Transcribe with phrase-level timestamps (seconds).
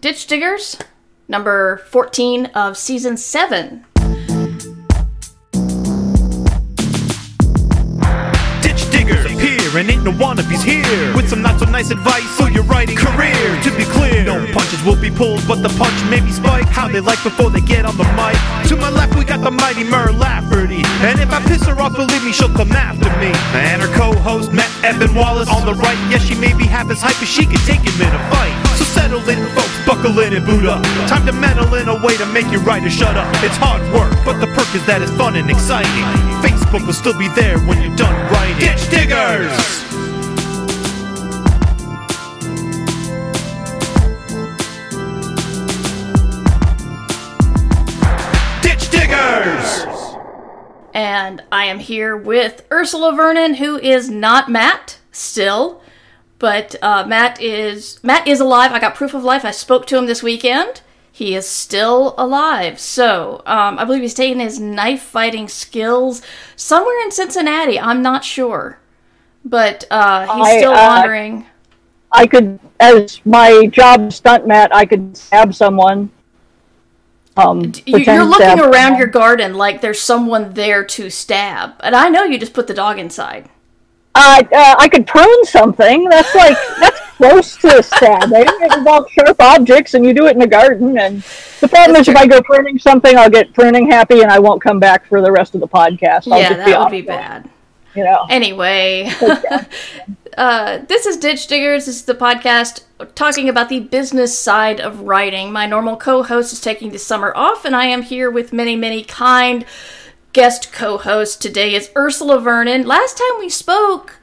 [0.00, 0.78] Ditch Diggers,
[1.28, 3.84] number 14 of season 7.
[8.62, 12.48] Ditch diggers appear and ain't no wannabes here with some not so nice advice for
[12.48, 13.60] your writing career.
[13.60, 16.68] To be clear, no punches will be pulled, but the punch may be spiked.
[16.68, 18.40] How they like before they get on the mic.
[18.70, 21.94] To my left, we got the mighty Mur Lafferty, and if I piss her off,
[21.94, 23.32] believe me, she'll come after me.
[23.52, 25.98] And her co-host Matt Evan Wallace on the right.
[26.08, 28.56] Yes, she may be half as hype as she can take him in a fight.
[28.78, 30.82] So settle in, folks, buckle in and boot up.
[31.08, 33.28] Time to meddle in a way to make your writer shut up.
[33.42, 36.04] It's hard work, but the perk is that it's fun and exciting.
[36.42, 38.58] Facebook will still be there when you're done writing.
[38.58, 39.50] Ditch diggers!
[48.62, 49.86] Ditch diggers!
[50.92, 55.79] And I am here with Ursula Vernon, who is not Matt still,
[56.40, 58.72] but uh, Matt is Matt is alive.
[58.72, 59.44] I got proof of life.
[59.44, 60.80] I spoke to him this weekend.
[61.12, 62.80] He is still alive.
[62.80, 66.22] So um, I believe he's taking his knife fighting skills
[66.56, 67.78] somewhere in Cincinnati.
[67.78, 68.78] I'm not sure,
[69.44, 71.46] but uh, he's I, still uh, wandering.
[72.12, 76.10] I could, as my job stunt Matt, I could stab someone.
[77.36, 78.98] Um, You- You're looking around someone.
[78.98, 82.74] your garden like there's someone there to stab, and I know you just put the
[82.74, 83.48] dog inside.
[84.14, 86.08] Uh, uh, I could prune something.
[86.08, 88.44] That's like that's close to a stabbing.
[88.44, 90.98] It involves sharp objects, and you do it in the garden.
[90.98, 91.22] And
[91.60, 92.16] the problem That's is, if.
[92.16, 95.30] I go pruning something, I'll get pruning happy, and I won't come back for the
[95.30, 96.30] rest of the podcast.
[96.30, 97.48] I'll yeah, that be would be bad.
[97.94, 98.26] You know.
[98.28, 99.10] Anyway,
[100.36, 101.86] uh, this is Ditch Diggers.
[101.86, 102.82] This is the podcast
[103.14, 105.52] talking about the business side of writing.
[105.52, 108.74] My normal co host is taking the summer off, and I am here with many,
[108.74, 109.64] many kind
[110.32, 112.86] guest co host Today is Ursula Vernon.
[112.86, 114.18] Last time we spoke,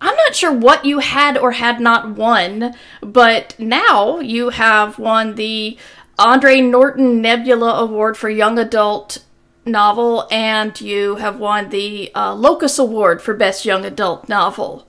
[0.00, 5.34] I'm not sure what you had or had not won, but now you have won
[5.34, 5.76] the
[6.18, 9.24] Andre Norton Nebula Award for Young Adult
[9.64, 14.86] Novel, and you have won the uh, Locus Award for Best Young Adult Novel.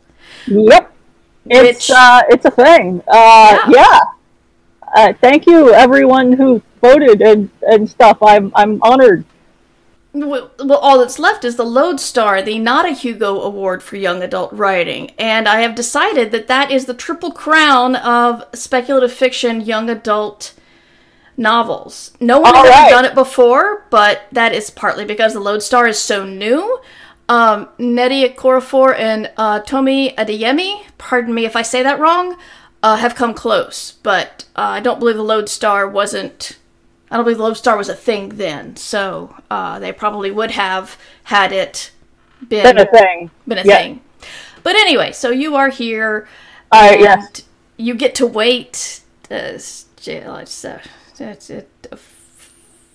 [0.47, 0.91] Yep.
[1.45, 3.01] It's Which- uh, it's a thing.
[3.07, 3.69] Uh, Yeah.
[3.69, 3.99] yeah.
[4.95, 8.17] Uh, thank you, everyone who voted and, and stuff.
[8.23, 9.23] I'm I'm honored.
[10.11, 14.51] Well, all that's left is the Lodestar, the Not a Hugo Award for Young Adult
[14.51, 19.87] Writing, and I have decided that that is the triple crown of speculative fiction young
[19.87, 20.53] adult
[21.37, 22.11] novels.
[22.19, 22.89] No one All has ever right.
[22.89, 26.79] done it before, but that is partly because the Lodestar is so new.
[27.29, 32.35] Um, Nnedi Okorafor and uh, Tomi Adeyemi, pardon me if I say that wrong,
[32.81, 36.57] uh, have come close, but uh, I don't believe the Lodestar wasn't.
[37.11, 40.97] I don't believe the Lodestar was a thing then, so uh, they probably would have
[41.23, 41.91] had it
[42.47, 43.31] been Been a thing.
[43.47, 43.77] been a Yeah.
[43.77, 44.01] thing.
[44.63, 46.27] But anyway, so you are here.
[46.71, 47.41] Uh, and yes.
[47.77, 49.01] You get to wait.
[49.31, 49.57] Uh,
[50.07, 50.45] uh, uh,
[51.91, 51.95] uh,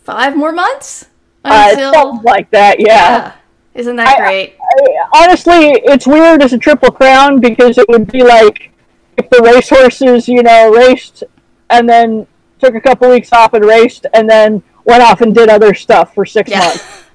[0.05, 1.07] five more months
[1.45, 1.93] Uh, until.
[1.93, 2.79] something like that.
[2.81, 2.87] Yeah.
[2.87, 3.33] yeah.
[3.75, 4.57] Isn't that I- great?
[4.61, 8.71] I- honestly, it's weird as a triple crown because it would be like
[9.17, 11.25] if the racehorses, you know, raced
[11.71, 12.27] and then
[12.65, 16.15] took a couple weeks off and raced and then went off and did other stuff
[16.15, 16.61] for six Yeah.
[16.61, 16.85] months.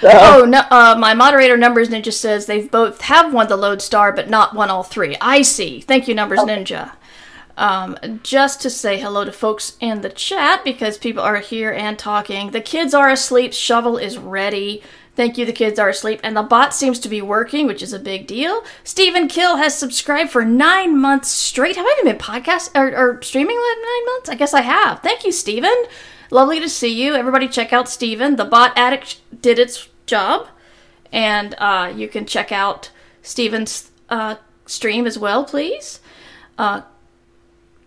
[0.00, 0.60] So, Oh no!
[0.70, 4.70] Uh, my moderator Numbers Ninja says they've both have won the Lodestar, but not won
[4.70, 5.16] all three.
[5.20, 5.80] I see.
[5.80, 6.92] Thank you, Numbers Ninja.
[7.56, 11.98] Um, just to say hello to folks in the chat because people are here and
[11.98, 12.52] talking.
[12.52, 13.52] The kids are asleep.
[13.52, 14.84] Shovel is ready.
[15.18, 15.44] Thank you.
[15.44, 18.28] The kids are asleep, and the bot seems to be working, which is a big
[18.28, 18.62] deal.
[18.84, 21.74] Stephen Kill has subscribed for nine months straight.
[21.74, 24.28] Have I even been podcast or, or streaming like nine months?
[24.28, 25.00] I guess I have.
[25.00, 25.74] Thank you, Stephen.
[26.30, 27.16] Lovely to see you.
[27.16, 28.36] Everybody, check out Stephen.
[28.36, 30.46] The bot addict did its job,
[31.12, 34.36] and uh, you can check out Stephen's uh,
[34.66, 35.98] stream as well, please.
[36.56, 36.82] Uh,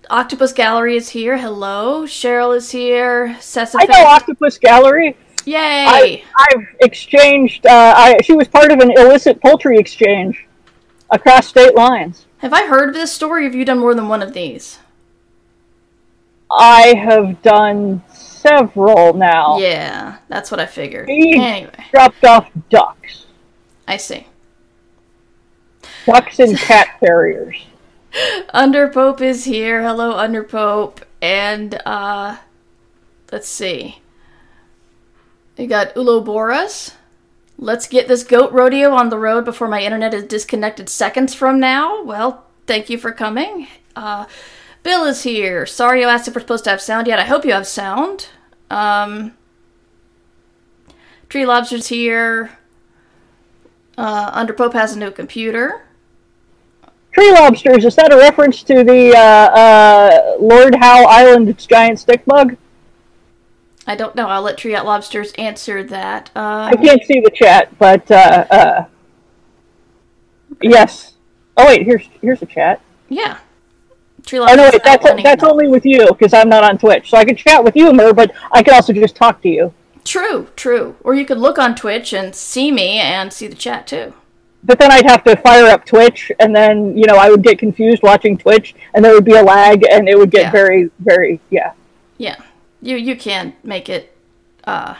[0.10, 1.38] Octopus Gallery is here.
[1.38, 2.04] Hello.
[2.04, 3.38] Cheryl is here.
[3.40, 5.16] Sessa I know Octopus Gallery.
[5.46, 5.86] Yay!
[5.88, 7.66] I, I've exchanged.
[7.66, 10.46] Uh, I, she was part of an illicit poultry exchange
[11.10, 12.26] across state lines.
[12.40, 13.44] Have I heard of this story?
[13.44, 14.80] Have you done more than one of these?
[16.50, 19.58] I have done several now.
[19.60, 21.08] Yeah, that's what I figured.
[21.08, 23.26] He Anyway, dropped off ducks,
[23.88, 24.28] I see.
[26.06, 27.56] ducks and cat terriers.
[28.54, 29.82] Underpope is here.
[29.84, 31.04] Hello, Underpope.
[31.22, 32.38] And, uh,
[33.32, 34.01] let's see.
[35.62, 36.96] You got Uloboras.
[37.60, 41.60] Let's get this goat rodeo on the road before my internet is disconnected seconds from
[41.60, 42.02] now.
[42.02, 43.68] Well, thank you for coming.
[43.96, 44.26] Uh,
[44.82, 45.68] Bill is here.
[45.68, 47.20] Sorry you asked if we're supposed to have sound yet.
[47.20, 48.30] I hope you have sound.
[48.72, 49.34] Um,
[51.30, 52.58] Tree Lobster's here.
[54.00, 55.84] Uh, Under Pope has a new computer.
[57.12, 57.86] tree lobsters.
[57.86, 62.58] Is that a reference to the uh, uh, Lord Howe Island giant stick bug?
[63.88, 64.28] I don't know.
[64.28, 66.30] I'll let Tree Out Lobsters answer that.
[66.36, 68.86] I Um, can't see the chat, but uh, uh,
[70.62, 71.14] yes.
[71.58, 72.82] Oh wait, here's here's a chat.
[73.10, 73.40] yeah.
[74.26, 77.18] Tree Oh no, wait, that's that's only with you because I'm not on Twitch, so
[77.18, 79.74] I can chat with you, Mur, but I can also just talk to you.
[80.04, 80.96] True, true.
[81.04, 84.14] Or you could look on Twitch and see me and see the chat too.
[84.64, 87.58] But then I'd have to fire up Twitch, and then you know I would get
[87.58, 90.52] confused watching Twitch, and there would be a lag, and it would get Yeah.
[90.52, 91.74] very, very yeah.
[92.20, 92.36] Yeah.
[92.82, 94.16] You you can make it
[94.66, 94.96] uh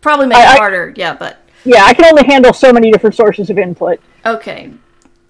[0.00, 2.90] probably make I- it I- harder, yeah, but Yeah, I can only handle so many
[2.90, 4.00] different sources of input.
[4.26, 4.72] okay.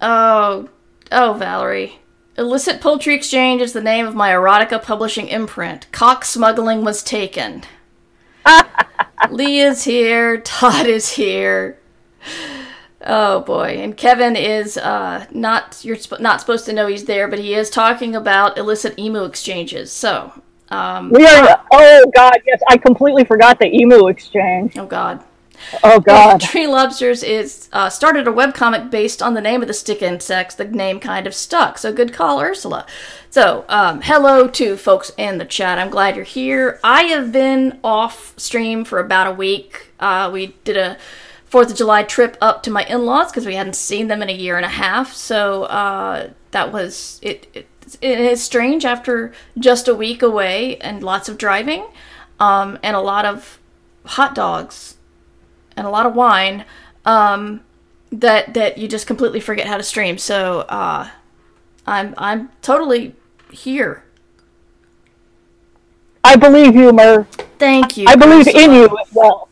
[0.01, 0.69] Oh
[1.11, 1.99] oh Valerie.
[2.37, 5.89] Illicit Poultry Exchange is the name of my erotica publishing imprint.
[5.93, 7.63] Cock smuggling was taken.
[9.29, 11.79] Lee is here, Todd is here.
[13.07, 17.27] Oh boy, and Kevin is uh, not you're sp- not supposed to know he's there,
[17.27, 19.91] but he is talking about illicit emu exchanges.
[19.91, 21.63] So, um, We are.
[21.71, 24.77] Oh God, yes, I completely forgot the emu exchange.
[24.77, 25.23] oh god,
[25.83, 26.41] Oh God.
[26.41, 30.55] Tree Lobsters is uh, started a webcomic based on the name of the stick insects.
[30.55, 32.85] The name kind of stuck, so good call, Ursula.
[33.29, 35.77] So, um, hello to folks in the chat.
[35.77, 36.79] I'm glad you're here.
[36.83, 39.91] I have been off stream for about a week.
[39.99, 40.97] Uh, we did a
[41.45, 44.33] Fourth of July trip up to my in-laws because we hadn't seen them in a
[44.33, 45.13] year and a half.
[45.13, 47.67] So uh, that was it, it.
[48.01, 51.85] It is strange after just a week away and lots of driving,
[52.39, 53.59] um, and a lot of
[54.05, 54.95] hot dogs
[55.75, 56.65] and a lot of wine
[57.05, 57.61] um,
[58.11, 60.17] that that you just completely forget how to stream.
[60.17, 61.09] So uh,
[61.85, 63.15] I'm I'm totally
[63.51, 64.03] here.
[66.23, 67.27] I believe you, Mur.
[67.59, 68.05] Thank you.
[68.07, 68.63] I believe Ursula.
[68.63, 69.47] in you as well.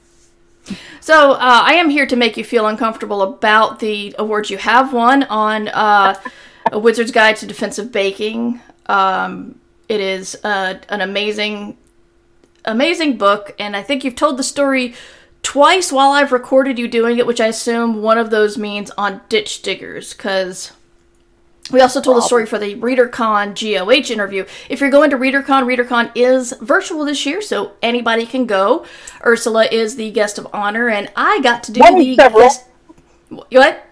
[1.00, 4.94] So uh, I am here to make you feel uncomfortable about the awards you have
[4.94, 6.16] won on uh,
[6.74, 8.60] A Wizard's Guide to Defensive Baking.
[8.88, 11.78] Um, it is uh, an amazing,
[12.66, 14.96] amazing book, and I think you've told the story
[15.44, 19.22] twice while I've recorded you doing it, which I assume one of those means on
[19.30, 20.72] Ditch Diggers, because
[21.70, 24.44] we also told the story for the ReaderCon GOH interview.
[24.68, 28.84] If you're going to ReaderCon, ReaderCon is virtual this year, so anybody can go.
[29.24, 32.42] Ursula is the guest of honor, and I got to do One the several.
[32.42, 32.66] guest.
[33.30, 33.86] What?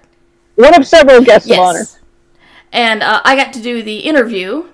[0.55, 1.85] One of several guests of honor.
[2.71, 4.67] And uh, I got to do the interview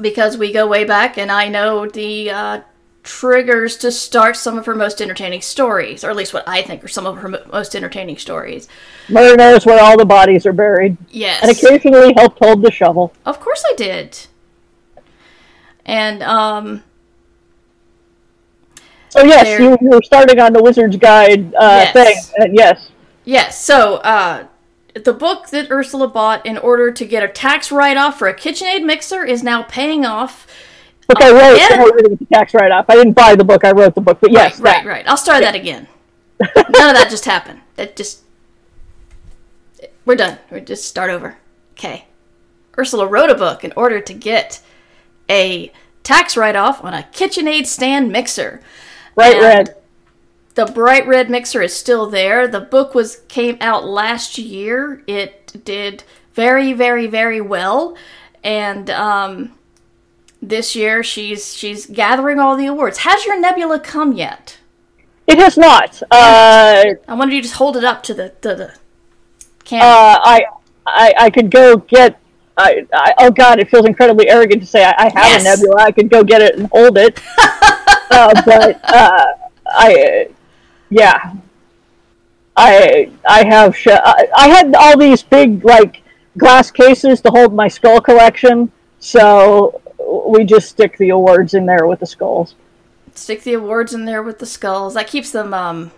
[0.00, 2.60] because we go way back, and I know the uh,
[3.02, 6.82] triggers to start some of her most entertaining stories, or at least what I think
[6.82, 8.66] are some of her mo- most entertaining stories.
[9.08, 11.42] Mer knows where all the bodies are buried, Yes.
[11.42, 13.12] and occasionally helped hold the shovel.
[13.24, 14.26] Of course I did.
[15.86, 16.82] And um
[19.10, 21.92] So yes, There- you, you were starting on the Wizard's Guide uh, Yes.
[21.92, 22.16] thing.
[22.36, 22.90] And yes,
[23.24, 24.44] yes, so uh
[24.94, 28.84] the book that Ursula bought in order to get a tax write-off for a KitchenAid
[28.84, 30.46] mixer is now paying off.
[31.06, 31.74] book I wrote yeah.
[31.74, 32.86] in order to get the tax write-off.
[32.88, 34.18] I didn't buy the book; I wrote the book.
[34.20, 34.88] But yes, right, that.
[34.88, 35.08] right.
[35.08, 35.86] I'll start that again.
[36.40, 37.60] None of that just happened.
[37.76, 38.22] That just
[40.04, 40.38] we're done.
[40.50, 41.36] We just start over.
[41.72, 42.06] Okay.
[42.78, 44.62] Ursula wrote a book in order to get
[45.28, 45.72] a
[46.02, 48.60] tax write-off on a KitchenAid stand mixer.
[49.16, 49.76] Right, And red.
[50.54, 52.48] The bright red mixer is still there.
[52.48, 55.02] The book was came out last year.
[55.06, 56.02] It did
[56.34, 57.96] very, very, very well,
[58.42, 59.52] and um,
[60.42, 62.98] this year she's she's gathering all the awards.
[62.98, 64.58] Has your Nebula come yet?
[65.26, 66.02] It has not.
[66.10, 68.74] Uh, I wanted you to just hold it up to the to the
[69.64, 69.86] camera.
[69.86, 70.44] uh, I,
[70.86, 72.18] I, I could go get.
[72.56, 75.40] I, I, oh God, it feels incredibly arrogant to say I, I have Yes.
[75.42, 75.76] a nebula.
[75.82, 77.20] I could go get it and hold it.
[77.38, 79.26] uh, but uh,
[79.66, 80.28] I,
[80.90, 81.34] yeah,
[82.56, 83.76] I I have.
[83.76, 86.02] Sh- I, I had all these big like
[86.36, 89.80] glass cases to hold my skull collection, so
[90.26, 92.54] we just stick the awards in there with the skulls.
[93.14, 94.94] Stick the awards in there with the skulls.
[94.94, 95.90] That keeps them um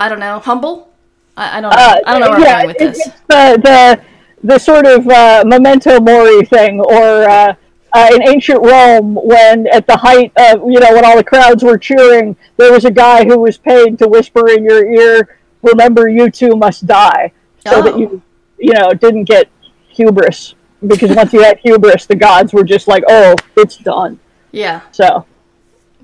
[0.00, 0.90] I don't know, humble?
[1.36, 1.76] I, I don't know.
[1.76, 3.06] Uh, I don't know where yeah, I'm going with it- this.
[3.06, 4.02] It's the, the
[4.44, 7.54] the sort of uh, memento mori thing, or uh,
[7.94, 11.62] uh, in ancient Rome, when at the height of you know when all the crowds
[11.62, 16.08] were cheering, there was a guy who was paid to whisper in your ear, "Remember,
[16.08, 17.32] you too must die,"
[17.66, 17.98] so that Oh.
[17.98, 18.22] you
[18.58, 19.48] you know didn't get
[19.88, 20.54] hubris.
[20.86, 24.18] Because once you had hubris, the gods were just like, "Oh, it's done."
[24.50, 24.80] Yeah.
[24.90, 25.24] So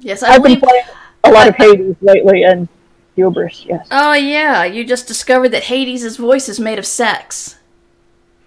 [0.00, 0.84] Yes, I I've been playing
[1.24, 2.68] a lot of Hades lately, and
[3.16, 3.86] hubris, yes.
[3.90, 7.57] Oh yeah, you just discovered that Hades' voice is made of sex.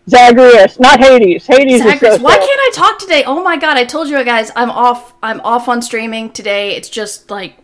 [0.09, 1.45] Zagreus, not Hades.
[1.45, 3.23] Hades so why can't I talk today?
[3.25, 6.75] Oh my god, I told you guys I'm off I'm off on streaming today.
[6.75, 7.57] It's just like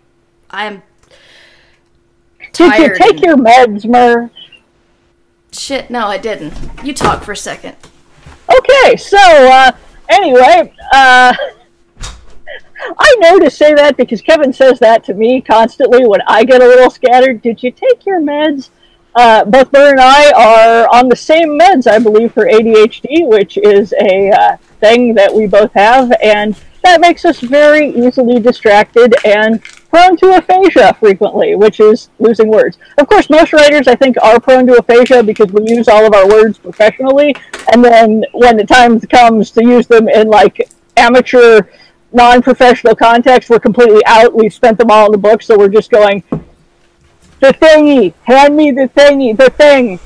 [0.50, 0.84] I'm
[2.54, 4.30] Did you tired take your meds, Mur?
[5.52, 6.54] Shit, no, I didn't.
[6.84, 7.76] You talk for a second.
[8.50, 9.72] Okay, so uh,
[10.10, 11.34] anyway, uh,
[13.00, 16.62] I know to say that because Kevin says that to me constantly when I get
[16.62, 17.42] a little scattered.
[17.42, 18.70] Did you take your meds?
[19.18, 23.58] Uh, both Bert and I are on the same meds, I believe, for ADHD, which
[23.58, 29.16] is a uh, thing that we both have, and that makes us very easily distracted
[29.26, 32.78] and prone to aphasia frequently, which is losing words.
[33.00, 36.14] Of course, most writers, I think, are prone to aphasia because we use all of
[36.14, 37.36] our words professionally,
[37.74, 41.62] and then when the time comes to use them in like amateur,
[42.14, 44.36] non-professional context, we're completely out.
[44.36, 46.24] We've spent them all in the book, so we're just going,
[47.40, 50.00] the thingy, hand me the thingy, the thing,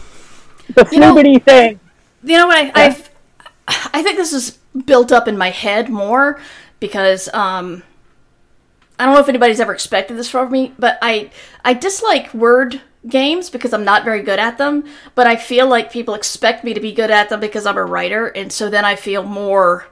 [0.75, 1.79] the You know- thing.
[2.23, 2.77] You know what?
[2.77, 3.09] I, I've,
[3.67, 6.39] I think this is built up in my head more
[6.79, 7.83] because um,
[8.99, 11.31] I don't know if anybody's ever expected this from me, but I
[11.65, 14.83] I dislike word games because I'm not very good at them.
[15.15, 17.83] But I feel like people expect me to be good at them because I'm a
[17.85, 19.87] writer, and so then I feel more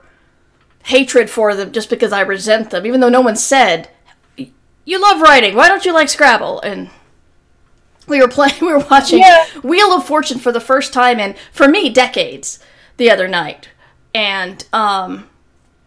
[0.84, 3.88] hatred for them just because I resent them, even though no one said
[4.84, 5.54] you love writing.
[5.56, 6.60] Why don't you like Scrabble?
[6.60, 6.90] And
[8.10, 9.46] we were playing, we were watching Yeah.
[9.62, 12.58] Wheel of Fortune for the first time in, for me, decades
[12.98, 13.68] the other night.
[14.14, 15.30] And um,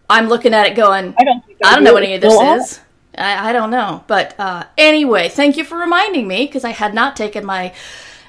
[0.09, 2.33] I'm looking at it going, I don't think I don't know what any of this
[2.33, 2.79] is.
[3.15, 4.03] I, I don't know.
[4.07, 7.73] But uh, anyway, thank you for reminding me because I had not taken my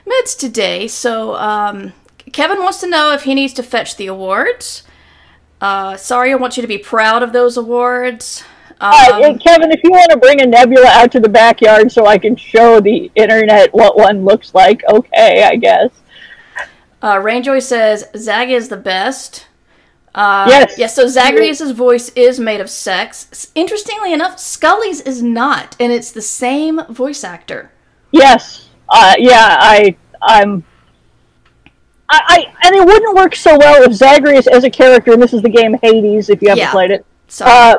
[0.06, 0.88] meds today.
[0.88, 1.92] So um,
[2.32, 4.82] Kevin wants to know if he needs to fetch the awards.
[5.60, 8.44] Uh, sorry, I want you to be proud of those awards.
[8.84, 12.06] Um, Uh, Kevin, if you want to bring a nebula out to the backyard so
[12.06, 15.88] I can show the internet what one looks like, okay, I guess.
[17.00, 19.46] Uh, Rainjoy says Zag is the best.
[20.14, 20.74] Uh, Yes.
[20.78, 20.94] Yes.
[20.94, 23.50] So Zagreus's voice is made of sex.
[23.54, 27.72] Interestingly enough, Skelly's is not, and it's the same voice actor.
[28.12, 28.68] Yes.
[28.88, 30.62] Uh, yeah, I, I'm.
[32.08, 35.32] I, I, and it wouldn't work so well if Zagreus as a character, and this
[35.32, 36.70] is the game Hades, if you haven't Yeah.
[36.70, 37.76] played it, So uh,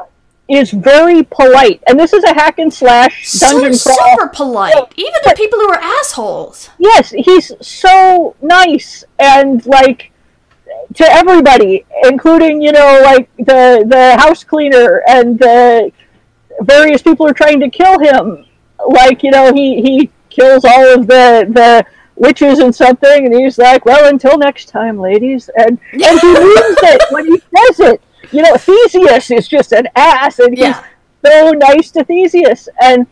[0.47, 1.81] is very polite.
[1.87, 4.11] And this is a hack and slash dungeon so crawl.
[4.11, 6.69] super polite, even to people who are assholes.
[6.77, 10.11] yes, he's so nice and like
[10.95, 15.91] to everybody, including you know like the the house cleaner and the
[16.61, 18.45] various people who are trying to kill him.
[18.87, 21.85] Like you know he he kills all of the the
[22.15, 26.77] witches and something, and he's like, well, until next time, ladies, and and he means
[26.83, 28.01] it when he says it.
[28.31, 30.83] You know, Theseus is just an ass, and he's Yeah.
[31.25, 33.07] so nice to Theseus, and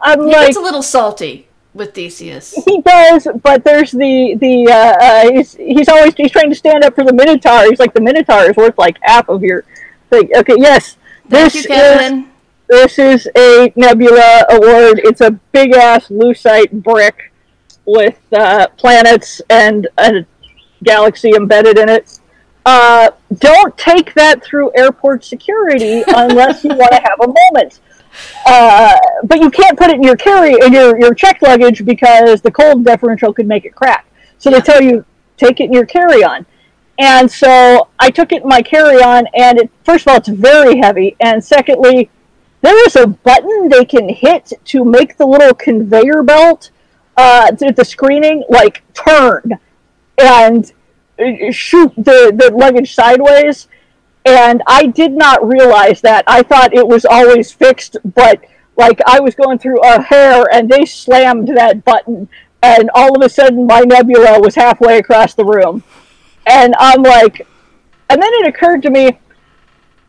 [0.00, 2.54] I'm He like gets a little salty with Theseus.
[2.64, 6.84] he does, but there's the the uh, uh, he's he's always he's trying to stand
[6.84, 7.64] up for the Minotaur.
[7.68, 9.64] He's like the Minotaur is worth like half of your
[10.10, 10.28] thing.
[10.36, 10.96] Okay, yes,
[11.28, 12.24] Thank this you, is
[12.68, 15.00] this is a Nebula award.
[15.04, 17.32] It's a big ass lucite brick
[17.84, 20.26] with uh, planets and a
[20.82, 22.18] galaxy embedded in it.
[22.66, 27.78] Uh, don't take that through airport security unless you want to have a moment.
[28.44, 32.40] Uh, but you can't put it in your carry in your, your checked luggage because
[32.40, 34.06] the cold differential could make it crack.
[34.38, 35.04] So they tell you
[35.36, 36.44] take it in your carry on.
[36.98, 40.28] And so I took it in my carry on, and it, first of all, it's
[40.28, 42.08] very heavy, and secondly,
[42.62, 46.70] there is a button they can hit to make the little conveyor belt
[47.18, 49.58] uh, the screening like turn
[50.18, 50.72] and
[51.18, 53.68] Uh, shoot the, the luggage sideways.
[54.24, 56.24] And I did not realize that.
[56.26, 58.44] I thought it was always fixed, but
[58.76, 62.28] like I was going through a hair and they slammed that button,
[62.62, 65.82] and all of a sudden my nebula was halfway across the room.
[66.46, 67.46] And I'm like,
[68.10, 69.18] and then it occurred to me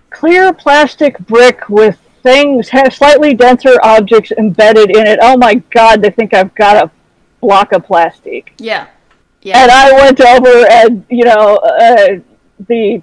[0.09, 5.19] clear plastic brick with things slightly denser objects embedded in it.
[5.21, 6.91] Oh my god, they think I've got a
[7.39, 8.53] block of plastic.
[8.57, 8.87] Yeah.
[9.47, 9.63] Yeah.
[9.63, 12.19] And I went over and you know uh,
[12.67, 13.01] the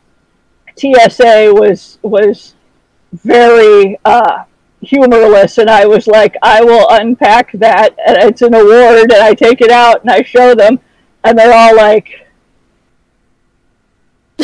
[0.77, 2.55] TSA was was
[3.15, 4.45] very uh,
[4.83, 9.33] humorless, and I was like, I will unpack that, and it's an award, and I
[9.33, 10.81] take it out and I show them,
[11.23, 12.29] and they're all like,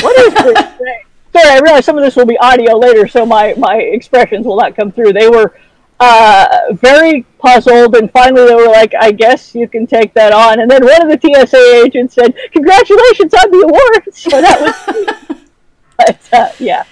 [0.00, 1.02] "What is this thing?"
[1.34, 4.56] Sorry, I realize some of this will be audio later, so my my expressions will
[4.56, 5.12] not come through.
[5.12, 5.54] They were
[6.00, 10.60] uh, very puzzled, and finally they were like, "I guess you can take that on."
[10.60, 15.38] And then one of the TSA agents said, "Congratulations on the award!" So that was,
[15.98, 16.84] but uh, yeah,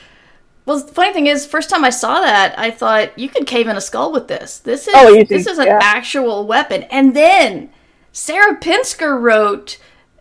[0.66, 3.68] Well, the funny thing is, first time I saw that, I thought you could cave
[3.68, 4.58] in a skull with this.
[4.58, 5.78] This is Oh, this is an yeah.
[5.80, 6.84] actual weapon.
[6.84, 7.70] And then
[8.12, 9.78] Sarah Pinsker wrote,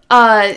[0.10, 0.56] uh,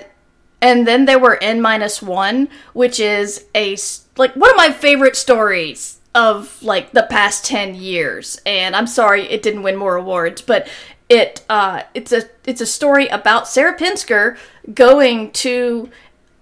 [0.62, 3.76] and then there were N minus one, which is a
[4.16, 8.40] like one of my favorite stories of like the past ten years.
[8.46, 10.68] And I'm sorry it didn't win more awards, but
[11.08, 14.36] it uh, it's a it's a story about Sarah Pinsker
[14.74, 15.90] going to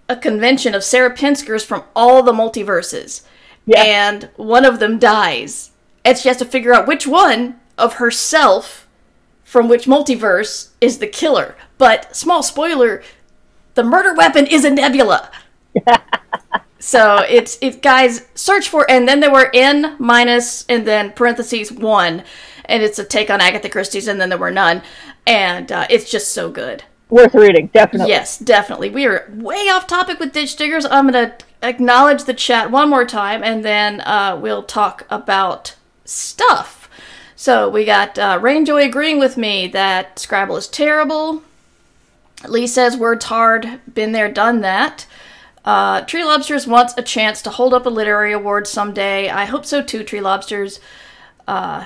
[0.08, 3.22] a convention of Sarah Pinskers from all the multiverses,
[3.66, 3.82] Yeah.
[3.82, 5.70] and one of them dies,
[6.04, 8.86] and she has to figure out which one of herself
[9.44, 11.56] from which multiverse is the killer.
[11.78, 13.02] But small spoiler,
[13.74, 15.30] the murder weapon is a nebula.
[16.78, 21.72] so it's it guys search for and then there were n minus and then parentheses
[21.72, 22.22] one,
[22.64, 24.82] and it's a take on Agatha Christie's and then there were none,
[25.26, 26.84] and uh, it's just so good.
[27.10, 28.10] Worth reading, definitely.
[28.10, 28.90] Yes, definitely.
[28.90, 30.84] We are way off topic with ditch diggers.
[30.84, 36.90] I'm gonna acknowledge the chat one more time, and then uh, we'll talk about stuff.
[37.34, 41.42] So we got uh, Rainjoy agreeing with me that Scrabble is terrible.
[42.46, 45.06] Lee says words hard, been there, done that.
[45.64, 49.28] Uh, Tree Lobsters wants a chance to hold up a literary award someday.
[49.28, 50.80] I hope so too, Tree Lobsters.
[51.46, 51.84] Uh,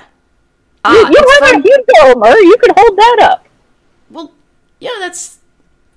[0.85, 2.41] ah, You, you have fun- a Hugo, Murray.
[2.45, 3.45] You can hold that up.
[4.09, 4.31] well,
[4.79, 5.39] yeah, that's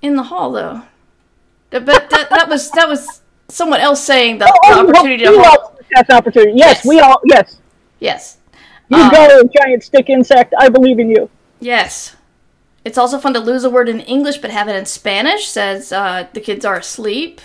[0.01, 0.81] in the hall though.
[1.69, 5.77] But that, that was that was someone else saying the, the Oh, opportunity to hold.
[5.95, 6.53] an opportunity.
[6.57, 6.85] Yes, Yes.
[6.85, 7.21] we all.
[7.25, 7.59] Yes,
[7.99, 8.37] Yes,
[8.89, 10.53] you Uh, go, giant stick insect.
[10.57, 11.29] I believe in you.
[11.59, 12.15] yes.
[12.85, 15.45] It's also fun to lose a word in English but have it in Spanish.
[15.49, 17.41] Says uh, the kids are asleep.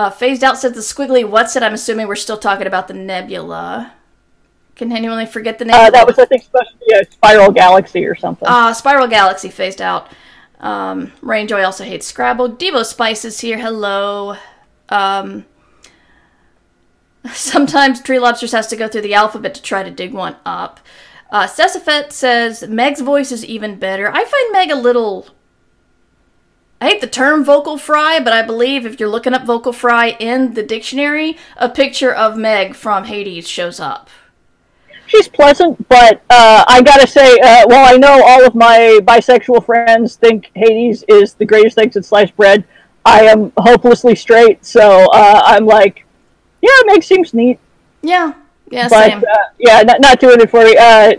[0.00, 1.62] Uh, phased out says the squiggly what's it.
[1.62, 3.92] I'm assuming we're still talking about the nebula.
[4.74, 5.76] Continually forget the name.
[5.76, 8.48] Uh, that was, I think, supposed to be a spiral galaxy or something.
[8.48, 10.10] Uh, Spiral Galaxy phased out.
[10.58, 12.48] Um, Rainjoy also hates Scrabble.
[12.48, 13.58] Devo Spice is here.
[13.58, 14.38] Hello.
[14.88, 15.44] Um,
[17.34, 20.80] sometimes Tree Lobsters has to go through the alphabet to try to dig one up.
[21.30, 24.10] Uh, Sesafet says Meg's voice is even better.
[24.10, 25.28] I find Meg a little.
[26.80, 30.10] I hate the term vocal fry, but I believe if you're looking up vocal fry
[30.18, 34.08] in the dictionary, a picture of Meg from Hades shows up.
[35.06, 39.66] She's pleasant, but uh, I gotta say, uh, while I know all of my bisexual
[39.66, 42.64] friends think Hades is the greatest thing since sliced bread,
[43.04, 44.64] I am hopelessly straight.
[44.64, 46.06] So uh, I'm like,
[46.62, 47.58] yeah, Meg seems neat,
[48.02, 48.34] Yeah,
[48.70, 49.18] yeah, but same.
[49.18, 50.78] uh, yeah, not, not doing it for you.
[50.78, 51.12] Uh,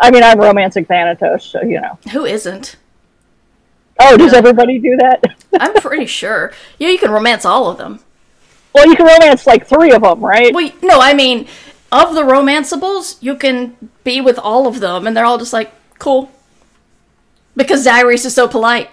[0.00, 1.98] I mean, I'm romancing Thanatos, so you know.
[2.12, 2.76] Who isn't?
[3.98, 5.22] Oh, does everybody do that?
[5.60, 6.52] I'm pretty sure.
[6.78, 8.00] Yeah, you can romance all of them.
[8.74, 10.52] well, you can romance like three of them, right?
[10.52, 11.46] Well, no, I mean,
[11.92, 15.72] of the romanceables, you can be with all of them, and they're all just like,
[15.98, 16.30] cool.
[17.56, 18.90] Because Zagreus is so polite.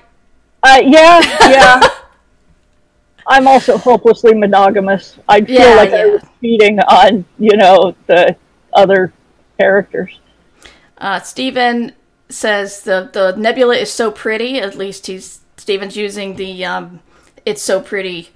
[0.64, 1.82] Uh, yeah, yeah.
[3.28, 5.18] I'm also hopelessly monogamous.
[5.28, 6.06] I feel Yeah, like I yeah.
[6.06, 8.36] was feeding on, you know, the
[8.74, 9.14] other
[9.60, 10.20] characters.
[10.98, 11.94] Uh, Steven
[12.34, 14.60] says the, the nebula is so pretty.
[14.60, 17.00] At least he's Steven's using the um,
[17.46, 18.30] it's so pretty,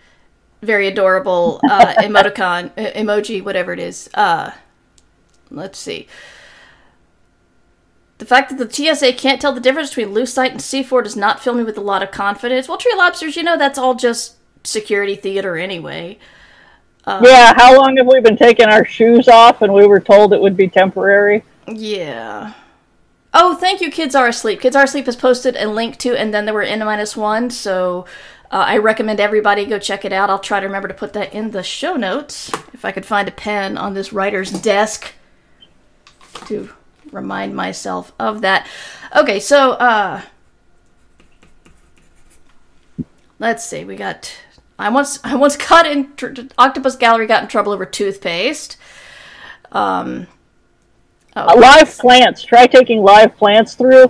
[0.61, 4.09] very adorable uh, emoticon, emoji, whatever it is.
[4.13, 4.51] Uh,
[5.49, 6.07] let's see.
[8.19, 11.39] The fact that the TSA can't tell the difference between Lucite and C4 does not
[11.39, 12.67] fill me with a lot of confidence.
[12.67, 16.17] Well, Tree Lobsters, you know that's all just security theater anyway.
[17.05, 20.41] yeah, how long have we been taking our shoes off and we were told it
[20.41, 21.43] would be temporary?
[21.67, 22.53] Yeah.
[23.33, 24.61] Oh, thank you, Kids Are Asleep.
[24.61, 27.49] Kids Are Asleep has posted a link to, and then there were N minus one,
[27.49, 28.05] so
[28.51, 30.29] uh, I recommend everybody go check it out.
[30.29, 33.27] I'll try to remember to put that in the show notes if I could find
[33.27, 35.13] a pen on this writer's desk
[36.45, 36.69] to
[37.11, 38.67] remind myself of that.
[39.15, 40.21] Okay, so uh,
[43.39, 43.83] let's see.
[43.83, 44.31] We got.
[44.79, 46.13] I once I once got in.
[46.57, 48.77] Octopus Gallery got in trouble over toothpaste.
[49.73, 50.27] Um.
[51.37, 52.41] Uh, live plants.
[52.41, 54.05] Try taking live plants through.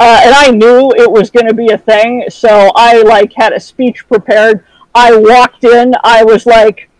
[0.00, 3.52] Uh, and I knew it was going to be a thing, so I like had
[3.52, 4.64] a speech prepared.
[4.92, 5.94] I walked in.
[6.02, 6.90] I was like,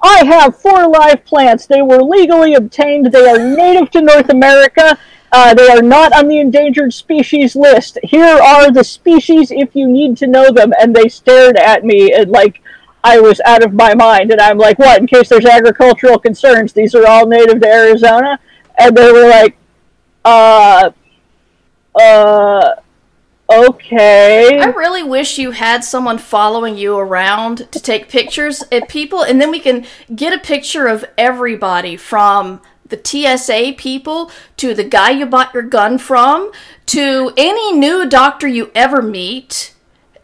[0.00, 1.66] "I have four live plants.
[1.66, 3.06] They were legally obtained.
[3.06, 4.96] They are native to North America.
[5.32, 7.98] Uh, they are not on the endangered species list.
[8.04, 12.12] Here are the species if you need to know them." And they stared at me
[12.12, 12.62] and like
[13.02, 14.30] I was out of my mind.
[14.30, 15.00] And I'm like, "What?
[15.00, 18.38] In case there's agricultural concerns, these are all native to Arizona."
[18.78, 19.56] And they were like,
[20.24, 20.90] "Uh."
[21.94, 22.70] uh
[23.52, 29.22] okay I really wish you had someone following you around to take pictures of people,
[29.22, 34.84] and then we can get a picture of everybody from the TSA people to the
[34.84, 36.50] guy you bought your gun from
[36.86, 39.71] to any new doctor you ever meet.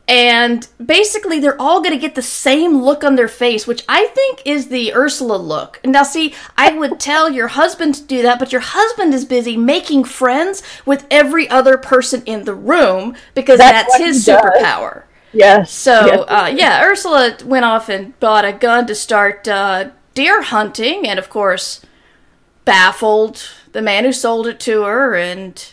[0.09, 4.07] And basically, they're all going to get the same look on their face, which I
[4.07, 5.81] think is the Ursula look.
[5.85, 9.57] Now, see, I would tell your husband to do that, but your husband is busy
[9.57, 15.05] making friends with every other person in the room because That's that's, his superpower.
[15.33, 16.25] yes So, yes.
[16.29, 21.18] uh, yeah, Ursula went off and bought a gun to start uh, deer hunting, and
[21.18, 21.85] of course,
[22.64, 25.73] baffled the man who sold it to her, and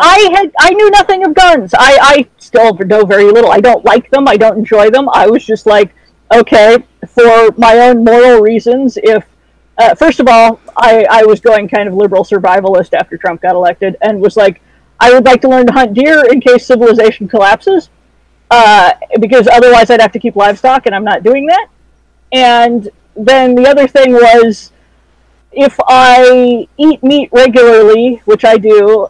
[0.00, 1.74] I had I knew nothing of guns.
[1.74, 3.52] I, I still know very little.
[3.58, 4.26] I don't like them.
[4.26, 5.08] I don't enjoy them.
[5.12, 5.94] I was just like,
[6.32, 8.98] okay, for my own moral reasons.
[9.02, 9.24] If
[9.78, 13.54] uh, first of all, I, I was going kind of liberal survivalist after Trump got
[13.54, 14.60] elected, and was like,
[14.98, 17.90] I would like to learn to hunt deer in case civilization collapses,
[18.50, 21.68] uh, because otherwise I'd have to keep livestock, and I'm not doing that.
[22.32, 24.72] And then the other thing was,
[25.52, 29.08] if I eat meat regularly, which I do,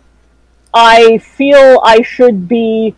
[0.74, 2.94] I feel I should be.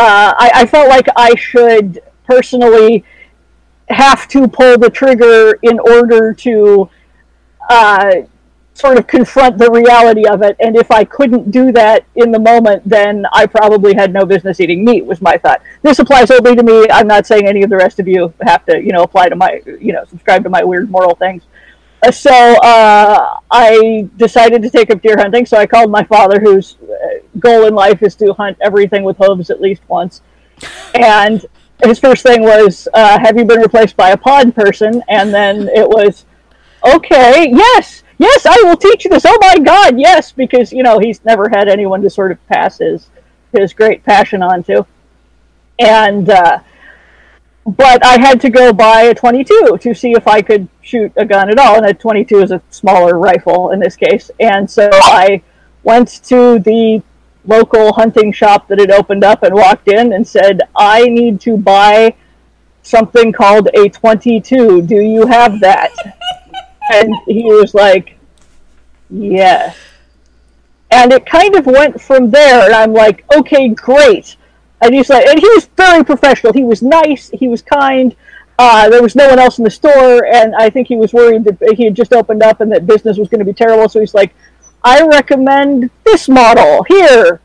[0.00, 3.04] Uh, I, I felt like I should personally
[3.90, 6.88] have to pull the trigger in order to
[7.68, 8.12] uh,
[8.72, 10.56] sort of confront the reality of it.
[10.58, 14.58] And if I couldn't do that in the moment, then I probably had no business
[14.58, 15.04] eating meat.
[15.04, 15.60] Was my thought.
[15.82, 16.86] This applies only to me.
[16.90, 19.36] I'm not saying any of the rest of you have to, you know, apply to
[19.36, 21.42] my, you know, subscribe to my weird moral things.
[22.08, 25.44] So uh, I decided to take up deer hunting.
[25.44, 29.18] So I called my father, whose uh, goal in life is to hunt everything with
[29.18, 30.22] hooves at least once.
[30.94, 31.44] And
[31.84, 35.68] his first thing was, uh, "Have you been replaced by a pod person?" And then
[35.68, 36.24] it was,
[36.86, 40.98] "Okay, yes, yes, I will teach you this." Oh my God, yes, because you know
[40.98, 43.10] he's never had anyone to sort of pass his
[43.52, 44.86] his great passion on to,
[45.78, 46.60] and uh,
[47.66, 51.24] but I had to go buy a 22 to see if I could shoot a
[51.24, 54.88] gun at all, and a 22 is a smaller rifle in this case, and so
[54.92, 55.42] I
[55.82, 57.02] went to the
[57.46, 61.56] local hunting shop that had opened up and walked in and said, I need to
[61.56, 62.14] buy
[62.82, 64.82] something called a 22.
[64.82, 65.90] Do you have that?
[66.92, 68.16] and he was like,
[69.10, 69.76] Yes.
[70.90, 74.36] And it kind of went from there, and I'm like, okay, great.
[74.82, 76.52] And he's like, and he was very professional.
[76.52, 77.30] He was nice.
[77.30, 78.16] He was kind.
[78.58, 81.44] Uh, there was no one else in the store, and I think he was worried
[81.44, 83.88] that he had just opened up and that business was going to be terrible.
[83.88, 84.34] So he's like,
[84.84, 87.40] I recommend this model here.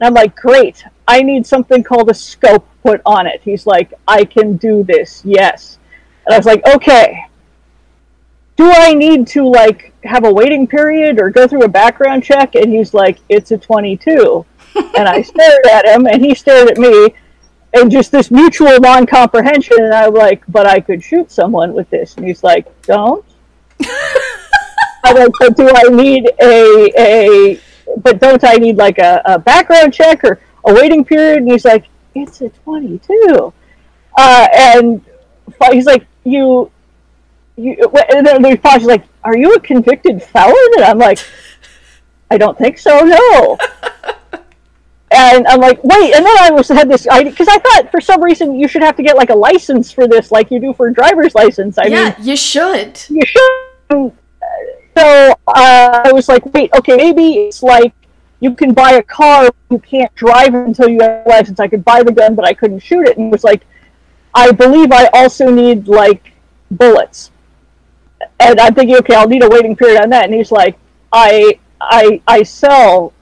[0.00, 0.84] And I'm like, great.
[1.06, 3.40] I need something called a scope put on it.
[3.42, 5.22] He's like, I can do this.
[5.24, 5.78] Yes.
[6.26, 7.26] And I was like, okay.
[8.56, 12.54] Do I need to like have a waiting period or go through a background check?
[12.54, 14.44] And he's like, it's a 22.
[14.74, 17.14] And I stared at him and he stared at me
[17.72, 22.16] and just this mutual non-comprehension and I'm like, but I could shoot someone with this.
[22.16, 23.24] And he's like, don't.
[25.02, 27.60] I like, but do I need a a?
[28.02, 31.38] But don't I need like a, a background check or a waiting period?
[31.38, 33.52] And he's like, it's a twenty-two,
[34.16, 35.02] uh, and
[35.72, 36.70] he's like, you,
[37.56, 37.76] you.
[38.14, 40.54] And then he pauses, like, are you a convicted felon?
[40.76, 41.18] And I'm like,
[42.30, 43.00] I don't think so.
[43.00, 43.58] No.
[45.10, 48.00] and I'm like, wait, and then I was had this idea because I thought for
[48.00, 50.72] some reason you should have to get like a license for this, like you do
[50.72, 51.78] for a driver's license.
[51.78, 53.00] I yeah, mean, you should.
[53.08, 54.12] you should.
[54.96, 57.92] So uh, I was like, wait, okay, maybe it's like
[58.40, 61.58] you can buy a car, you can't drive until you have a license.
[61.58, 63.16] I could buy the gun, but I couldn't shoot it.
[63.18, 63.66] And it was like,
[64.34, 66.32] I believe I also need like
[66.70, 67.30] bullets.
[68.38, 70.24] And I'm thinking, okay, I'll need a waiting period on that.
[70.24, 70.78] And he's like,
[71.12, 73.12] I, I, I sell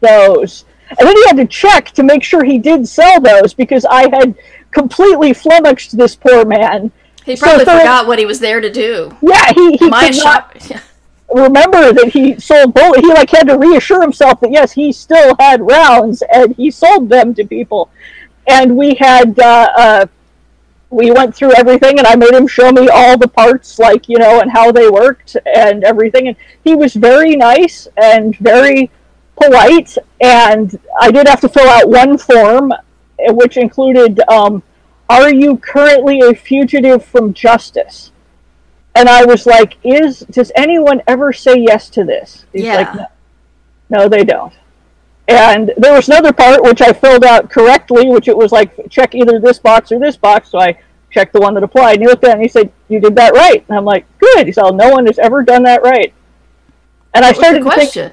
[0.00, 0.64] those.
[0.98, 4.08] And then he had to check to make sure he did sell those because I
[4.14, 4.34] had
[4.70, 6.90] completely flummoxed this poor man.
[7.24, 9.16] He So probably for- forgot what he was there to do.
[9.22, 10.80] Yeah, he, he My could not- shop.
[11.34, 13.00] remember that he sold bullet.
[13.00, 17.08] He like had to reassure himself that yes, he still had rounds and he sold
[17.08, 17.90] them to people.
[18.46, 20.06] And we had uh, uh,
[20.90, 24.18] we went through everything, and I made him show me all the parts, like you
[24.18, 26.26] know, and how they worked and everything.
[26.28, 28.90] And he was very nice and very
[29.44, 29.96] polite.
[30.20, 32.72] And I did have to fill out one form,
[33.18, 34.62] eh, which included, um,
[35.08, 38.12] "Are you currently a fugitive from justice?"
[38.94, 42.76] and I was like, "Is does anyone ever say yes to this?" He's Yeah.
[42.76, 43.06] like, no.
[43.90, 44.52] no, they don't.
[45.28, 49.14] And there was another part which I filled out correctly, which it was like check
[49.14, 50.50] either this box or this box.
[50.50, 50.76] So I
[51.10, 51.94] checked the one that applied.
[51.94, 54.04] And he looked at it and he said, "You did that right." And I'm like,
[54.18, 56.12] "Good." He said, "No one has ever done that right."
[57.14, 58.12] And I started to think, question?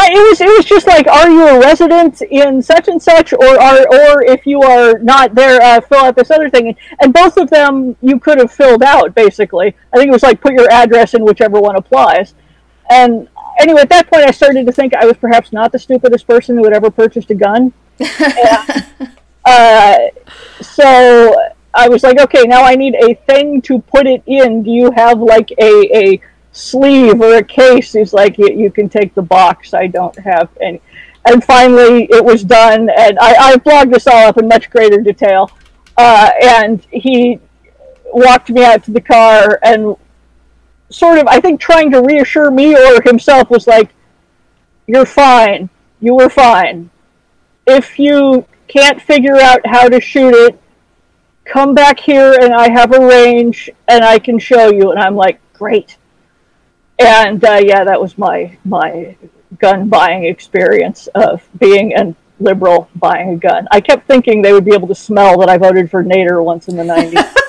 [0.00, 3.32] I, it was it was just like, are you a resident in such and such,
[3.32, 6.76] or are or if you are not there, uh, fill out this other thing.
[7.00, 9.74] And both of them you could have filled out basically.
[9.92, 12.34] I think it was like put your address in whichever one applies.
[12.88, 16.28] And anyway, at that point, I started to think I was perhaps not the stupidest
[16.28, 17.72] person who had ever purchased a gun.
[19.50, 19.98] And, uh,
[20.60, 21.34] so
[21.74, 24.62] I was like, okay, now I need a thing to put it in.
[24.62, 26.20] Do you have like a a
[26.52, 27.92] sleeve or a case?
[27.92, 29.74] He's like, you, can take the box.
[29.74, 30.80] I don't have any.
[31.24, 35.00] And finally, it was done, and I, I blogged this all up in much greater
[35.00, 35.50] detail.
[35.96, 37.40] Uh, and he
[38.12, 39.96] walked me out to the car and
[40.90, 43.90] sort of, I think, trying to reassure me or himself was like,
[44.86, 45.68] "You're fine.
[46.00, 46.90] you were fine.
[47.66, 50.60] If you can't figure out how to shoot it,
[51.44, 54.90] come back here and I have a range and I can show you.
[54.90, 55.97] And I'm like, great.
[56.98, 59.16] And uh, yeah, that was my my
[59.58, 63.66] gun buying experience of being a liberal buying a gun.
[63.70, 66.68] I kept thinking they would be able to smell that I voted for Nader once
[66.68, 67.34] in the 90s.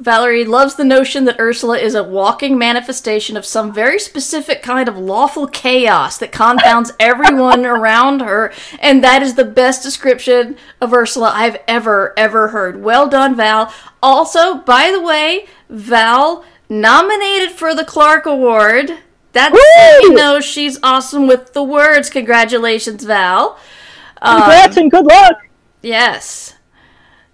[0.00, 4.88] Valerie loves the notion that Ursula is a walking manifestation of some very specific kind
[4.88, 10.92] of lawful chaos that confounds everyone around her, and that is the best description of
[10.92, 12.80] Ursula I've ever, ever heard.
[12.80, 13.72] Well done, Val.
[14.00, 18.98] Also, by the way, Val nominated for the Clarke Award.
[19.32, 22.10] That's how you know she's awesome with the words.
[22.10, 23.58] Congratulations, Val.
[24.22, 25.46] Um, Congrats and good luck.
[25.82, 26.56] yes.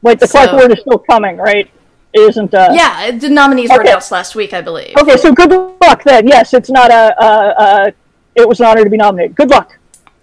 [0.02, 1.70] Wait, the Clarke Award is still coming, right?
[2.12, 2.54] It isn't.
[2.54, 2.70] Uh...
[2.72, 4.94] Yeah, the nominees were announced last week, I believe.
[4.96, 6.28] Okay, so good luck then.
[6.28, 7.14] Yes, it's not a.
[7.18, 7.90] Uh, uh,
[8.34, 9.34] it was an honor to be nominated.
[9.36, 9.78] Good luck.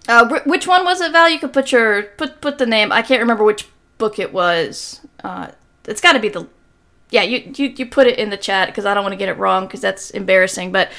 [0.08, 1.28] Uh, which one was it, Val?
[1.28, 2.92] You could put your put put the name.
[2.92, 5.00] I can't remember which book it was.
[5.22, 5.48] Uh,
[5.86, 6.48] it's got to be the.
[7.12, 9.28] Yeah, you, you you put it in the chat because I don't want to get
[9.28, 10.72] it wrong because that's embarrassing.
[10.72, 10.90] But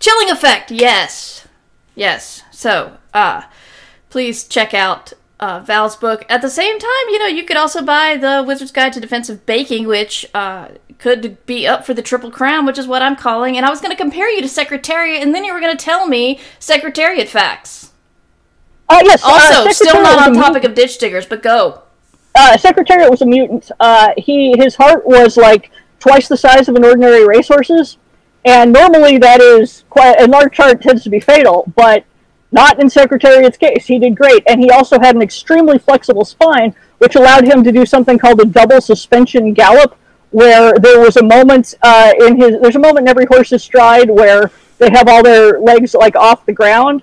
[0.00, 1.46] chilling effect, yes,
[1.94, 2.42] yes.
[2.50, 3.42] So, uh,
[4.10, 6.26] please check out uh, Val's book.
[6.28, 9.46] At the same time, you know, you could also buy the Wizard's Guide to Defensive
[9.46, 13.56] Baking, which uh, could be up for the Triple Crown, which is what I'm calling.
[13.56, 15.84] And I was going to compare you to Secretariat, and then you were going to
[15.84, 17.92] tell me Secretariat facts.
[18.88, 19.22] Uh, yes.
[19.24, 21.83] Also, still not on topic of ditch diggers, but go.
[22.34, 23.70] Uh, Secretariat was a mutant.
[23.80, 25.70] Uh, he his heart was like
[26.00, 27.98] twice the size of an ordinary racehorse's,
[28.44, 32.04] and normally that is quite a large heart tends to be fatal, but
[32.52, 33.86] not in Secretariat's case.
[33.86, 37.72] He did great, and he also had an extremely flexible spine, which allowed him to
[37.72, 39.96] do something called a double suspension gallop,
[40.30, 44.10] where there was a moment uh, in his there's a moment in every horse's stride
[44.10, 47.02] where they have all their legs like off the ground,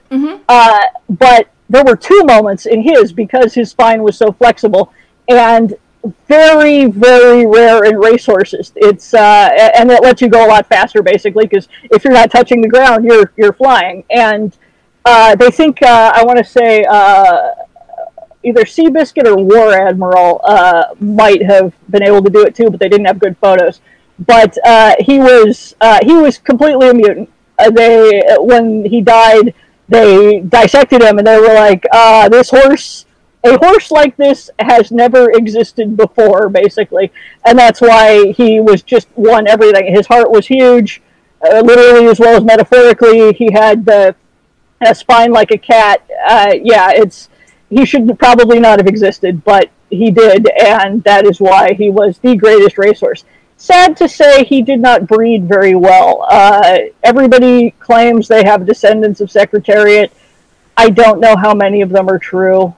[0.49, 4.91] uh, but there were two moments in his because his spine was so flexible
[5.37, 5.75] and
[6.27, 11.03] very very rare in racehorses it's uh, and it lets you go a lot faster
[11.03, 14.57] basically because if you're not touching the ground you're you're flying and
[15.05, 17.49] uh, they think uh, i want to say uh,
[18.43, 22.79] either Seabiscuit or War Admiral uh, might have been able to do it too, but
[22.79, 23.81] they didn't have good photos.
[24.25, 27.29] But uh, he was he was completely a mutant.
[27.71, 29.53] They when he died,
[29.87, 31.85] they dissected him and they were like,
[32.31, 33.05] "This horse,
[33.43, 37.11] a horse like this has never existed before, basically."
[37.45, 39.93] And that's why he was just won everything.
[39.93, 41.01] His heart was huge,
[41.43, 43.33] uh, literally as well as metaphorically.
[43.33, 44.15] He had the
[44.81, 46.01] a spine like a cat.
[46.27, 47.29] Uh, yeah, it's
[47.69, 52.17] he should probably not have existed, but he did, and that is why he was
[52.19, 53.23] the greatest racehorse.
[53.57, 56.25] Sad to say, he did not breed very well.
[56.27, 60.11] Uh, everybody claims they have descendants of Secretariat.
[60.75, 62.73] I don't know how many of them are true.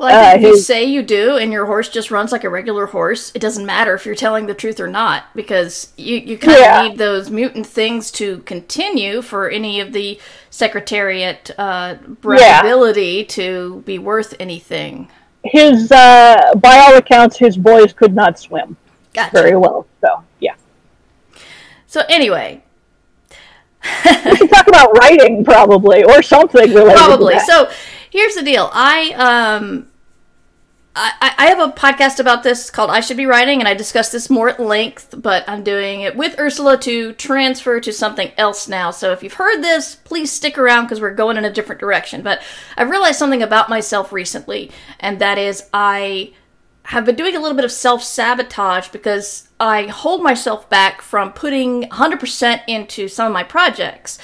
[0.00, 2.42] Well, I think Uh, if you say you do and your horse just runs like
[2.42, 6.16] a regular horse, it doesn't matter if you're telling the truth or not because you,
[6.16, 6.82] you kind of Yeah.
[6.88, 13.98] need those mutant things to continue for any of the Secretariat uh, breathability to be
[13.98, 15.08] worth anything.
[15.44, 18.78] His, uh, by all accounts, his boys could not swim
[19.12, 19.30] Gotcha.
[19.32, 19.86] very well.
[20.00, 20.54] So, yeah.
[21.86, 22.62] So, anyway,
[24.24, 27.38] We should talk about writing, probably, or something related probably.
[27.40, 27.70] So
[28.10, 28.70] here's the deal.
[28.72, 29.89] I um
[31.00, 34.12] I, I- have a podcast about this called I Should Be Writing, and I discuss
[34.12, 38.68] this more at length, but I'm doing it with Ursula to transfer to something else
[38.68, 38.90] now.
[38.90, 42.22] So if you've heard this, please stick around because we're going in a different direction.
[42.22, 42.42] But
[42.76, 46.32] I've realized something about myself recently, and that is I
[46.84, 51.32] have been doing a little bit of self sabotage because I hold myself back from
[51.32, 54.18] putting 100% into some of my projects.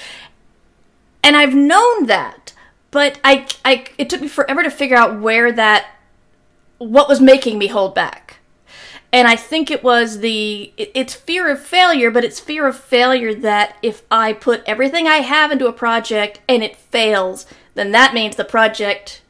[1.23, 2.53] And I've known that,
[2.91, 5.87] but I, I it took me forever to figure out where that
[6.79, 8.39] what was making me hold back.
[9.13, 12.79] And I think it was the it- it's fear of failure, but it's fear of
[12.79, 17.93] failure that if I put everything I have into a project and it fails, then
[17.93, 19.23] that means the project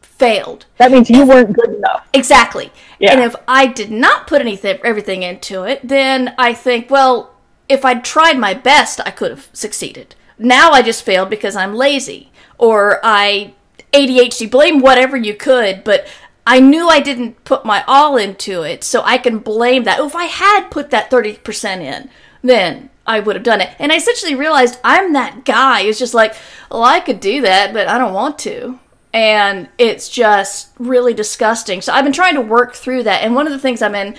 [0.00, 0.66] failed.
[0.78, 2.06] That means you weren't good enough.
[2.12, 2.70] Exactly.
[2.98, 3.12] Yeah.
[3.12, 7.34] And if I did not put anything everything into it, then I think, well,
[7.68, 10.14] if I'd tried my best, I could have succeeded.
[10.38, 13.54] Now I just failed because I'm lazy or I
[13.92, 16.06] ADHD blame whatever you could, but
[16.46, 19.98] I knew I didn't put my all into it, so I can blame that.
[19.98, 22.10] Oh, if I had put that 30% in,
[22.42, 23.74] then I would have done it.
[23.78, 26.34] And I essentially realized I'm that guy who's just like,
[26.70, 28.78] well, I could do that, but I don't want to
[29.14, 31.80] and it's just really disgusting.
[31.80, 34.16] So I've been trying to work through that, and one of the things I've been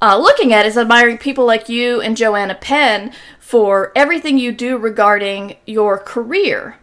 [0.00, 4.78] uh, looking at is admiring people like you and Joanna Penn for everything you do
[4.78, 6.78] regarding your career.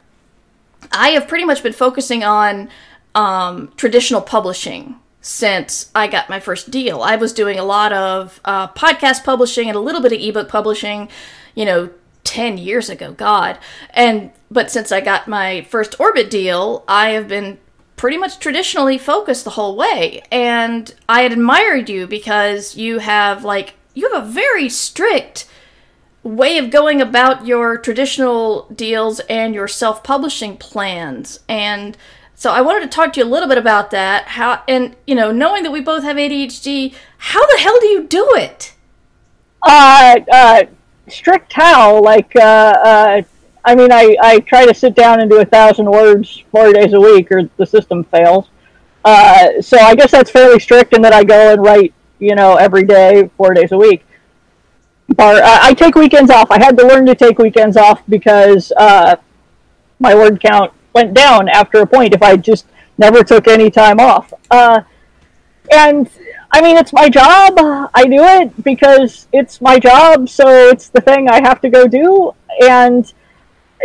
[0.91, 2.69] I have pretty much been focusing on
[3.17, 7.01] um, traditional publishing since I got my first deal.
[7.01, 10.47] I was doing a lot of uh, podcast publishing and a little bit of ebook
[10.47, 11.09] publishing,
[11.55, 11.89] you know,
[12.23, 13.57] 10 years ago, God.
[13.89, 17.57] And but since I got my first Orbit deal, I have been
[17.95, 20.21] pretty much traditionally focused the whole way.
[20.31, 25.47] And I admired you because you have like you have a very strict
[26.21, 31.97] way of going about your traditional deals and your self-publishing plans and
[32.39, 34.27] so I wanted to talk to you a little bit about that.
[34.27, 38.03] How and you know, knowing that we both have ADHD, how the hell do you
[38.03, 38.75] do it?
[39.63, 40.63] Uh, uh
[41.09, 41.99] strict how?
[41.99, 43.21] Like, uh, uh,
[43.65, 46.93] I mean, I, I try to sit down and do a thousand words four days
[46.93, 48.49] a week, or the system fails.
[49.03, 52.55] Uh, so I guess that's fairly strict, in that I go and write, you know,
[52.55, 54.05] every day, four days a week.
[55.15, 56.51] But uh, I take weekends off.
[56.51, 59.15] I had to learn to take weekends off because uh,
[59.99, 62.65] my word count went down after a point if I just
[62.97, 64.33] never took any time off.
[64.49, 64.81] Uh,
[65.71, 66.09] and
[66.51, 67.53] I mean, it's my job.
[68.01, 71.87] I do it because it's my job, so it's the thing I have to go
[71.87, 72.33] do.
[72.61, 73.03] And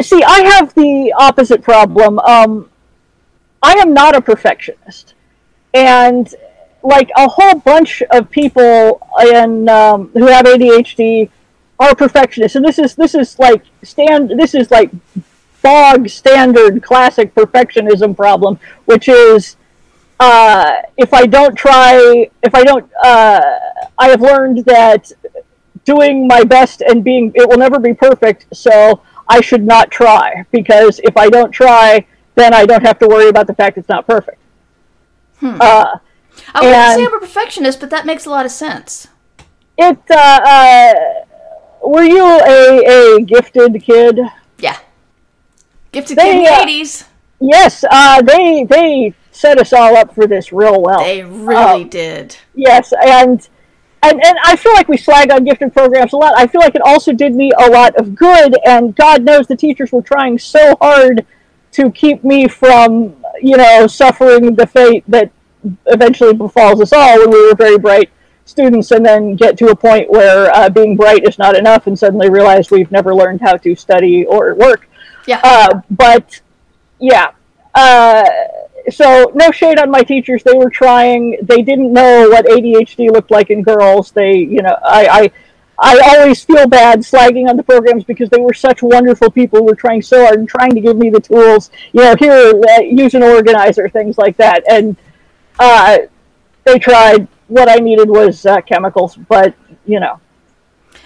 [0.00, 2.18] see, I have the opposite problem.
[2.20, 2.70] Um,
[3.62, 5.14] I am not a perfectionist,
[5.74, 6.26] and
[6.82, 11.30] like a whole bunch of people in um, who have ADHD
[11.78, 14.24] are perfectionists, and this is this is like stand.
[14.42, 14.90] This is like
[15.62, 19.56] bog standard classic perfectionism problem, which is
[20.20, 23.40] uh, if I don't try, if I don't, uh,
[23.98, 25.10] I have learned that
[25.84, 30.44] doing my best and being, it will never be perfect, so I should not try
[30.52, 33.88] because if I don't try, then I don't have to worry about the fact it's
[33.88, 34.38] not perfect.
[35.40, 35.58] Hmm.
[35.60, 35.98] Uh,
[36.54, 39.08] I wouldn't say I'm a perfectionist, but that makes a lot of sense.
[39.76, 40.94] It, uh, uh,
[41.82, 44.20] were you a, a gifted kid?
[45.92, 47.06] Gifted they, in the uh,
[47.40, 51.00] Yes, uh, they they set us all up for this real well.
[51.00, 52.36] They really uh, did.
[52.54, 53.48] Yes, and
[54.02, 56.34] and and I feel like we slag on gifted programs a lot.
[56.36, 59.56] I feel like it also did me a lot of good, and God knows the
[59.56, 61.26] teachers were trying so hard
[61.72, 65.30] to keep me from, you know, suffering the fate that
[65.86, 68.10] eventually befalls us all when we were very bright
[68.44, 71.98] students and then get to a point where uh, being bright is not enough and
[71.98, 74.88] suddenly realize we've never learned how to study or work.
[75.26, 75.40] Yeah.
[75.42, 76.40] Uh, but
[76.98, 77.32] yeah.
[77.74, 78.24] Uh,
[78.90, 80.42] so no shade on my teachers.
[80.42, 81.38] They were trying.
[81.42, 84.10] They didn't know what ADHD looked like in girls.
[84.10, 85.32] They, you know, I, I,
[85.78, 89.66] I always feel bad slagging on the programs because they were such wonderful people who
[89.66, 91.70] were trying so hard and trying to give me the tools.
[91.92, 94.64] You know, here, uh, use an organizer, things like that.
[94.70, 94.96] And
[95.58, 95.98] uh,
[96.64, 97.28] they tried.
[97.48, 99.54] What I needed was uh, chemicals, but
[99.84, 100.20] you know,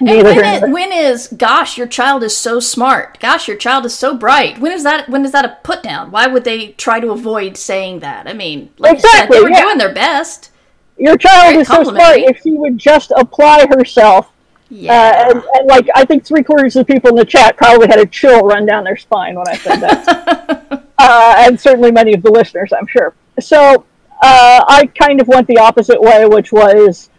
[0.01, 3.19] and when, it, when is gosh your child is so smart.
[3.21, 4.59] Gosh your child is so bright.
[4.59, 6.11] When is that when is that a put down?
[6.11, 8.29] Why would they try to avoid saying that?
[8.29, 9.63] I mean like exactly, said, they were yeah.
[9.63, 10.51] doing their best.
[10.99, 14.31] Your child Very is so smart if she would just apply herself
[14.69, 14.93] yeah.
[14.93, 17.87] Uh, and, and, like I think three quarters of the people in the chat probably
[17.87, 22.15] had a chill run down their spine when I said that, uh, and certainly many
[22.15, 23.15] of the listeners, I'm sure.
[23.39, 23.85] So
[24.23, 27.11] uh, I kind of went the opposite way, which was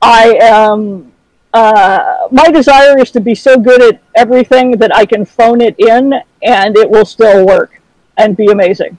[0.00, 1.12] I am
[1.56, 5.74] uh, my desire is to be so good at everything that I can phone it
[5.78, 7.80] in and it will still work
[8.18, 8.98] and be amazing.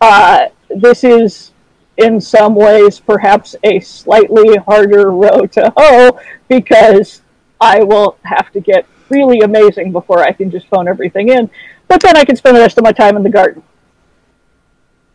[0.00, 1.52] Uh, this is,
[1.96, 6.18] in some ways, perhaps a slightly harder row to hoe
[6.48, 7.22] because
[7.60, 11.48] I will have to get really amazing before I can just phone everything in.
[11.86, 13.62] But then I can spend the rest of my time in the garden.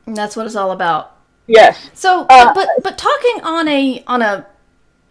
[0.05, 1.17] And that's what it's all about.
[1.47, 1.89] Yes.
[1.93, 4.47] So, uh, but but talking on a on a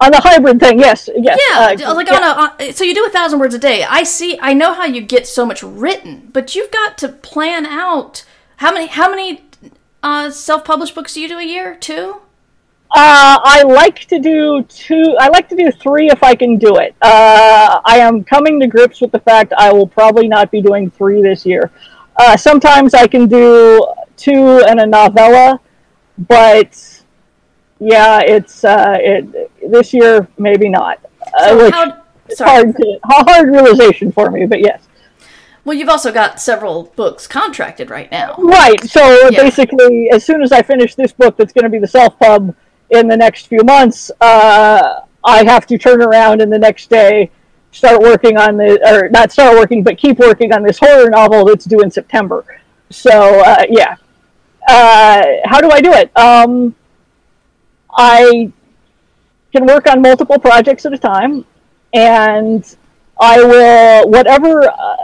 [0.01, 1.39] on the hybrid thing, yes, yes.
[1.51, 2.17] Yeah, uh, like yeah.
[2.17, 3.85] on a, so you do a thousand words a day.
[3.85, 4.39] I see.
[4.41, 8.25] I know how you get so much written, but you've got to plan out
[8.57, 9.45] how many how many
[10.03, 11.77] uh, self-published books do you do a year?
[11.77, 12.17] Two.
[12.93, 15.17] Uh, I like to do two.
[15.21, 16.95] I like to do three if I can do it.
[17.03, 20.91] Uh, I am coming to grips with the fact I will probably not be doing
[20.91, 21.71] three this year.
[22.17, 23.87] Uh, sometimes I can do
[24.17, 25.61] two and a novella,
[26.19, 27.03] but
[27.79, 31.05] yeah, it's uh, it, this year maybe not.
[31.35, 34.87] Uh, so how, it's hard to, hard realization for me, but yes.
[35.65, 38.35] Well, you've also got several books contracted right now.
[38.39, 38.83] Right.
[38.89, 39.43] So yeah.
[39.43, 42.55] basically, as soon as I finish this book, that's going to be the self pub
[42.91, 47.31] in the next few months, uh, I have to turn around and the next day
[47.73, 51.45] start working on the or not start working, but keep working on this horror novel
[51.45, 52.45] that's due in September.
[52.91, 53.97] So uh, yeah.
[54.69, 56.17] Uh, how do I do it?
[56.17, 56.75] Um,
[57.93, 58.53] I
[59.53, 61.45] can work on multiple projects at a time,
[61.93, 62.77] and
[63.21, 64.97] I will whatever uh,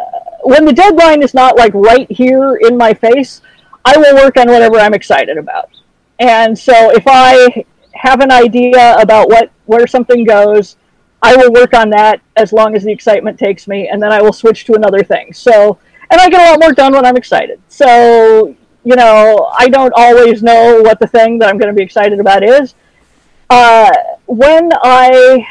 [0.43, 3.43] when the deadline is not like right here in my face,
[3.85, 5.71] I will work on whatever I'm excited about.
[6.19, 10.77] And so if I have an idea about what where something goes,
[11.23, 14.23] I will work on that as long as the excitement takes me, and then I
[14.23, 15.33] will switch to another thing.
[15.33, 15.79] So,
[16.11, 17.61] and I get a lot more done when I'm excited.
[17.69, 21.83] So, you know, I don't always know what the thing that I'm going to be
[21.83, 22.75] excited about is.
[23.51, 23.91] Uh,
[24.27, 25.47] when I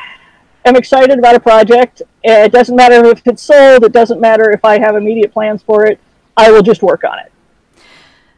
[0.66, 4.64] am excited about a project, it doesn't matter if it's sold, it doesn't matter if
[4.64, 6.00] I have immediate plans for it,
[6.38, 7.32] I will just work on it.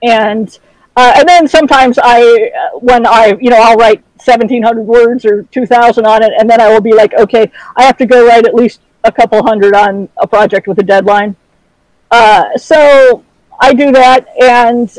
[0.03, 0.57] And
[0.97, 6.05] uh, and then sometimes I, when I, you know, I'll write 1,700 words or 2,000
[6.07, 8.55] on it, and then I will be like, okay, I have to go write at
[8.55, 11.35] least a couple hundred on a project with a deadline.
[12.09, 13.23] Uh, so
[13.59, 14.91] I do that, and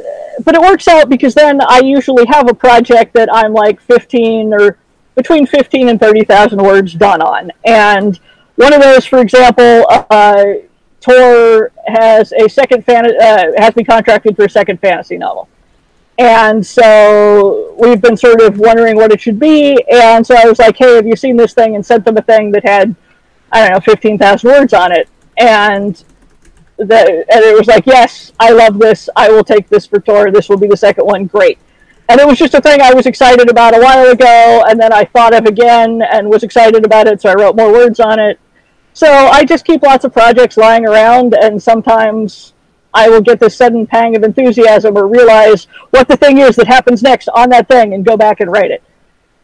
[0.44, 4.54] but it works out because then I usually have a project that I'm like 15
[4.54, 4.78] or
[5.18, 8.20] between 15 and 30,000 words done on, and
[8.54, 10.44] one of those, for example, uh,
[11.00, 15.48] Tor has a second fan uh, has been contracted for a second fantasy novel.
[16.18, 19.80] And so we've been sort of wondering what it should be.
[19.92, 21.76] And so I was like, hey, have you seen this thing?
[21.76, 22.96] And sent them a thing that had,
[23.52, 25.08] I don't know, 15,000 words on it.
[25.36, 26.02] And,
[26.76, 29.08] the, and it was like, yes, I love this.
[29.14, 30.32] I will take this for Tor.
[30.32, 31.26] This will be the second one.
[31.26, 31.60] Great.
[32.08, 34.64] And it was just a thing I was excited about a while ago.
[34.66, 37.20] And then I thought of again and was excited about it.
[37.20, 38.40] So I wrote more words on it.
[38.94, 41.34] So I just keep lots of projects lying around.
[41.34, 42.54] And sometimes
[42.94, 46.66] I will get this sudden pang of enthusiasm or realize what the thing is that
[46.66, 48.82] happens next on that thing and go back and write it.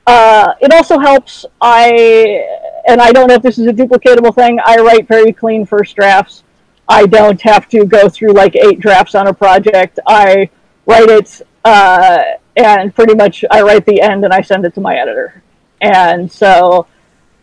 [0.07, 1.47] Uh, it also helps.
[1.61, 2.47] I
[2.87, 4.59] and I don't know if this is a duplicatable thing.
[4.65, 6.45] I write very clean first drafts.
[6.89, 9.99] I don't have to go through like eight drafts on a project.
[10.07, 10.51] I
[10.87, 12.23] write it uh,
[12.57, 15.43] and pretty much I write the end and I send it to my editor.
[15.81, 16.87] And so,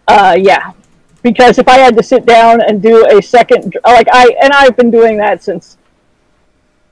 [0.07, 0.71] uh, yeah,
[1.21, 4.75] because if I had to sit down and do a second, like I and I've
[4.75, 5.77] been doing that since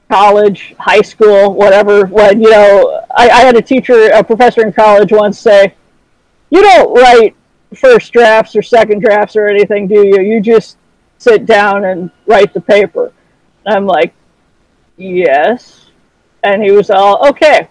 [0.10, 2.06] college, high school, whatever.
[2.06, 5.74] When you know, I, I had a teacher, a professor in college once say,
[6.50, 7.36] "You don't write
[7.76, 10.22] first drafts or second drafts or anything, do you?
[10.22, 10.78] You just
[11.18, 13.12] sit down and write the paper."
[13.66, 14.14] I'm like,
[14.98, 15.88] "Yes,"
[16.44, 17.68] and he was all, "Okay."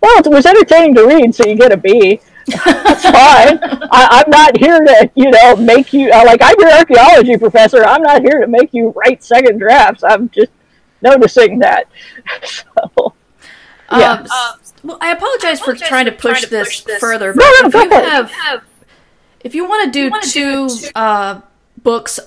[0.00, 2.20] Well, it was entertaining to read, so you get a B.
[2.46, 3.58] That's fine.
[3.90, 7.84] I, am not here to, you know, make you uh, like I'm your archaeology professor.
[7.84, 10.04] I'm not here to make you write second drafts.
[10.04, 10.52] I'm just
[11.02, 11.88] noticing that.
[12.44, 13.14] so,
[13.90, 14.12] yeah.
[14.12, 14.52] Um, uh,
[14.84, 17.00] well, I apologize, I apologize for, trying, for to push, trying to this, push this
[17.00, 17.32] further.
[17.32, 18.64] But no, no, if, you have,
[19.40, 21.40] if you want to do two uh,
[21.82, 22.20] books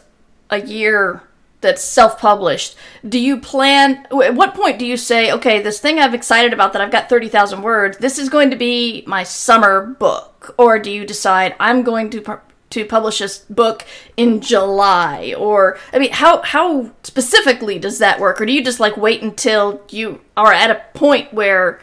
[0.50, 1.22] a year
[1.62, 2.76] that's self-published
[3.08, 6.72] do you plan at what point do you say okay this thing i'm excited about
[6.74, 10.56] that i've got 30000 words this is going to be my summer book?
[10.58, 12.40] Or do you decide i'm going to
[12.70, 13.86] to publish a book
[14.16, 15.34] in July?
[15.38, 18.40] Or I mean how how specifically does that work?
[18.40, 21.80] Or do you just like wait until you are at a point where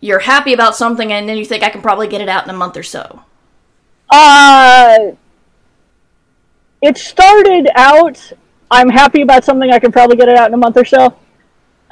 [0.00, 2.50] you're happy about something and then you think I can probably get it out in
[2.50, 3.22] a month or so?
[4.10, 5.12] Uh
[6.82, 8.32] it started out
[8.74, 11.16] I'm happy about something I can probably get it out in a month or so.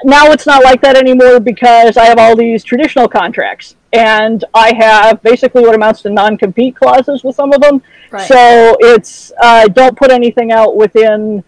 [0.05, 4.75] Now it's not like that anymore because I have all these traditional contracts and I
[4.75, 7.83] have basically what amounts to non-compete clauses with some of them.
[8.11, 8.27] Right.
[8.27, 11.45] So it's uh, don't put anything out within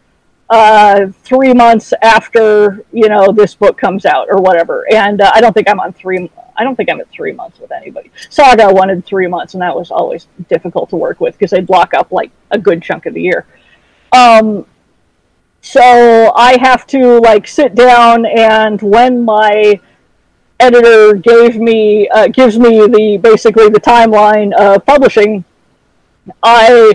[0.50, 4.86] uh, three months after you know this book comes out or whatever.
[4.92, 6.30] And uh, I don't think I'm on three.
[6.56, 8.12] I don't think I'm at three months with anybody.
[8.30, 11.92] Saga wanted three months, and that was always difficult to work with because they'd block
[11.92, 13.46] up like a good chunk of the year.
[14.12, 14.66] Um,
[15.64, 19.80] so I have to like sit down and when my
[20.60, 25.42] editor gave me uh, gives me the basically the timeline of publishing,
[26.42, 26.92] I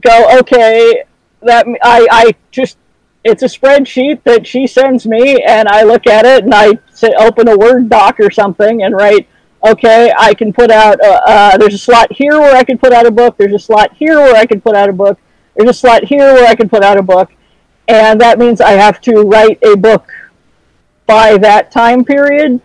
[0.00, 1.02] go okay.
[1.42, 2.78] That I I just
[3.24, 6.78] it's a spreadsheet that she sends me, and I look at it and I
[7.18, 9.26] open a Word doc or something and write.
[9.66, 10.98] Okay, I can put out.
[11.02, 13.36] Uh, there's a slot here where I can put out a book.
[13.38, 15.18] There's a slot here where I can put out a book.
[15.56, 17.32] There's a slot here where I can put out a book,
[17.88, 20.10] and that means I have to write a book
[21.06, 22.60] by that time period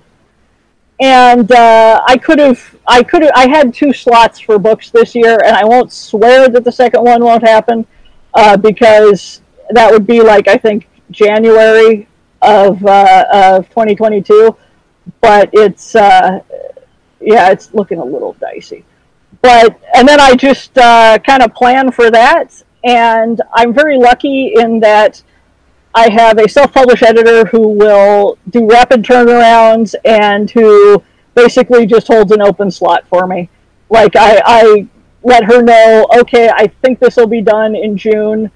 [1.00, 5.16] and uh, I could have, I could have, I had two slots for books this
[5.16, 7.88] year, and I won't swear that the second one won't happen
[8.34, 12.08] uh, because that would be like I think January
[12.42, 14.56] of uh, of 2022,
[15.22, 16.40] but it's uh,
[17.22, 18.84] yeah, it's looking a little dicey.
[19.42, 24.54] But and then I just uh, kind of plan for that, and I'm very lucky
[24.56, 25.22] in that
[25.96, 31.04] I have a self-published editor who will do rapid turnarounds and who
[31.36, 33.50] basically just holds an open slot for me.
[33.90, 34.88] Like I, I
[35.24, 38.52] let her know, okay, I think this will be done in June,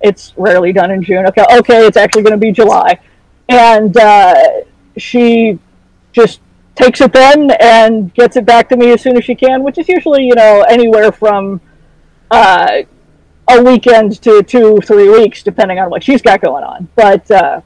[0.00, 1.26] It's rarely done in June.
[1.26, 2.98] Okay, okay, it's actually going to be July,
[3.48, 4.34] and uh,
[4.96, 5.58] she
[6.12, 6.40] just
[6.74, 9.78] takes it then and gets it back to me as soon as she can, which
[9.78, 11.60] is usually you know anywhere from
[12.30, 12.82] uh,
[13.48, 16.88] a weekend to two three weeks, depending on what she's got going on.
[16.94, 17.60] But uh,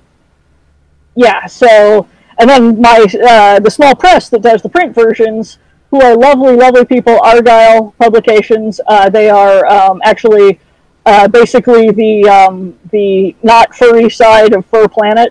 [1.15, 2.07] yeah, so
[2.39, 5.59] and then my uh, the small press that does the print versions,
[5.91, 8.81] who are lovely, lovely people, Argyll Publications.
[8.87, 10.61] Uh, they are um, actually
[11.07, 15.31] uh, basically the um, the not furry side of FurPlanet,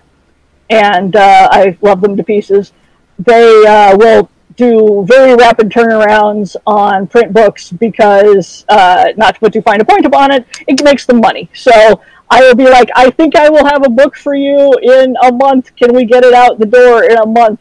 [0.70, 2.74] and uh, I love them to pieces.
[3.20, 9.54] They uh, will do very rapid turnarounds on print books because, uh, not to put
[9.54, 11.50] too fine a point upon it, it makes them money.
[11.54, 15.16] So I will be like, I think I will have a book for you in
[15.24, 15.76] a month.
[15.76, 17.60] Can we get it out the door in a month?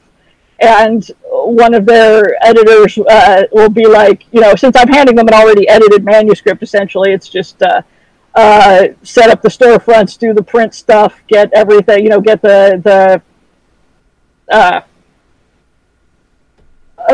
[0.58, 5.28] And one of their editors uh, will be like, you know, since I'm handing them
[5.28, 7.82] an already edited manuscript, essentially, it's just uh,
[8.34, 12.80] uh, set up the storefronts, do the print stuff, get everything, you know, get the
[12.82, 13.22] the
[14.50, 14.80] uh,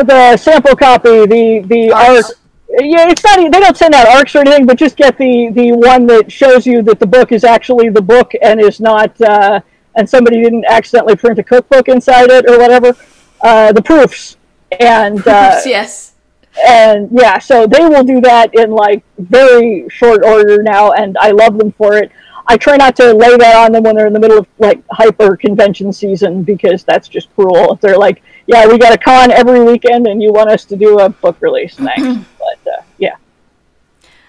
[0.01, 2.25] the sample copy, the the art.
[2.69, 3.37] Yeah, it's not.
[3.37, 6.65] They don't send out arcs or anything, but just get the the one that shows
[6.65, 9.59] you that the book is actually the book and is not, uh,
[9.95, 12.95] and somebody didn't accidentally print a cookbook inside it or whatever.
[13.41, 14.37] Uh, the proofs
[14.79, 16.13] and uh, yes,
[16.65, 21.31] and yeah, so they will do that in like very short order now, and I
[21.31, 22.11] love them for it.
[22.47, 24.83] I try not to lay that on them when they're in the middle of like
[24.91, 27.73] hyper convention season because that's just cruel.
[27.73, 30.75] If they're like, yeah, we got a con every weekend, and you want us to
[30.75, 32.27] do a book release, thanks.
[32.39, 33.15] but uh, yeah.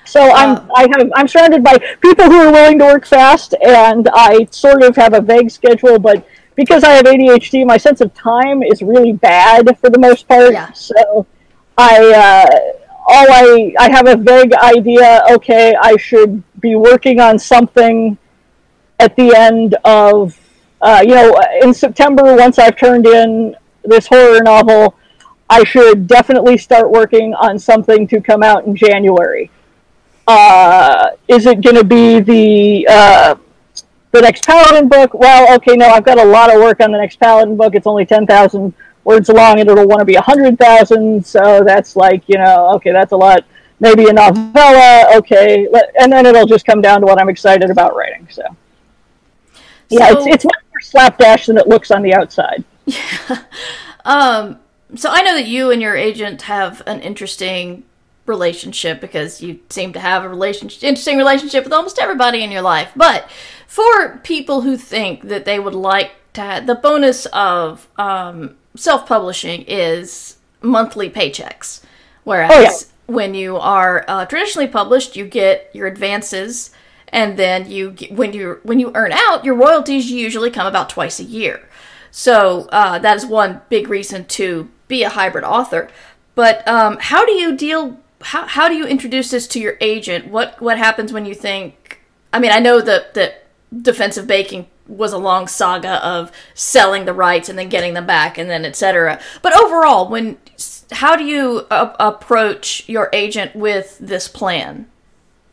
[0.05, 3.55] So I'm Uh, I have I'm surrounded by people who are willing to work fast,
[3.61, 8.01] and I sort of have a vague schedule, but because I have ADHD, my sense
[8.01, 10.53] of time is really bad for the most part.
[10.53, 10.71] Yeah.
[10.73, 11.27] So
[11.77, 15.23] I uh, all I I have a vague idea.
[15.33, 18.17] Okay, I should be working on something
[18.99, 20.39] at the end of
[20.81, 24.97] uh, you know in September once I've turned in this horror novel.
[25.51, 29.51] I should definitely start working on something to come out in January.
[30.27, 33.35] Uh, is it going to be the uh,
[34.13, 35.13] the next Paladin book?
[35.13, 37.75] Well, okay, no, I've got a lot of work on the next Paladin book.
[37.75, 38.73] It's only ten thousand
[39.05, 41.25] words long, and it'll want to be a hundred thousand.
[41.25, 43.45] So that's like you know, okay, that's a lot.
[43.81, 45.69] Maybe a novella, okay,
[46.01, 48.27] and then it'll just come down to what I'm excited about writing.
[48.31, 48.43] So
[49.89, 52.65] yeah, it's it's much more slapdash than it looks on the outside.
[52.87, 53.43] Yeah.
[54.07, 54.61] Um,
[54.97, 57.85] so I know that you and your agent have an interesting
[58.27, 62.63] relationship because you seem to have a relationship, interesting relationship with almost everybody in your
[62.63, 62.91] life.
[62.95, 63.31] But
[63.67, 69.65] for people who think that they would like to, have, the bonus of um, self-publishing
[69.69, 71.83] is monthly paychecks,
[72.25, 72.71] whereas Oh, yeah.
[73.07, 76.71] when you are uh, traditionally published, you get your advances.
[77.09, 80.89] And then you, get, when you when you earn out, your royalties usually come about
[80.89, 81.69] twice a year.
[82.11, 85.89] So uh, that is one big reason to be a hybrid author.
[86.35, 88.01] But um, how do you deal?
[88.21, 90.27] How, how do you introduce this to your agent?
[90.27, 92.01] What what happens when you think?
[92.33, 93.45] I mean, I know that that
[93.83, 98.37] defensive baking was a long saga of selling the rights and then getting them back
[98.39, 99.21] and then etc.
[99.43, 100.39] But overall, when
[100.93, 104.87] how do you a- approach your agent with this plan?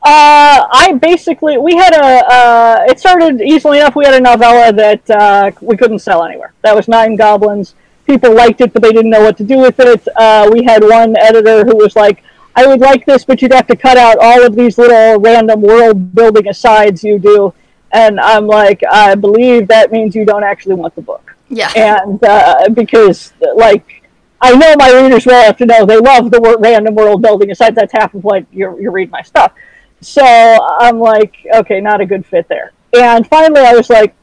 [0.04, 2.34] Uh, I basically we had a.
[2.34, 3.96] Uh, it started easily enough.
[3.96, 6.54] We had a novella that uh, we couldn't sell anywhere.
[6.64, 7.76] That was Nine Goblins.
[8.08, 10.08] People liked it, but they didn't know what to do with it.
[10.16, 12.24] Uh, we had one editor who was like,
[12.56, 15.62] "I would like this, but you'd have to cut out all of these little random
[15.62, 17.54] world building asides you do."
[17.94, 21.72] And I'm like, "I believe that means you don't actually want the book." Yeah.
[21.76, 24.04] and uh, because like
[24.42, 27.52] I know my readers well enough to know they love the word random world building.
[27.52, 29.54] Aside, that's half of what you you read my stuff.
[30.02, 32.72] So I'm like, okay, not a good fit there.
[32.98, 34.16] And finally, I was like,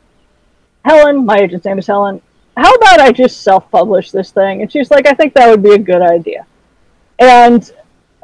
[0.85, 2.21] Helen, my agent's name is Helen.
[2.57, 4.63] How about I just self-publish this thing?
[4.63, 6.45] And she's like, I think that would be a good idea.
[7.21, 7.71] And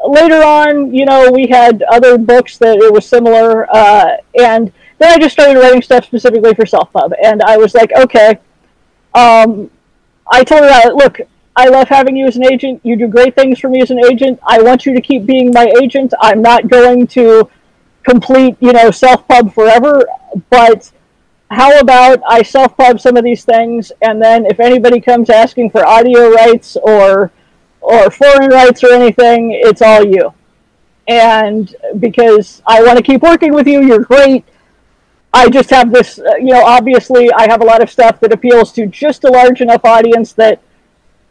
[0.04, 5.10] later on, you know, we had other books that it was similar, uh, and then
[5.12, 7.12] I just started writing stuff specifically for self-pub.
[7.22, 8.38] And I was like, okay,
[9.14, 9.70] um,
[10.30, 11.20] I told her, uh, look,
[11.56, 12.80] I love having you as an agent.
[12.82, 14.40] You do great things for me as an agent.
[14.44, 16.12] I want you to keep being my agent.
[16.20, 17.48] I'm not going to
[18.02, 20.04] complete, you know, self pub forever,
[20.50, 20.90] but
[21.50, 25.70] how about I self pub some of these things and then if anybody comes asking
[25.70, 27.30] for audio rights or
[27.80, 30.32] or foreign rights or anything, it's all you.
[31.06, 34.44] And because I want to keep working with you, you're great.
[35.34, 38.32] I just have this, uh, you know, obviously I have a lot of stuff that
[38.32, 40.62] appeals to just a large enough audience that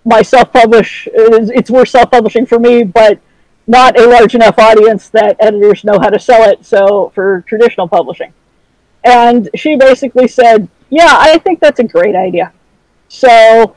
[0.05, 3.19] my self-publish is it's worth self-publishing for me, but
[3.67, 6.65] not a large enough audience that editors know how to sell it.
[6.65, 8.33] So for traditional publishing,
[9.03, 12.53] And she basically said, Yeah, I think that's a great idea.
[13.09, 13.75] So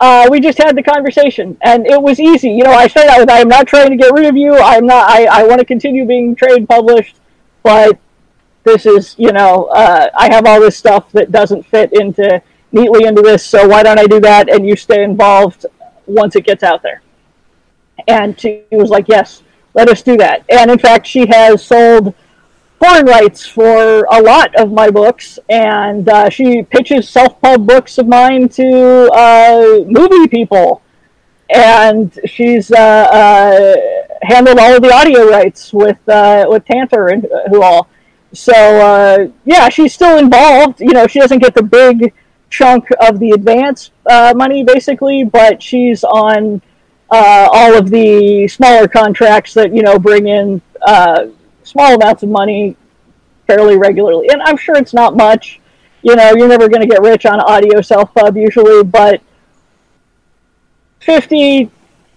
[0.00, 2.50] uh, we just had the conversation, and it was easy.
[2.50, 4.56] You know, I started out with, "I am not trying to get rid of you.
[4.58, 5.10] I'm not.
[5.10, 7.16] I, I want to continue being trade published,
[7.62, 7.98] but
[8.66, 12.42] this is, you know, uh, I have all this stuff that doesn't fit into
[12.72, 13.44] neatly into this.
[13.44, 15.64] So why don't I do that, and you stay involved
[16.06, 17.00] once it gets out there?"
[18.08, 19.42] And she was like, "Yes,
[19.72, 22.12] let us do that." And in fact, she has sold
[22.82, 28.06] foreign rights for a lot of my books, and uh, she pitches self-pub books of
[28.06, 30.82] mine to uh, movie people,
[31.48, 33.76] and she's uh, uh
[34.22, 37.88] handled all of the audio rights with uh, with Tantor and uh, who all.
[38.38, 40.80] So uh, yeah, she's still involved.
[40.80, 42.12] You know, she doesn't get the big
[42.50, 46.62] chunk of the advance uh, money basically, but she's on
[47.10, 50.60] uh, all of the smaller contracts that you know bring in
[51.66, 52.76] small amounts of money
[53.46, 54.28] fairly regularly.
[54.28, 55.60] And I'm sure it's not much.
[56.02, 59.20] You know, you're never going to get rich on audio self pub usually, but
[61.00, 61.70] 50,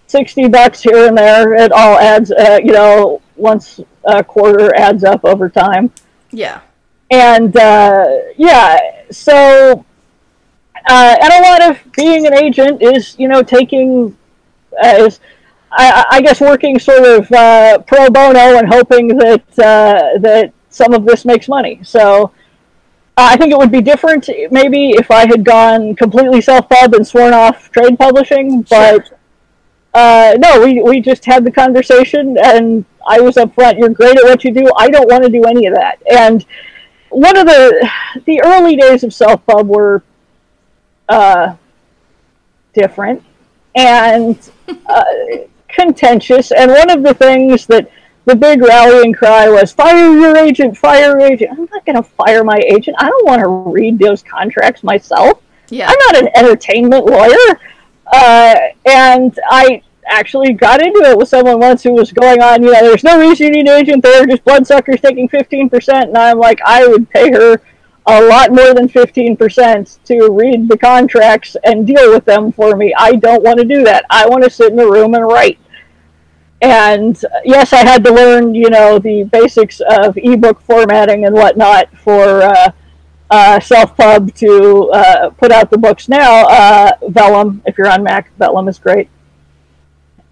[0.06, 5.04] 60 bucks here and there, it all adds, uh, you know, once a quarter adds
[5.04, 5.90] up over time.
[6.32, 6.60] Yeah.
[7.10, 8.06] And uh,
[8.36, 8.78] yeah,
[9.10, 9.84] so,
[10.88, 14.16] uh, and a lot of being an agent is, you know, taking,
[14.82, 15.20] uh, is,
[15.72, 20.92] I, I, guess working sort of uh, pro bono and hoping that uh, that some
[20.94, 21.80] of this makes money.
[21.84, 22.32] So
[23.16, 27.06] I think it would be different maybe if I had gone completely self pub and
[27.06, 29.18] sworn off trade publishing, but sure.
[29.94, 33.78] uh, no, we we just had the conversation and I was upfront.
[33.78, 34.70] You're great at what you do.
[34.76, 36.02] I don't want to do any of that.
[36.10, 36.44] And
[37.10, 37.90] one of the
[38.26, 40.02] the early days of self pub were
[41.08, 41.56] uh,
[42.72, 43.22] different
[43.74, 44.50] and
[44.86, 45.04] uh,
[45.68, 46.52] contentious.
[46.52, 47.90] And one of the things that
[48.26, 51.50] the big rallying cry was fire your agent, fire your agent.
[51.52, 52.96] I'm not going to fire my agent.
[53.00, 55.42] I don't want to read those contracts myself.
[55.68, 55.88] Yeah.
[55.88, 57.60] I'm not an entertainment lawyer.
[58.12, 62.72] Uh, and I actually got into it with someone once who was going on, you
[62.72, 64.02] know, there's no reason you need an agent.
[64.02, 66.02] They're just bloodsuckers taking 15%.
[66.02, 67.60] And I'm like, I would pay her
[68.06, 72.94] a lot more than 15% to read the contracts and deal with them for me.
[72.96, 74.04] I don't want to do that.
[74.10, 75.58] I want to sit in the room and write
[76.62, 81.88] and yes, I had to learn, you know, the basics of ebook formatting and whatnot
[81.96, 82.72] for uh,
[83.30, 86.46] uh, Self-Pub to uh, put out the books now.
[86.48, 89.08] Uh, Vellum, if you're on Mac, Vellum is great.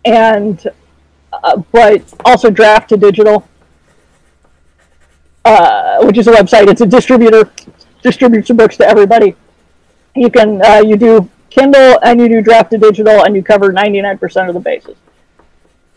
[0.05, 0.66] And,
[1.32, 3.46] uh, but also Draft to Digital,
[5.44, 6.68] uh, which is a website.
[6.68, 7.51] It's a distributor,
[8.03, 9.34] distributes books to everybody.
[10.14, 14.49] You can, you do Kindle and you do Draft to Digital and you cover 99%
[14.49, 14.96] of the bases.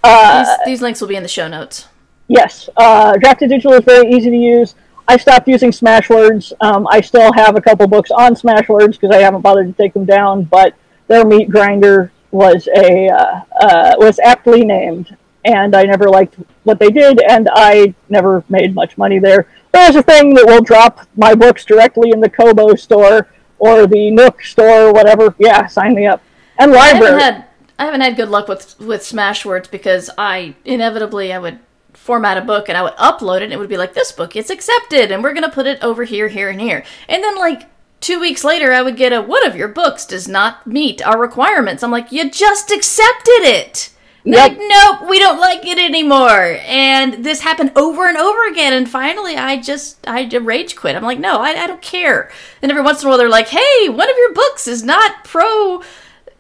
[0.04, 1.88] Uh, these, these, links will be in the show notes.
[2.28, 4.76] Yes, uh, Draft to Digital is very easy to use.
[5.08, 6.54] I stopped using Smashwords.
[6.62, 9.94] Um, I still have a couple books on Smashwords because I haven't bothered to take
[9.94, 10.44] them down.
[10.44, 10.74] But
[11.08, 15.16] they're meat grinder was a uh, uh, was aptly named,
[15.46, 19.48] and I never liked what they did, and I never made much money there.
[19.72, 23.30] There's a thing that will drop my books directly in the Kobo store
[23.60, 25.36] or the Nook store, or whatever.
[25.38, 26.22] Yeah, sign me up.
[26.58, 27.44] And library.
[27.82, 31.60] I haven't had good luck with with Smashwords because I inevitably I would
[31.94, 34.36] format a book and I would upload it and it would be like this book
[34.36, 36.84] is accepted and we're gonna put it over here, here, and here.
[37.10, 37.64] And then like
[38.02, 41.20] two weeks later I would get a one of your books does not meet our
[41.20, 41.84] requirements.
[41.84, 43.92] I'm like, you just accepted it.
[44.24, 44.38] Yep.
[44.38, 46.60] Like, nope, we don't like it anymore.
[46.62, 48.74] And this happened over and over again.
[48.74, 50.96] And finally, I just, I rage quit.
[50.96, 52.30] I'm like, no, I, I don't care.
[52.62, 55.24] And every once in a while, they're like, hey, one of your books is not
[55.24, 55.82] pro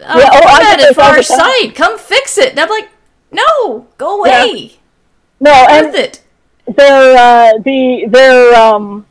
[0.04, 1.76] uh, yeah, oh, I for our site.
[1.76, 2.52] Come fix it.
[2.52, 2.90] And I'm like,
[3.32, 4.54] no, go away.
[4.54, 4.78] Yeah.
[5.40, 6.22] No, and it.
[6.68, 9.06] Their uh, the their um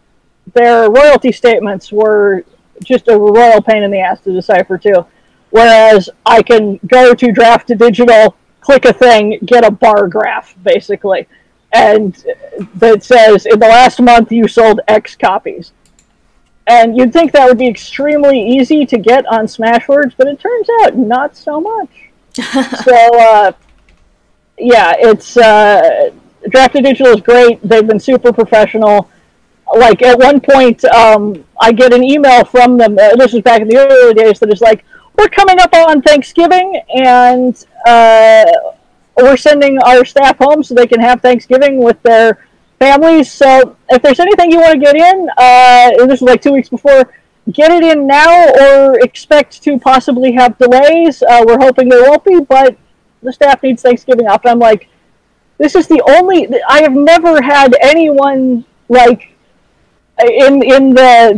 [0.54, 2.44] their royalty statements were
[2.84, 5.04] just a royal pain in the ass to decipher too.
[5.50, 10.54] Whereas I can go to draft to digital, click a thing, get a bar graph
[10.62, 11.26] basically,
[11.72, 12.24] and
[12.76, 15.72] that says in the last month you sold X copies.
[16.66, 20.68] And you'd think that would be extremely easy to get on Smashwords, but it turns
[20.82, 22.10] out not so much.
[22.84, 23.52] so, uh,
[24.56, 26.10] yeah, it's uh,
[26.48, 27.60] Draft to Digital is great.
[27.62, 29.10] They've been super professional.
[29.76, 32.98] Like at one point, um, I get an email from them.
[32.98, 34.40] Uh, this was back in the early days.
[34.40, 34.84] That is like,
[35.16, 38.44] we're coming up on Thanksgiving, and uh,
[39.16, 42.46] we're sending our staff home so they can have Thanksgiving with their
[42.78, 43.30] families.
[43.30, 46.68] So if there's anything you want to get in, uh, this was like two weeks
[46.68, 47.12] before,
[47.52, 51.22] get it in now or expect to possibly have delays.
[51.22, 52.76] Uh, we're hoping there won't be, but
[53.22, 54.46] the staff needs Thanksgiving off.
[54.46, 54.88] I'm like,
[55.58, 59.29] this is the only, I have never had anyone like,
[60.28, 61.36] in in the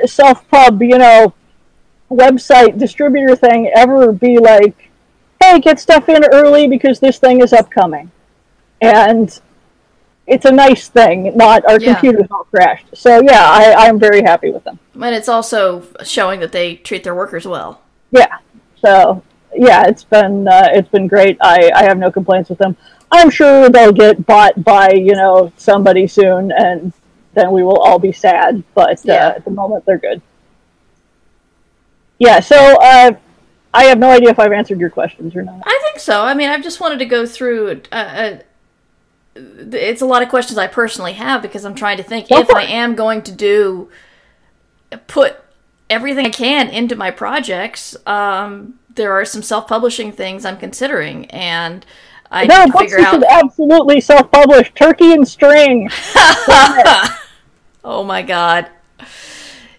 [0.00, 1.34] the self pub, you know,
[2.10, 4.90] website distributor thing ever be like,
[5.42, 8.10] hey, get stuff in early because this thing is upcoming,
[8.80, 9.40] and
[10.26, 11.94] it's a nice thing, not our Yeah.
[11.94, 12.86] computers all crashed.
[12.94, 14.78] So yeah, I, I'm very happy with them.
[14.94, 17.80] And it's also showing that they treat their workers well.
[18.12, 18.38] Yeah.
[18.80, 19.22] So
[19.54, 21.36] yeah, it's been uh, it's been great.
[21.40, 22.76] I, I have no complaints with them.
[23.10, 26.92] I'm sure they'll get bought by you know somebody soon, and
[27.34, 28.62] then we will all be sad.
[28.74, 29.28] But Yeah.
[29.28, 30.20] uh, at the moment, they're good.
[32.18, 32.40] Yeah.
[32.40, 33.12] So uh,
[33.74, 35.62] I have no idea if I've answered your questions or not.
[35.64, 36.22] I think so.
[36.22, 37.82] I mean, I've just wanted to go through.
[37.90, 38.38] Uh, uh,
[39.34, 42.50] it's a lot of questions I personally have because I'm trying to think Go if
[42.50, 43.88] I am going to do
[45.06, 45.36] put
[45.88, 47.96] everything I can into my projects.
[48.06, 51.86] Um, there are some self-publishing things I'm considering, and
[52.30, 53.22] I No, need to books figure out.
[53.24, 54.72] absolutely self-publish.
[54.74, 55.88] Turkey and String.
[57.84, 58.68] Oh my god.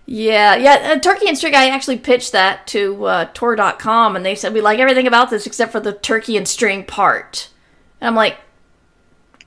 [0.06, 0.94] Yeah, yeah.
[0.94, 4.60] Uh, Turkey and String, I actually pitched that to uh, Tor.com, and they said we
[4.62, 7.50] like everything about this except for the Turkey and String part.
[8.02, 8.38] And I'm like,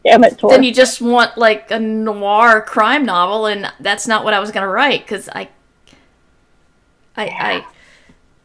[0.03, 0.51] Damn it, Tor.
[0.51, 4.51] then you just want like a noir crime novel, and that's not what I was
[4.51, 5.51] gonna write because I,
[7.17, 7.67] I, I,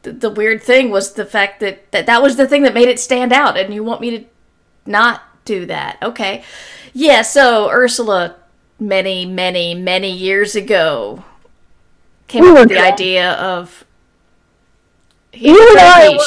[0.01, 2.89] the, the weird thing was the fact that, that that was the thing that made
[2.89, 4.26] it stand out, and you want me to
[4.86, 5.97] not do that?
[6.01, 6.43] Okay,
[6.93, 7.22] yeah.
[7.22, 8.36] So Ursula,
[8.82, 11.24] many, many, many years ago,
[12.28, 12.94] came We up with the drunk.
[12.94, 13.86] idea of.
[15.34, 16.18] you and I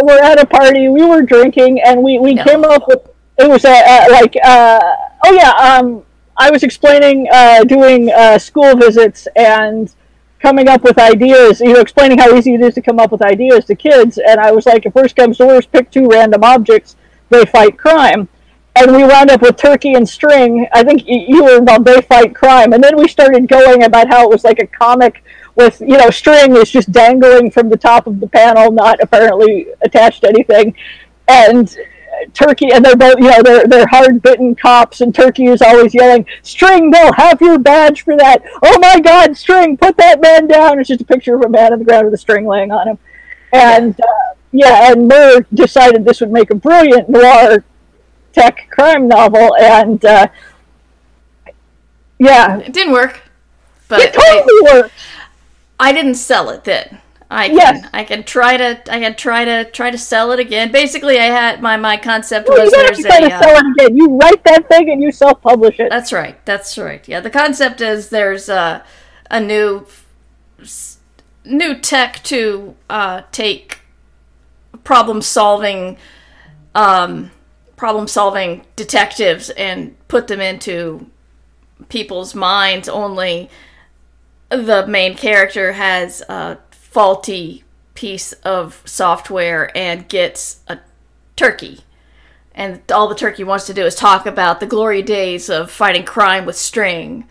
[0.00, 0.88] were, were at a party.
[0.88, 2.44] We were drinking, and we, we No.
[2.44, 3.00] came up with
[3.38, 4.80] it was a, a like uh,
[5.24, 5.52] oh yeah.
[5.52, 6.02] Um,
[6.36, 9.92] I was explaining uh, doing uh, school visits and
[10.40, 11.60] coming up with ideas.
[11.60, 14.18] You know, explaining how easy it is to come up with ideas to kids.
[14.18, 16.96] And I was like, if worst comes to worst, pick two random objects.
[17.30, 18.28] They fight crime.
[18.80, 20.68] And we wound up with turkey and string.
[20.72, 24.22] I think you were about they fight crime, and then we started going about how
[24.22, 25.24] it was like a comic
[25.56, 29.66] with you know string is just dangling from the top of the panel, not apparently
[29.82, 30.76] attached to anything,
[31.26, 31.76] and
[32.32, 35.92] turkey and they're both you know they're they're hard bitten cops, and turkey is always
[35.92, 38.42] yelling, "String, they'll have your badge for that!
[38.62, 41.72] Oh my God, string, put that man down!" It's just a picture of a man
[41.72, 42.98] on the ground with a string laying on him,
[43.52, 47.64] and uh, yeah, and Mur decided this would make a brilliant noir
[48.32, 50.26] tech crime novel, and uh,
[52.18, 53.20] yeah, It didn't work,
[53.88, 54.94] but it totally worked.
[55.80, 57.00] I didn't sell it then.
[57.30, 57.88] I can Yes.
[57.92, 60.72] I can try to I can try to try to sell it again.
[60.72, 63.40] Basically, I had my my concept Well, was you there's to try a to uh,
[63.42, 63.96] sell it again.
[63.96, 65.90] You write that thing and you self-publish it.
[65.90, 68.82] that's right that's right yeah the concept is there's a
[69.30, 69.86] a new
[71.44, 73.80] new tech to uh, take
[74.84, 75.96] problem solving
[76.74, 77.30] um,
[77.78, 81.08] problem solving detectives and put them into
[81.88, 83.48] people's minds only
[84.50, 87.64] the main character has a faulty
[87.94, 90.78] piece of software and gets a
[91.36, 91.80] turkey.
[92.54, 96.04] And all the turkey wants to do is talk about the glory days of fighting
[96.04, 97.28] crime with string.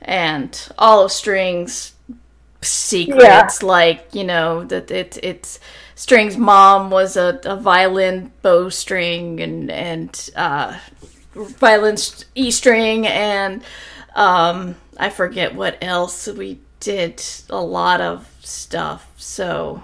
[0.00, 1.94] And all of string's
[2.62, 5.60] secrets like you know that it, it's
[5.94, 10.78] string's mom was a, a violin bowstring and and uh
[11.34, 11.96] violin
[12.34, 13.62] e string and
[14.14, 19.82] um i forget what else we did a lot of stuff so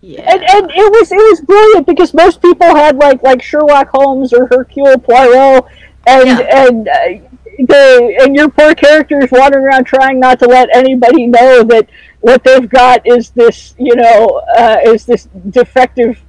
[0.00, 3.88] yeah and, and it was it was brilliant because most people had like like Sherlock
[3.90, 5.64] Holmes or Hercule Poirot,
[6.06, 6.66] and Yeah.
[6.68, 7.27] and uh,
[7.58, 11.88] and your poor characters wandering around trying not to let anybody know that
[12.20, 16.20] what they've got is this you know uh, is this defective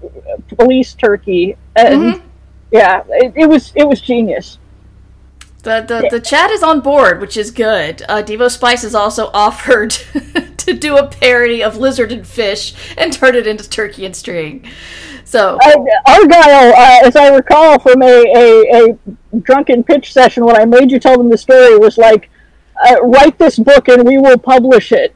[0.57, 2.27] police turkey, and Mm-hmm.
[2.71, 4.58] yeah, it, it was it was genius.
[5.63, 8.01] The, the, the chat is on board, which is good.
[8.07, 9.91] Uh, Devo Spice has also offered
[10.57, 14.65] to do a parody of Lizard and Fish and turn it into Turkey and String.
[15.25, 15.75] So, Uh,
[16.07, 18.89] Argyll, uh, as I recall from a, a,
[19.35, 22.29] a drunken pitch session when I made you tell them the story, was like,
[22.89, 25.13] uh, "Write this book and we will publish it."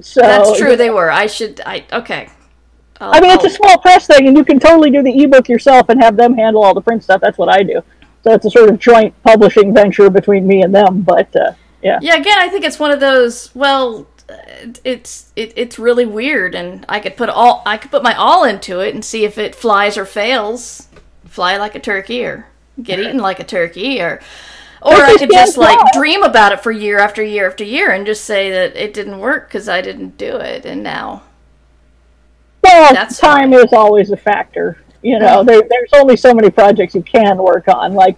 [0.00, 1.10] So that's true, they were.
[1.12, 1.60] I should.
[1.64, 2.28] I Okay.
[3.00, 5.22] I'll- I mean, it's a I'll- small press thing, and you can totally do the
[5.22, 7.20] ebook yourself and have them handle all the print stuff.
[7.20, 7.82] That's what I do.
[8.26, 11.02] So it's a sort of joint publishing venture between me and them.
[11.02, 13.54] But uh, yeah, Yeah, again, I think it's one of those.
[13.54, 14.08] Well,
[14.82, 18.42] it's it, it's really weird, and I could put all I could put my all
[18.42, 20.88] into it and see if it flies or fails.
[21.24, 22.46] Fly like a turkey, or
[22.82, 24.20] get eaten like a turkey, or
[24.82, 28.04] or I could just like dream about it for year after year after year and
[28.04, 31.22] just say that it didn't work because I didn't do it, and now
[32.64, 34.78] well, That's time is always a factor.
[35.02, 37.94] You know, there, there's only so many projects you can work on.
[37.94, 38.16] Like,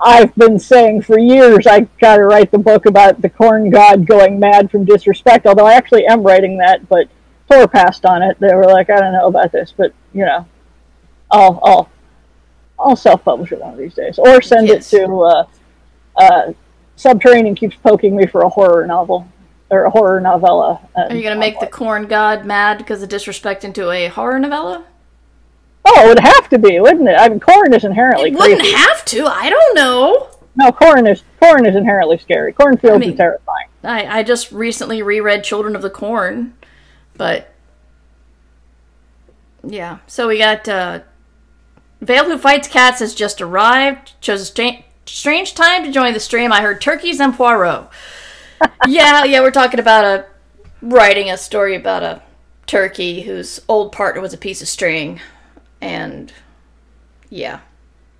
[0.00, 4.06] I've been saying for years I got to write the book about the corn god
[4.06, 5.46] going mad from disrespect.
[5.46, 7.08] Although I actually am writing that, but
[7.50, 8.38] Tor passed on it.
[8.40, 10.46] They were like, I don't know about this, but you know,
[11.30, 11.90] I'll I'll
[12.78, 14.92] I'll self-publish it one of these days, or send Yes.
[14.92, 15.20] it to.
[15.20, 15.46] Uh,
[16.16, 16.52] uh,
[16.96, 19.26] Subterranean keeps poking me for a horror novel
[19.70, 20.80] or a horror novella.
[20.94, 24.84] Are you gonna make the corn god mad because of disrespect into a horror novella?
[25.86, 27.16] Oh, it would have to be, wouldn't it?
[27.18, 28.74] I mean, corn is inherently It wouldn't creepy.
[28.76, 29.26] have to.
[29.26, 30.28] I don't know.
[30.56, 32.52] No, corn is corn is inherently scary.
[32.52, 33.68] Cornfields I mean- are terrifying.
[33.82, 36.54] I, I just recently reread Children of the Corn,
[37.18, 37.52] but
[39.62, 39.98] yeah.
[40.06, 41.00] So we got uh,
[42.00, 44.12] Vale who fights cats has just arrived.
[44.22, 46.50] Chose a stra- strange time to join the stream.
[46.52, 47.88] I heard turkeys and Poirot.
[48.86, 49.40] yeah, yeah.
[49.40, 50.26] We're talking about a
[50.80, 52.22] writing a story about a
[52.66, 55.20] turkey whose old partner was a piece of string,
[55.84, 56.32] and
[57.30, 57.60] yeah.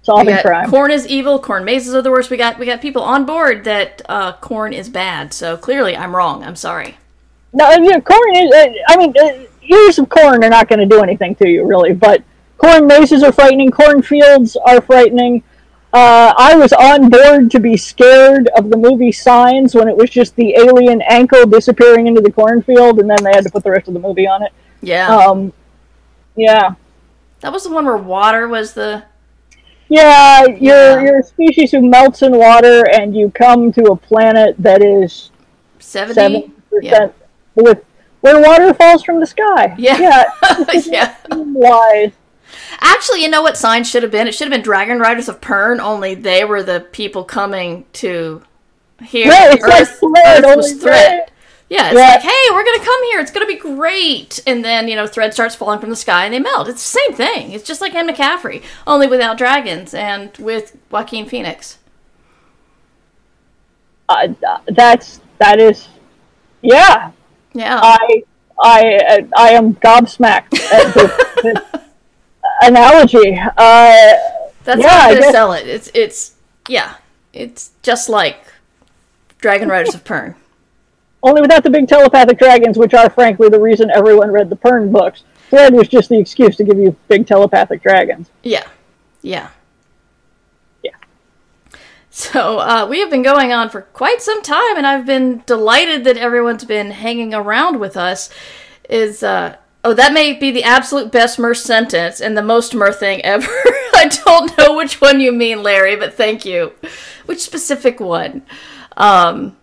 [0.02, 0.68] Solving crime.
[0.68, 1.38] corn is evil.
[1.38, 2.30] Corn mazes are the worst.
[2.30, 5.32] We got we got people on board that uh, corn is bad.
[5.32, 6.44] So clearly, I'm wrong.
[6.44, 6.98] I'm sorry.
[7.54, 8.52] No, yeah, corn is.
[8.52, 11.66] Uh, I mean, uh, ears of corn are not going to do anything to you,
[11.66, 11.94] really.
[11.94, 12.22] But
[12.58, 13.70] corn mazes are frightening.
[13.70, 15.42] Cornfields are frightening.
[15.94, 20.10] Uh, I was on board to be scared of the movie Signs when it was
[20.10, 23.70] just the alien ankle disappearing into the cornfield, and then they had to put the
[23.70, 24.52] rest of the movie on it.
[24.82, 25.52] Yeah, Um,
[26.36, 26.74] yeah,
[27.44, 29.04] that was the one where water was the.
[29.88, 30.44] yeah.
[30.46, 31.00] You're Yeah.
[31.02, 35.30] you're a species who melts in water, and you come to a planet that is
[35.78, 36.14] 70?
[36.14, 36.90] seven Yeah.
[36.90, 37.14] percent
[37.54, 37.84] with
[38.22, 39.74] where water falls from the sky.
[39.76, 39.98] Yeah.
[39.98, 40.24] yeah.
[40.86, 41.14] yeah.
[41.30, 42.12] Wise.
[42.80, 44.26] Actually, you know what sign should have been?
[44.26, 48.42] It should have been Dragon Riders of Pern, only they were the people coming to
[49.04, 49.26] here.
[49.26, 49.82] Yeah, it's like
[50.26, 51.30] Earth, was threat.
[51.70, 52.08] Yeah, it's Yeah.
[52.10, 53.20] like, hey, we're gonna come here.
[53.20, 54.40] It's gonna be great.
[54.46, 56.68] And then you know, Thread starts falling from the sky and they melt.
[56.68, 57.52] It's the same thing.
[57.52, 61.78] It's just like Anne McCaffrey, only without dragons and with Joaquin Phoenix.
[64.08, 64.28] Uh,
[64.68, 65.88] that's that is,
[66.62, 67.10] yeah.
[67.54, 67.80] Yeah.
[67.82, 68.22] I
[68.60, 71.12] I I am gobsmacked at this,
[71.42, 71.62] this
[72.62, 73.38] analogy.
[73.56, 74.12] Uh,
[74.64, 75.66] That's yeah, how I I'm gonna sell it.
[75.66, 76.34] It's it's
[76.68, 76.94] yeah.
[77.32, 78.44] It's just like
[79.38, 80.34] Dragon Riders of Pern.
[81.24, 84.92] Only without the big telepathic dragons, which are frankly the reason everyone read the Pern
[84.92, 85.24] books.
[85.48, 88.30] Thread was just the excuse to give you big telepathic dragons.
[88.42, 88.68] Yeah.
[89.22, 89.48] Yeah.
[90.82, 90.96] Yeah.
[92.10, 96.04] So uh, we have been going on for quite some time, and I've been delighted
[96.04, 98.28] that everyone's been hanging around with us.
[98.90, 102.92] Is uh, oh, that may be the absolute best Mur sentence and the most Mur
[102.92, 103.46] thing ever.
[103.94, 106.72] I don't know which one you mean, Larry, but thank you.
[107.24, 108.42] Which specific one?
[108.98, 109.56] Um,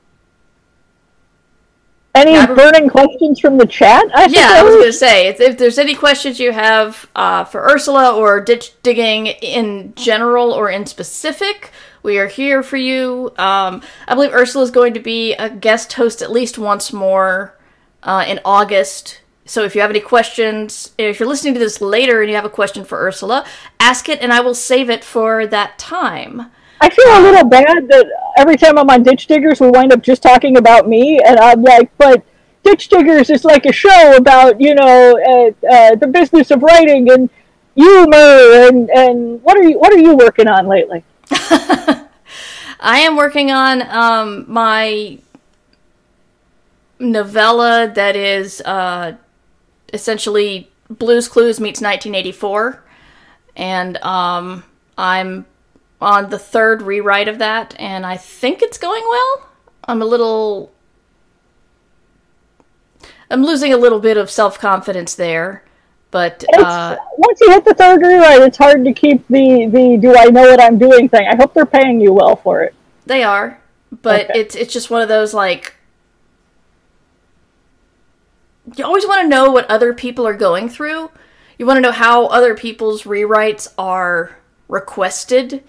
[2.13, 4.03] Any Yeah, burning questions from the chat?
[4.13, 7.61] I yeah, I was gonna say if, if there's any questions you have uh, for
[7.61, 11.71] Ursula or ditch digging in general or in specific,
[12.03, 13.31] we are here for you.
[13.37, 17.57] Um, I believe Ursula is going to be a guest host at least once more
[18.03, 19.21] uh, in August.
[19.45, 22.45] So if you have any questions, if you're listening to this later and you have
[22.45, 23.45] a question for Ursula,
[23.79, 26.51] ask it, and I will save it for that time.
[26.81, 28.07] I feel a little bad that
[28.37, 31.61] every time I'm on Ditch Diggers, we wind up just talking about me, and I'm
[31.61, 32.23] like, but
[32.63, 37.11] Ditch Diggers is like a show about you know uh, uh, the business of writing
[37.11, 37.29] and
[37.75, 41.03] humor and and what are you what are you working on lately?
[42.79, 45.19] I am working on um, my
[46.99, 49.13] novella that is uh,
[49.93, 52.83] essentially Blues Clues meets 1984,
[53.55, 54.63] and um,
[54.97, 55.45] I'm
[56.01, 59.49] on the third rewrite of that, and I think it's going well.
[59.85, 60.71] I'm a little.
[63.29, 65.63] I'm losing a little bit of self confidence there,
[66.11, 70.15] but uh, once you hit the third rewrite, it's hard to keep the the do
[70.17, 71.27] I know what I'm doing thing.
[71.27, 72.75] I hope they're paying you well for it.
[73.05, 73.59] They are,
[74.01, 74.39] but Okay.
[74.39, 75.75] it's it's just one of those like
[78.75, 81.11] you always want to know what other people are going through.
[81.57, 84.37] You want to know how other people's rewrites are
[84.67, 85.63] requested.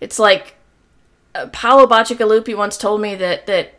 [0.00, 0.54] It's like
[1.34, 3.74] uh, Paolo Bacigalupi once told me that that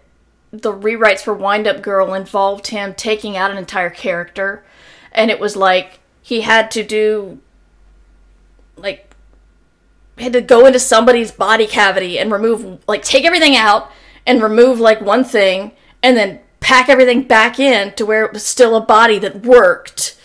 [0.51, 4.63] the rewrites for Wind Up Girl involved him taking out an entire character,
[5.11, 7.39] and it was like he had to do
[8.75, 9.13] like
[10.17, 13.91] had to go into somebody's body cavity and remove like take everything out
[14.25, 15.71] and remove like one thing
[16.03, 20.19] and then pack everything back in to where it was still a body that worked.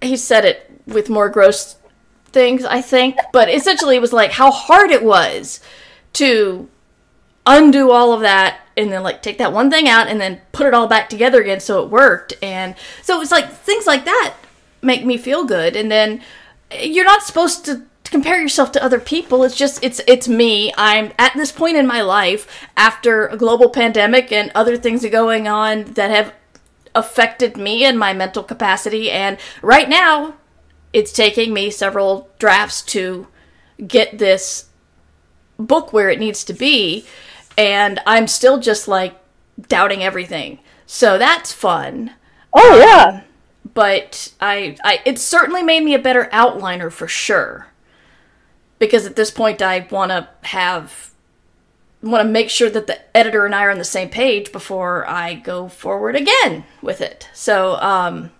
[0.00, 1.76] He said it with more gross
[2.32, 5.60] things, I think, but essentially it was like how hard it was
[6.14, 6.68] to
[7.46, 10.66] undo all of that and then like take that one thing out and then put
[10.66, 14.34] it all back together again so it worked and so it's like things like that
[14.82, 16.20] make me feel good and then
[16.82, 19.44] you're not supposed to compare yourself to other people.
[19.44, 20.72] It's just it's it's me.
[20.76, 25.10] I'm at this point in my life after a global pandemic and other things are
[25.10, 26.32] going on that have
[26.94, 30.34] affected me and my mental capacity and right now
[30.92, 33.26] it's taking me several drafts to
[33.86, 34.66] get this
[35.58, 37.04] book where it needs to be
[37.56, 39.18] and I'm still just like
[39.68, 40.60] doubting everything.
[40.86, 42.12] So that's fun.
[42.54, 43.22] Oh yeah.
[43.74, 47.66] But I I it certainly made me a better outliner for sure
[48.78, 51.10] because at this point I want to have
[52.00, 55.08] want to make sure that the editor and I are on the same page before
[55.08, 57.28] I go forward again with it.
[57.34, 58.30] So, um,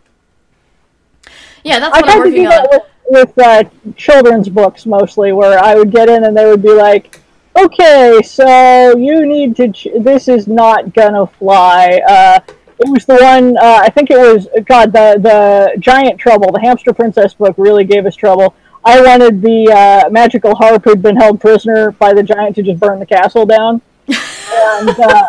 [1.68, 2.50] yeah, that's what I I'm to do working on.
[2.50, 3.64] that with, with uh,
[3.96, 7.20] children's books mostly, where I would get in and they would be like,
[7.56, 9.72] "Okay, so you need to.
[9.72, 12.40] Ch- this is not gonna fly." Uh,
[12.80, 13.56] it was the one.
[13.56, 14.92] Uh, I think it was God.
[14.92, 18.54] The the Giant Trouble, the Hamster Princess book, really gave us trouble.
[18.84, 22.80] I wanted the uh, magical harp who'd been held prisoner by the giant to just
[22.80, 23.82] burn the castle down.
[24.08, 25.24] and uh,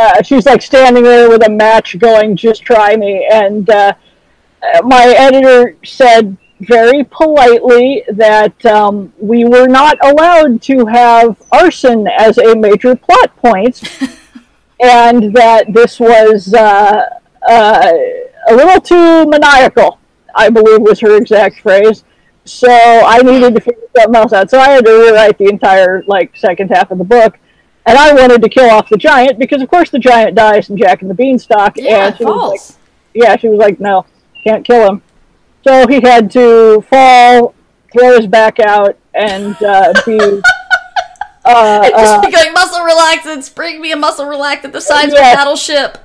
[0.00, 3.28] uh, she's like standing there with a match going, just try me.
[3.32, 3.92] And uh,
[4.84, 12.38] my editor said very politely that um, we were not allowed to have arson as
[12.38, 13.82] a major plot point,
[14.80, 17.08] and that this was uh,
[17.48, 17.92] uh,
[18.48, 19.98] a little too maniacal,
[20.34, 22.04] I believe was her exact phrase.
[22.44, 24.50] So I needed to figure something else out.
[24.50, 27.38] So I had to rewrite the entire like second half of the book.
[27.86, 30.76] And I wanted to kill off the giant because, of course, the giant dies in
[30.76, 31.76] Jack and the Beanstalk.
[31.76, 32.78] Yeah, and she was like,
[33.12, 34.06] yeah, she was like, no,
[34.44, 35.02] can't kill him.
[35.66, 37.54] So he had to fall,
[37.92, 40.18] throw his back out, and uh, be.
[41.46, 45.08] Uh, And just uh, be going muscle relaxants, bring me a muscle relaxant the size
[45.12, 45.98] of a battleship.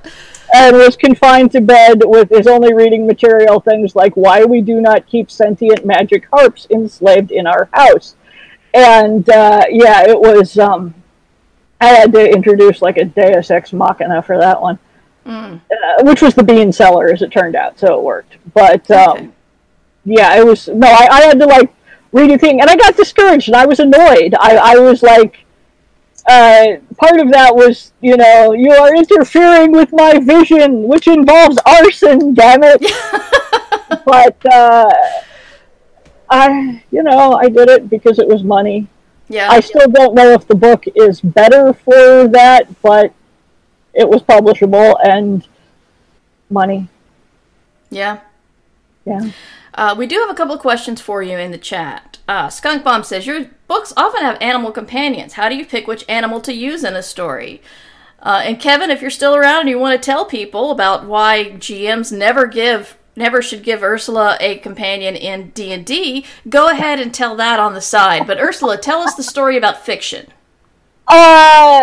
[0.54, 4.82] and was confined to bed with his only reading material things like why we do
[4.82, 8.16] not keep sentient magic harps enslaved in our house.
[8.74, 10.58] And uh, yeah, it was.
[10.58, 10.92] Um,
[11.80, 14.78] I had to introduce like a Deus Ex Machina for that one,
[15.26, 15.58] uh,
[16.02, 18.36] which was the bean seller, as it turned out, so it worked.
[18.54, 19.28] But um, Okay.
[20.04, 20.86] yeah, it was no.
[20.88, 21.72] I, I had to like
[22.12, 24.34] read a thing, and I got discouraged, and I was annoyed.
[24.38, 25.44] I, I was like,
[26.28, 31.58] uh, part of that was, you know, you are interfering with my vision, which involves
[31.66, 32.34] arson.
[32.34, 32.80] Damn it!
[34.04, 34.90] but uh,
[36.28, 38.86] I, you know, I did it because it was money.
[39.28, 39.48] Yeah.
[39.50, 43.12] I still don't know if the book is better for that, but
[43.94, 45.46] it was publishable and
[46.48, 46.88] money.
[47.90, 48.20] yeah.
[49.06, 49.30] Yeah.
[49.74, 52.18] Uh, we do have a couple of questions for you in the chat.
[52.28, 55.34] Uh, Skunk Bomb says your books often have animal companions.
[55.34, 57.62] How do you pick which animal to use in a story?
[58.20, 61.52] Uh, and Kevin, if you're still around and you want to tell people about why
[61.52, 67.00] GMs never give, never should give Ursula a companion in D and D, go ahead
[67.00, 68.26] and tell that on the side.
[68.26, 70.26] But Ursula, tell us the story about fiction.
[71.08, 71.82] Uh,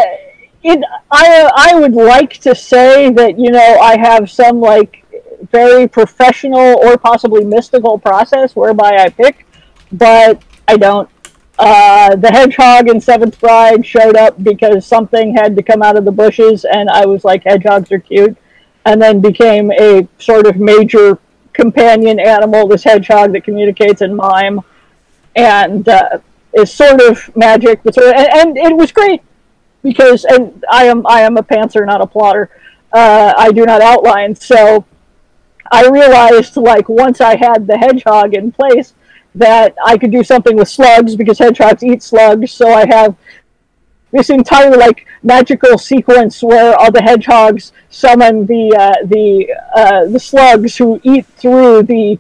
[0.68, 5.06] it, I I would like to say that you know I have some like
[5.52, 9.46] very professional or possibly mystical process whereby I pick,
[9.92, 11.10] but I don't.
[11.60, 16.06] Uh, the hedgehog in Seventh Bride showed up because something had to come out of
[16.06, 18.38] the bushes, and I was like, hedgehogs are cute,
[18.86, 21.18] and then became a sort of major
[21.54, 22.68] companion animal.
[22.68, 24.60] This hedgehog that communicates in mime,
[25.36, 26.20] and uh,
[26.54, 29.22] is sort of magic, but sort of, and, and it was great
[29.84, 32.50] because and I am I am a pantser, not a plotter.
[32.92, 34.86] Uh, I do not outline, so
[35.72, 38.94] I realized like once I had the hedgehog in place
[39.36, 42.52] that I could do something with slugs because hedgehogs eat slugs.
[42.52, 43.16] So I have
[44.12, 50.20] this entire like magical sequence where all the hedgehogs summon the uh, the uh, the
[50.20, 52.18] slugs who eat through the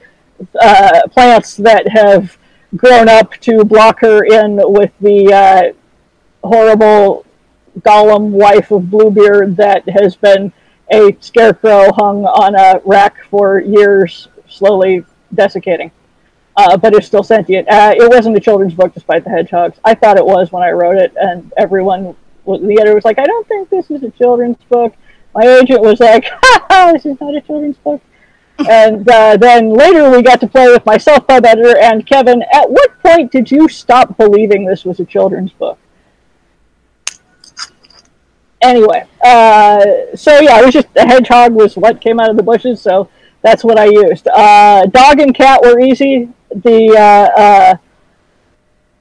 [0.61, 2.37] uh, plants that have
[2.75, 7.25] grown up to block her in with the uh, horrible
[7.81, 10.51] golem wife of Bluebeard that has been
[10.91, 15.03] a scarecrow hung on a rack for years, slowly
[15.33, 15.91] desiccating,
[16.55, 17.67] uh, but is still sentient.
[17.67, 19.79] Uh, it wasn't a children's book, despite the hedgehogs.
[19.83, 22.15] I thought it was when I wrote it, and everyone,
[22.45, 24.93] the editor was like, "I don't think this is a children's book."
[25.35, 28.01] My agent was like, "Ha ha, this is not a children's book."
[28.69, 32.43] and uh, then later we got to play with my self-pub editor and Kevin.
[32.53, 35.77] At what point did you stop believing this was a children's book?
[38.61, 39.85] Anyway, uh,
[40.15, 43.09] so yeah, it was just the hedgehog was what came out of the bushes, so
[43.41, 44.27] that's what I used.
[44.27, 46.29] Uh, dog and cat were easy.
[46.53, 47.77] The uh, uh,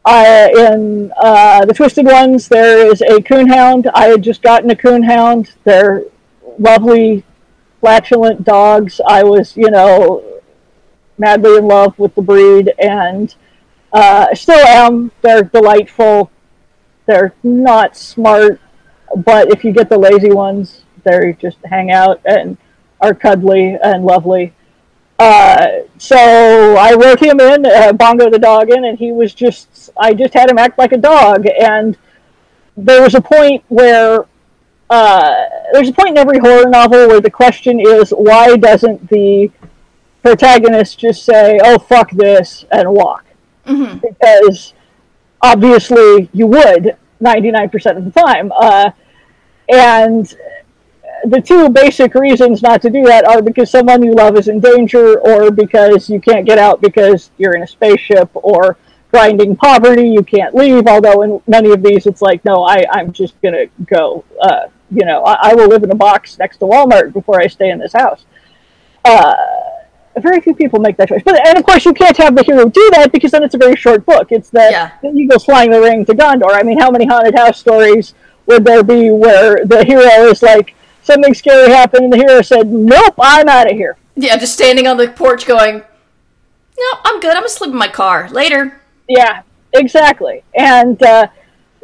[0.04, 3.90] I, in uh, the Twisted Ones, there is a coonhound.
[3.94, 5.52] I had just gotten a coonhound.
[5.64, 6.04] They're
[6.58, 7.24] lovely,
[7.80, 9.00] flatulent dogs.
[9.06, 10.22] I was, you know,
[11.18, 13.34] madly in love with the breed, and
[13.92, 15.10] Uh, still am.
[15.22, 16.30] They're delightful.
[17.06, 18.60] They're not smart,
[19.16, 22.56] but if you get the lazy ones, they just hang out and
[23.00, 24.52] are cuddly and lovely.
[25.18, 29.90] Uh, so I wrote him in, uh, Bongo the dog in, and he was just,
[29.96, 31.46] I just had him act like a dog.
[31.46, 31.96] And
[32.76, 34.26] there was a point where,
[34.90, 39.50] uh, there's a point in every horror novel where the question is, why doesn't the
[40.22, 43.24] protagonist just say, oh, fuck this, and walk?
[43.66, 43.98] Mm-hmm.
[43.98, 44.74] Because
[45.40, 48.52] obviously you would 99% of the time.
[48.54, 48.90] Uh,
[49.68, 50.34] and
[51.24, 54.60] the two basic reasons not to do that are because someone you love is in
[54.60, 58.76] danger, or because you can't get out because you're in a spaceship, or
[59.10, 60.86] grinding poverty, you can't leave.
[60.86, 64.24] Although in many of these, it's like, no, I, I'm just going to go.
[64.40, 67.48] Uh, you know, I, I, will live in a box next to Walmart before I
[67.48, 68.24] stay in this house.
[69.04, 69.34] Uh,
[70.20, 71.22] very few people make that choice.
[71.24, 73.58] But and of course, you can't have the hero do that because then it's a
[73.58, 74.28] very short book.
[74.30, 74.92] It's the, yeah.
[75.02, 76.52] the eagles flying the ring to Gondor.
[76.52, 78.14] I mean, how many haunted house stories
[78.46, 80.74] would there be where the hero is like,
[81.06, 84.86] something scary happened, and the hero said, "Nope, I'm out of here." Yeah, just standing
[84.86, 85.82] on the porch, going,
[86.78, 87.30] "No, I'm good.
[87.30, 89.42] I'm gonna sleep in my car later." Yeah,
[89.72, 90.42] exactly.
[90.54, 91.28] And uh,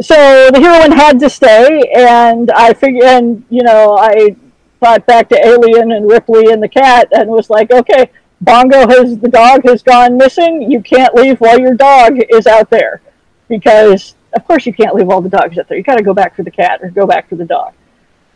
[0.01, 4.37] so the heroine had to stay, and I figured, and you know, I
[4.81, 8.11] thought back to Alien and Ripley and the cat, and was like, okay,
[8.43, 10.71] Bongo has the dog has gone missing.
[10.71, 13.01] You can't leave while your dog is out there,
[13.49, 15.79] because of course you can't leave all the dogs out there.
[15.79, 17.73] You got to go back for the cat or go back for the dog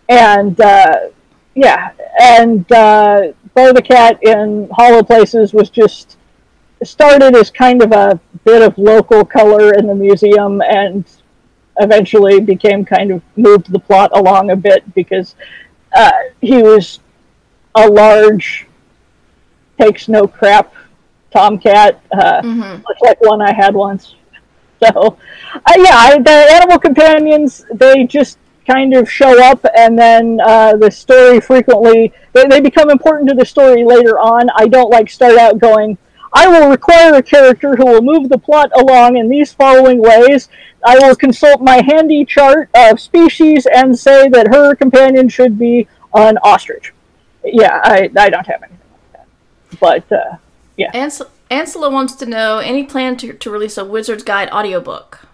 [0.09, 1.09] and uh,
[1.55, 6.17] yeah, and uh, Beau the Cat in Hollow Places was just
[6.85, 11.05] started as kind of a bit of local color in the museum, and
[11.79, 15.35] eventually became kind of moved the plot along a bit because
[15.95, 17.01] uh, he was
[17.75, 18.66] a large,
[19.79, 20.73] takes no crap
[21.31, 22.83] tomcat, uh, mm-hmm.
[22.83, 24.15] much like one I had once.
[24.79, 25.17] So,
[25.55, 30.91] uh, yeah, the animal companions, they just kind of show up and then uh, the
[30.91, 34.51] story frequently they, they become important to the story later on.
[34.57, 35.97] I don't like start out going
[36.35, 40.49] i will require a character who will move the plot along in these following ways.
[40.85, 45.89] I will consult my handy chart of species and say that her companion should be
[46.15, 46.93] an ostrich.
[47.45, 48.76] Yeah i, I don't have that
[49.81, 50.37] but uh,
[50.77, 55.27] yeah Ansel- ansela wants to know any plan to, to release a wizard's guide audiobook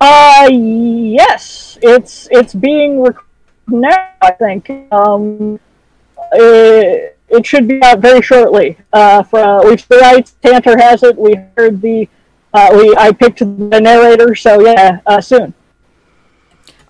[0.00, 3.24] uh, yes, it's it's being recorded
[3.68, 4.08] now.
[4.20, 5.58] I think um,
[6.32, 8.76] it, it should be out very shortly.
[8.92, 10.36] Uh, for we've the rights.
[10.42, 11.16] Tantor has it.
[11.16, 12.08] We heard the
[12.52, 14.34] uh, we I picked the narrator.
[14.34, 15.54] So yeah, uh, soon.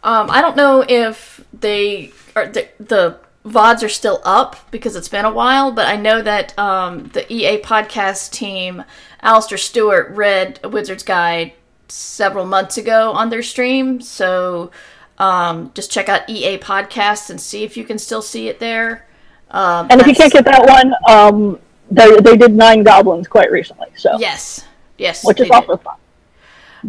[0.03, 5.09] Um, I don't know if they are the, the VODs are still up because it's
[5.09, 8.85] been a while, but I know that um, the EA podcast team,
[9.23, 11.53] Alasdair Stuart, read a Wizard's Guide
[11.89, 14.01] several months ago on their stream.
[14.01, 14.71] So
[15.19, 19.07] um, just check out EA Podcasts and see if you can still see it there.
[19.51, 21.59] Um, and if you can't get that one, um,
[21.91, 23.89] they, they did Nine Goblins quite recently.
[23.95, 24.67] So yes,
[24.97, 25.97] yes, which is also fun.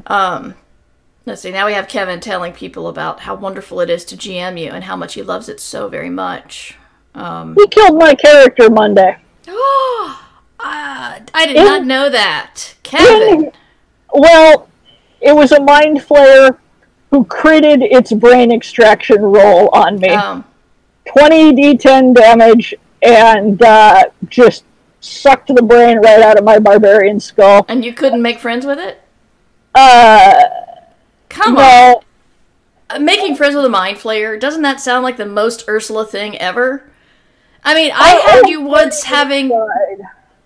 [0.07, 0.55] Um,
[1.25, 1.51] let's see.
[1.51, 4.83] Now we have Kevin telling people about how wonderful it is to GM you and
[4.83, 6.77] how much he loves it so very much.
[7.13, 9.17] Um, he killed my character Monday.
[9.47, 10.21] Oh,
[10.59, 13.45] uh, I did in, not know that, Kevin.
[13.45, 13.51] In,
[14.13, 14.69] well,
[15.21, 16.57] it was a mind flayer
[17.11, 20.09] who critted its brain extraction roll on me.
[20.09, 20.43] Um,
[21.17, 24.65] 20 d10 damage and uh, just
[24.99, 27.65] sucked the brain right out of my barbarian skull.
[27.67, 29.01] And you couldn't make friends with it?
[29.75, 30.41] Uh,
[31.35, 31.61] Come no.
[31.61, 31.95] on.
[32.89, 36.37] Uh, making friends with a mind flayer, doesn't that sound like the most Ursula thing
[36.37, 36.89] ever?
[37.63, 39.49] I mean, I oh, had you once having.
[39.49, 39.67] God.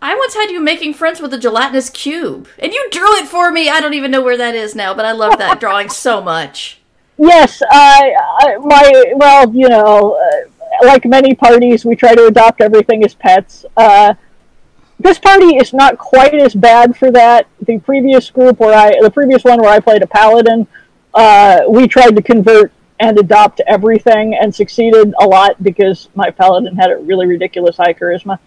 [0.02, 3.52] I once had you making friends with a gelatinous cube, and you drew it for
[3.52, 3.70] me.
[3.70, 6.80] I don't even know where that is now, but I love that drawing so much.
[7.18, 12.62] Yes, I, I my well, you know, uh, like many parties, we try to adopt
[12.62, 13.66] everything as pets.
[13.78, 14.16] Uh,
[15.00, 17.48] this party is not quite as bad for that.
[17.62, 20.68] The previous group where I, the previous one where I played a paladin,
[21.14, 26.76] uh, we tried to convert and adopt everything and succeeded a lot because my paladin
[26.76, 28.38] had a really ridiculous high charisma.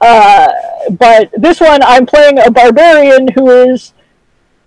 [0.00, 0.50] Uh,
[0.98, 3.94] but this one, I'm playing a barbarian who is.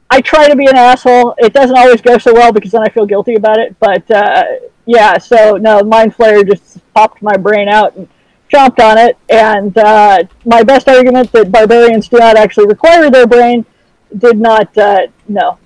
[0.09, 1.35] I try to be an asshole.
[1.39, 3.75] It doesn't always go so well because then I feel guilty about it.
[3.79, 4.43] But uh,
[4.85, 8.07] yeah, so no, Mind Flayer just popped my brain out and
[8.49, 9.17] chomped on it.
[9.29, 13.65] And uh, my best argument that barbarians do not actually require their brain
[14.17, 14.77] did not.
[14.77, 15.57] Uh, no,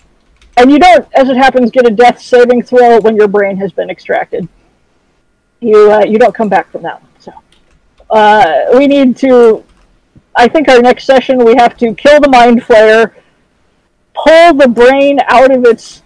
[0.60, 3.72] and you don't, as it happens, get a death saving throw when your brain has
[3.72, 4.48] been extracted.
[5.60, 7.10] You uh, you don't come back from that one
[8.10, 9.64] uh, we need to.
[10.36, 13.14] I think our next session we have to kill the mind flayer,
[14.14, 16.04] pull the brain out of its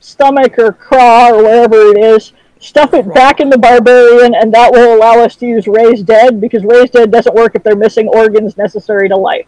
[0.00, 4.72] stomach or craw or wherever it is, stuff it back in the barbarian, and that
[4.72, 8.08] will allow us to use raise dead because raise dead doesn't work if they're missing
[8.08, 9.46] organs necessary to life,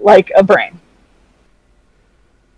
[0.00, 0.80] like a brain.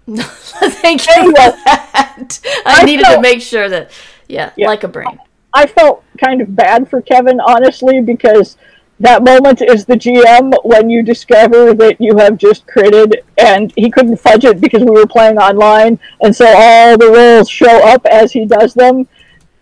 [0.16, 2.40] Thank you Anyway, for that.
[2.66, 3.90] I, I needed to make sure that,
[4.28, 4.68] yeah, Yeah.
[4.68, 5.18] like a brain.
[5.52, 8.56] I felt kind of bad for Kevin, honestly, because
[9.00, 13.90] that moment is the GM when you discover that you have just critted, and he
[13.90, 18.04] couldn't fudge it because we were playing online, and so all the rolls show up
[18.06, 19.06] as he does them,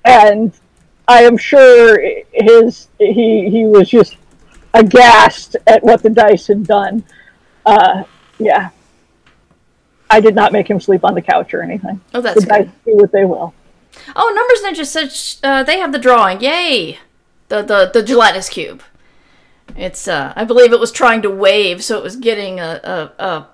[0.04, 0.52] and
[1.08, 2.00] I am sure
[2.32, 4.16] his he he was just
[4.74, 7.04] aghast at what the dice had done.
[7.66, 8.04] Uh,
[8.38, 8.70] yeah,
[10.12, 12.00] I did not make him sleep on the couch or anything.
[12.14, 12.72] Oh, that's the good.
[12.84, 13.54] do what they will.
[14.16, 16.40] Oh, Numbers Ninja said sh- uh, they have the drawing.
[16.40, 16.98] Yay!
[17.48, 18.82] The the the gelatinous cube.
[19.76, 22.80] It's uh, I believe it was trying to wave, so it was getting a
[23.18, 23.46] a, a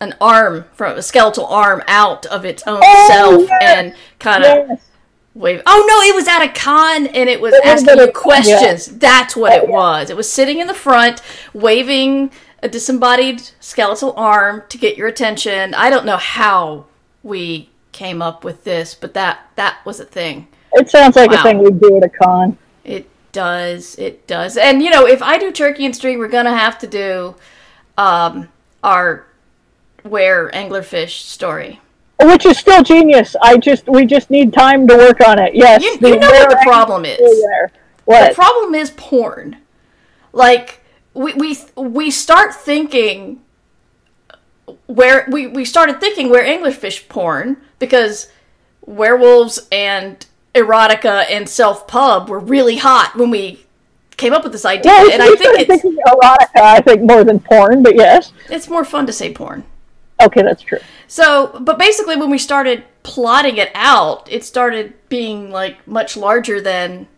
[0.00, 4.44] an arm from a skeletal arm out of its own Oh, self yes, and kind
[4.44, 4.90] of Yes.
[5.34, 5.62] wave.
[5.66, 8.86] Oh no, it was at a con and it was It asking you questions.
[8.98, 9.70] That's what Oh, it yeah.
[9.70, 10.10] was.
[10.10, 11.22] It was sitting in the front,
[11.54, 12.30] waving
[12.64, 15.74] a disembodied skeletal arm to get your attention.
[15.74, 16.86] I don't know how
[17.22, 20.48] we came up with this, but that that was a thing.
[20.72, 21.40] It sounds like Wow.
[21.40, 22.56] a thing we'd do at a con.
[22.82, 23.96] It does.
[23.96, 24.56] It does.
[24.56, 27.34] And you know, if I do turkey and string, we're gonna have to do
[27.98, 28.48] um,
[28.82, 29.26] our
[30.02, 31.80] where anglerfish story.
[32.22, 33.36] Which is still genius.
[33.42, 35.54] I just we just need time to work on it.
[35.54, 35.82] Yes.
[35.82, 37.18] You, the you know what the problem is.
[37.18, 37.70] There.
[37.72, 38.34] The What?
[38.34, 39.58] problem is porn.
[40.32, 40.80] Like
[41.14, 43.40] we we we start thinking
[44.86, 48.30] where we we started thinking where Englishfish porn because
[48.86, 53.64] werewolves and erotica and self pub were really hot when we
[54.16, 56.60] came up with this idea, yeah, and I think it's thinking erotica.
[56.60, 58.32] I think more than porn, but yes.
[58.50, 59.64] it's more fun to say porn.
[60.22, 60.78] Okay, that's true.
[61.08, 66.60] So, but basically, when we started plotting it out, it started being like much larger
[66.60, 67.08] than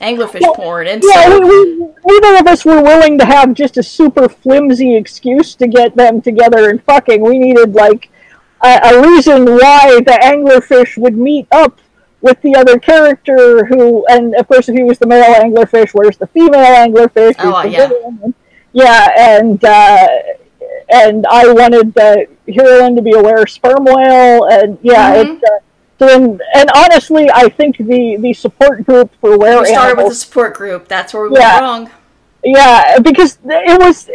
[0.00, 3.54] anglerfish Well, porn, and Yeah, so we, we, neither of us were willing to have
[3.54, 7.22] just a super flimsy excuse to get them together and fucking.
[7.22, 8.10] We needed like
[8.62, 11.78] a, a reason why the anglerfish would meet up
[12.20, 16.16] with the other character who, and of course, if he was the male anglerfish, where's
[16.16, 17.34] the female anglerfish?
[17.38, 17.88] Oh, yeah.
[17.88, 18.34] villain?
[18.72, 20.08] Yeah, and uh,
[20.90, 25.34] and I wanted the heroine to be aware of sperm whale, and yeah, Mhm.
[25.36, 25.44] it's.
[25.44, 25.58] Uh,
[25.98, 30.14] so and honestly, I think the, the support group for where we started with the
[30.14, 30.88] support group.
[30.88, 31.52] That's where we Yeah.
[31.54, 31.90] went wrong.
[32.44, 34.08] yeah, because it was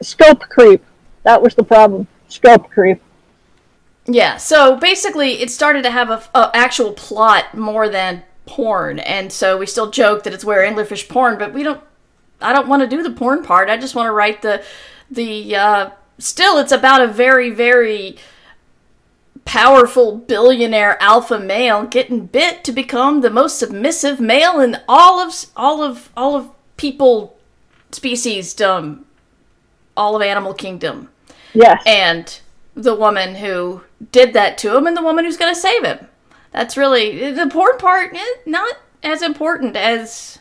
[0.00, 0.82] scope creep.
[1.24, 2.06] That was the problem.
[2.28, 3.00] Scope creep.
[4.06, 9.32] Yeah, so basically, it started to have a, a actual plot more than porn, and
[9.32, 11.80] so we still joke that it's where anglerfish porn, but we don't.
[12.40, 13.68] I don't want to do the porn part.
[13.70, 14.64] I just want to write the
[15.10, 15.54] the.
[15.54, 18.16] Uh, still, it's about a very very
[19.44, 25.46] powerful billionaire alpha male getting bit to become the most submissive male in all of
[25.56, 27.36] all of all of people
[27.90, 29.04] species um
[29.96, 31.08] all of animal kingdom
[31.54, 31.82] Yes.
[31.86, 32.40] and
[32.74, 36.08] the woman who did that to him and the woman who's going to save him.
[36.50, 38.14] That's really the important part.
[38.14, 40.38] eh, Not as important as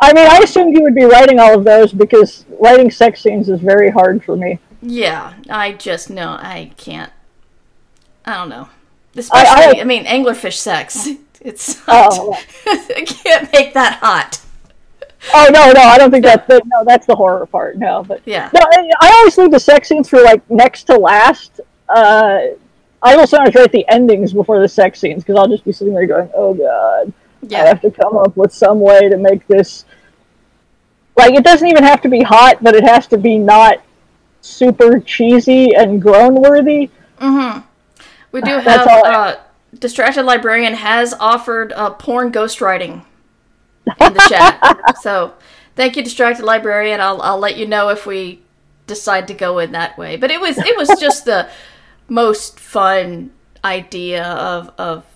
[0.00, 3.48] I mean, I assumed you would be writing all of those because writing sex scenes
[3.48, 4.60] is very hard for me.
[4.80, 5.34] yeah.
[5.50, 7.10] I just know I can't.
[8.26, 8.68] I don't know.
[9.16, 11.08] Especially, I, mean, anglerfish sex.
[11.38, 12.36] It's not, Oh.
[12.66, 14.40] I can't make that hot.
[15.32, 17.76] Oh no, no, I don't think that's the, no, that's the horror part.
[17.76, 18.50] No, but Yeah.
[18.52, 21.60] no, I, I always leave the sex scenes for like next to last.
[21.88, 22.38] Uh,
[23.00, 25.94] I will sometimes write the endings before the sex scenes because I'll just be sitting
[25.94, 27.12] there going, "Oh God,
[27.54, 29.84] I have to come up with some way to make this."
[31.16, 33.82] Like, it doesn't even have to be hot, but it has to be not
[34.40, 36.90] super cheesy and groan worthy.
[38.36, 39.36] We do have uh,
[39.78, 43.02] distracted librarian has offered uh, porn ghostwriting
[43.98, 44.98] in the chat.
[45.00, 45.32] so
[45.74, 47.00] thank you, distracted librarian.
[47.00, 48.42] I'll I'll let you know if we
[48.86, 50.18] decide to go in that way.
[50.18, 51.48] But it was it was just the
[52.08, 53.30] most fun
[53.64, 55.06] idea of of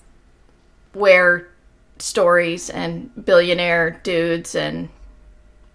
[0.94, 1.48] where
[1.98, 4.88] stories and billionaire dudes and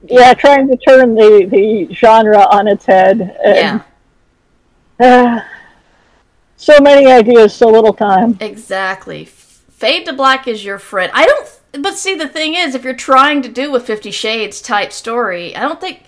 [0.01, 3.37] Yeah, trying to turn the, the genre on its head.
[3.45, 3.81] yeah
[4.99, 5.43] And,
[6.57, 8.37] so many ideas, so little time.
[8.39, 9.25] Exactly.
[9.25, 11.11] Fade to black is your friend.
[11.13, 11.83] I don't.
[11.83, 15.55] But see, the thing is, if you're trying to do a Fifty Shades type story,
[15.55, 16.03] I don't think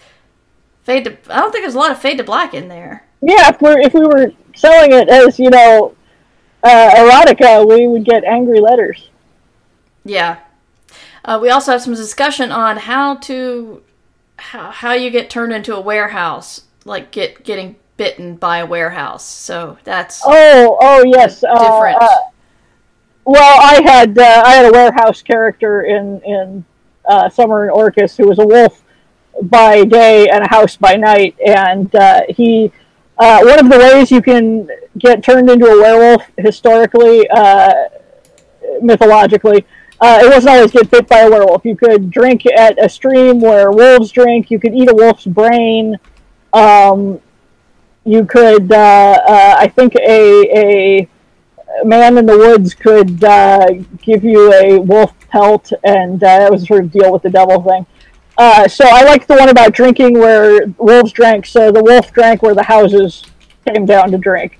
[0.84, 1.18] fade to.
[1.30, 3.06] I don't think there's a lot of fade to black in there.
[3.22, 5.96] Yeah, if we're if we were selling it as you know,
[6.64, 9.10] uh, erotica, we would get angry letters.
[10.06, 10.38] Yeah.
[11.26, 13.84] Uh, we also have some discussion on how to
[14.38, 19.24] how how you get turned into a werehouse, like get getting bitten by a werehouse.
[19.26, 21.44] So that's Oh, oh yes.
[21.44, 22.02] uh, different.
[22.02, 22.16] uh,
[23.26, 26.66] well, I had uh, I had a werehouse character in in
[27.10, 28.84] uh, Summer in Orcus who was a wolf
[29.44, 32.72] by day and a house by night, and uh, he.
[33.20, 34.70] Uh, one of the ways you can
[35.00, 37.74] get turned into a werewolf historically, uh,
[38.80, 39.66] mythologically,
[40.00, 41.66] uh, it wasn't always get bit by a werewolf.
[41.66, 44.52] You could drink at a stream where wolves drink.
[44.52, 45.98] You could eat a wolf's brain.
[46.54, 47.20] Um,
[48.08, 51.08] you could, uh, uh, I think, a
[51.80, 53.68] a man in the woods could uh,
[54.02, 57.62] give you a wolf pelt, and uh, that was sort of deal with the devil
[57.62, 57.86] thing.
[58.38, 61.46] Uh, so I like the one about drinking where wolves drank.
[61.46, 63.24] So the wolf drank where the houses
[63.68, 64.58] came down to drink,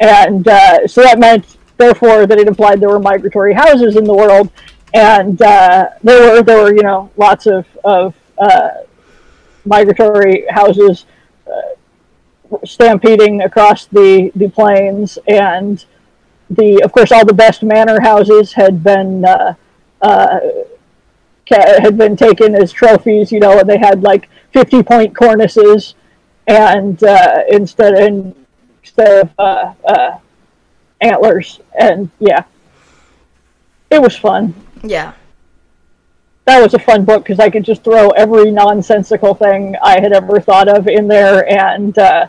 [0.00, 4.14] and uh, so that meant, therefore, that it implied there were migratory houses in the
[4.14, 4.50] world,
[4.94, 8.14] and there were there were you know lots of of
[9.64, 11.04] migratory houses
[12.64, 15.84] stampeding across the the plains and
[16.50, 19.54] the of course all the best manor houses had been uh,
[20.02, 20.40] uh,
[21.50, 25.94] had been taken as trophies, you know, and they had like fifty point cornices,
[26.46, 28.34] and uh, instead in,
[28.82, 30.18] instead of uh, uh,
[31.00, 32.44] antlers, and yeah,
[33.90, 34.54] it was fun.
[34.82, 35.12] yeah.
[36.46, 40.12] That was a fun book because I could just throw every nonsensical thing I had
[40.12, 42.26] ever thought of in there, and uh,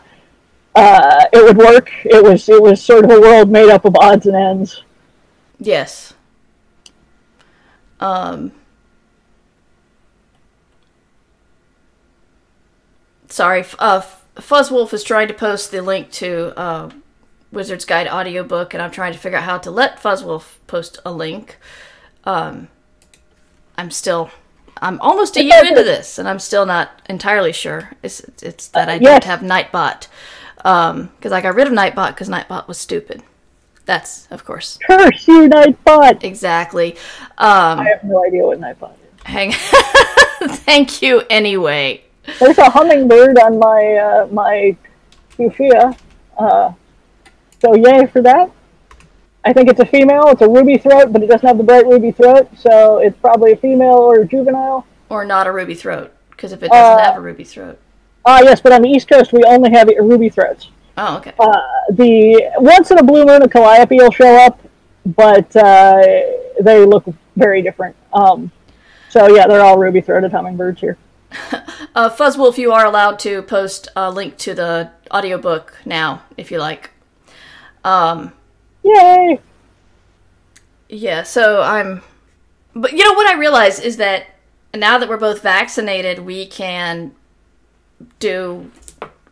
[0.74, 1.90] uh, it would work.
[2.04, 4.82] It was it was sort of a world made up of odds and ends.
[5.58, 6.14] Yes.
[8.00, 8.52] Um.
[13.28, 14.02] Sorry, uh,
[14.36, 16.90] Fuzzwolf is trying to post the link to uh,
[17.50, 21.12] Wizard's Guide audiobook, and I'm trying to figure out how to let Fuzzwolf post a
[21.12, 21.58] link.
[22.24, 22.68] Um,
[23.78, 24.30] I'm still,
[24.78, 27.92] I'm almost a year into this, and I'm still not entirely sure.
[28.02, 30.08] It's it's that I don't have Nightbot,
[30.64, 33.22] um, because I got rid of Nightbot because Nightbot was stupid.
[33.84, 36.22] That's of course Curse you, Nightbot!
[36.24, 36.92] exactly.
[37.38, 39.22] Um, I have no idea what Nightbot is.
[39.24, 39.52] hang.
[40.64, 42.02] Thank you anyway.
[42.38, 44.76] There's a hummingbird on my uh, my
[45.36, 45.96] Sophia.
[46.38, 46.72] Uh,
[47.60, 48.50] so yay for that.
[49.44, 50.28] I think it's a female.
[50.28, 53.52] It's a ruby throat, but it doesn't have the bright ruby throat, so it's probably
[53.52, 54.86] a female or a juvenile.
[55.08, 57.78] Or not a ruby throat, because if it doesn't Uh, have a ruby throat.
[58.24, 60.68] Ah, yes, but on the East Coast we only have ruby throats.
[60.96, 61.32] Oh, okay.
[61.38, 64.60] Uh, the once in a blue moon a calliope will show up,
[65.04, 66.02] but uh,
[66.60, 67.04] they look
[67.36, 67.96] very different.
[68.12, 68.50] Um,
[69.08, 70.96] so yeah, they're all ruby throated hummingbirds here.
[71.94, 76.58] Uh, Fuzzwolf, you are allowed to post a link to the audiobook now, if you
[76.58, 76.90] like.
[77.84, 78.32] Um,
[78.82, 79.38] Yay!
[80.88, 82.00] yeah, so I'm.
[82.74, 84.24] But you know what I realize is that
[84.74, 87.14] now that we're both vaccinated, we can
[88.18, 88.70] do.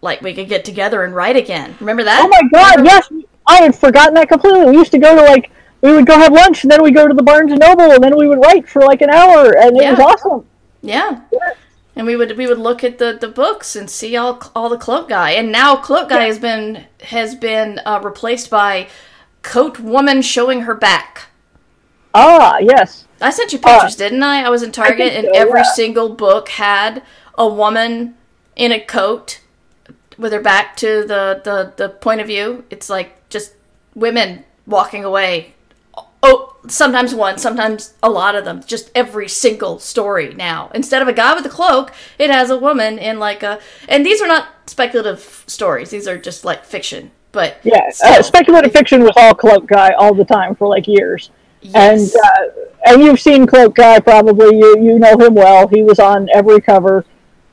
[0.02, 1.76] Like, we could get together and write again.
[1.80, 2.22] Remember that?
[2.24, 3.08] Oh my god, yes!
[3.46, 4.64] I had forgotten that completely.
[4.66, 7.08] We used to go to like we would go have lunch and then we go
[7.08, 9.76] to the Barnes and Noble and then we would write for like an hour and
[9.76, 10.46] it was awesome.
[10.82, 11.22] Yeah.
[11.96, 14.78] And we would we would look at the, the books and see all all the
[14.78, 15.30] cloak guy.
[15.32, 16.26] And now cloak guy Yeah.
[16.26, 18.88] has been has been uh, replaced by
[19.42, 21.28] coat woman showing her back.
[22.14, 23.06] Ah, yes.
[23.20, 24.42] I sent you pictures, didn't I?
[24.42, 25.72] I was in Target think and every yeah.
[25.74, 27.02] single book had
[27.36, 28.16] a woman
[28.60, 29.40] in a coat
[30.18, 32.64] with her back to the, the, the point of view.
[32.68, 33.54] It's like just
[33.94, 35.54] women walking away.
[36.22, 38.62] Oh, sometimes one, sometimes a lot of them.
[38.66, 40.70] Just every single story now.
[40.74, 43.58] Instead of a guy with a cloak, it has a woman in like a.
[43.88, 45.88] And these are not speculative stories.
[45.88, 47.12] These are just like fiction.
[47.32, 47.88] But Yeah.
[48.04, 51.30] Uh, speculative fiction was all Cloak Guy all the time for like years.
[51.62, 52.14] Yes.
[52.14, 54.58] And uh, and you've seen Cloak Guy probably.
[54.58, 55.66] You you know him well.
[55.68, 57.06] He was on every cover.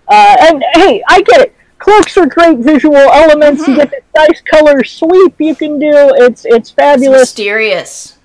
[0.08, 1.56] Uh, and hey, I get it.
[1.80, 3.62] Cloaks are great visual elements.
[3.62, 3.72] Mm-hmm.
[3.72, 5.92] You get this nice color sweep you can do.
[6.16, 7.22] It's it's It's fabulous.
[7.22, 8.18] mysterious.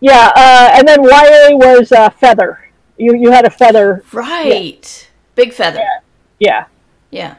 [0.00, 2.70] Yeah, uh, and then YA was uh, feather.
[2.96, 4.02] You you had a feather.
[4.12, 5.10] Right.
[5.34, 5.82] Big feather.
[6.38, 6.66] Yeah.
[7.10, 7.36] Yeah.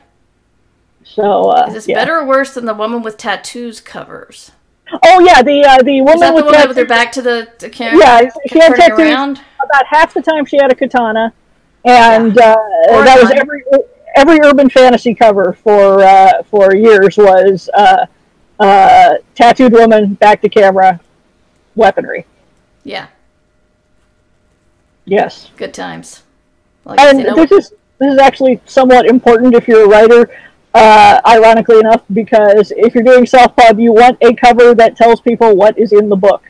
[1.04, 1.96] So uh, Is this yeah.
[1.96, 4.52] better or worse than the woman with tattoos covers?
[5.04, 8.00] Oh yeah, the uh, the woman the with with her back to the, the camera?
[8.00, 9.00] Yeah, she had tattoos.
[9.00, 9.42] around?
[9.64, 11.34] About half the time she had a katana,
[11.88, 12.56] and uh,
[12.90, 13.64] that was every
[14.16, 18.06] every urban fantasy cover for uh, for years was uh,
[18.60, 21.00] uh, tattooed woman back to camera,
[21.76, 22.26] weaponry.
[22.84, 23.08] Yeah.
[25.06, 25.52] Yes.
[25.56, 26.24] Good times.
[26.86, 30.30] And no- this is this is actually somewhat important if you're a writer.
[30.74, 35.20] Uh, ironically enough, because if you're doing self pub, you want a cover that tells
[35.22, 36.44] people what is in the book,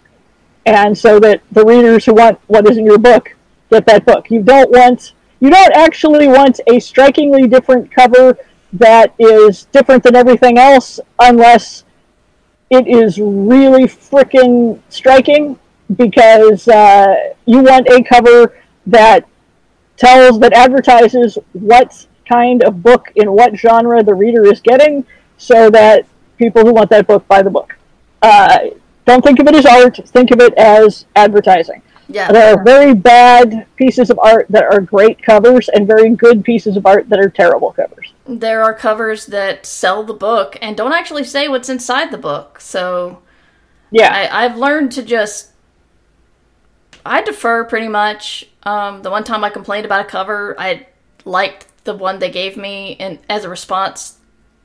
[0.66, 3.36] and so that the readers who want what is in your book
[3.70, 4.30] get that book.
[4.30, 8.38] You don't want you don't actually want a strikingly different cover
[8.74, 11.84] that is different than everything else unless
[12.70, 15.58] it is really freaking striking
[15.96, 19.26] because uh, you want a cover that
[19.96, 25.06] tells that advertises what kind of book in what genre the reader is getting
[25.38, 26.06] so that
[26.38, 27.76] people who want that book buy the book.
[28.22, 28.60] Uh,
[29.06, 29.98] don't think of it as art.
[30.08, 32.32] Think of it as advertising Yeah.
[32.32, 36.78] there are very bad pieces of art that are great covers and very good pieces
[36.78, 40.94] of art that are terrible covers There are covers that sell the book and don't
[40.94, 42.62] actually say what's inside the book.
[42.62, 43.22] So
[43.92, 45.52] yeah I, I've learned to just
[47.08, 48.50] I defer pretty much.
[48.64, 50.88] Um, the one time I complained about a cover, I
[51.24, 54.18] liked the one they gave me and as a response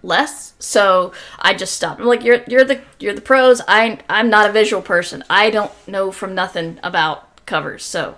[0.02, 0.54] less.
[0.58, 2.00] So I just stopped.
[2.00, 3.62] I'm like, you're you're the you're the pros.
[3.68, 5.22] I I'm not a visual person.
[5.30, 7.84] I don't know from nothing about covers.
[7.84, 8.16] So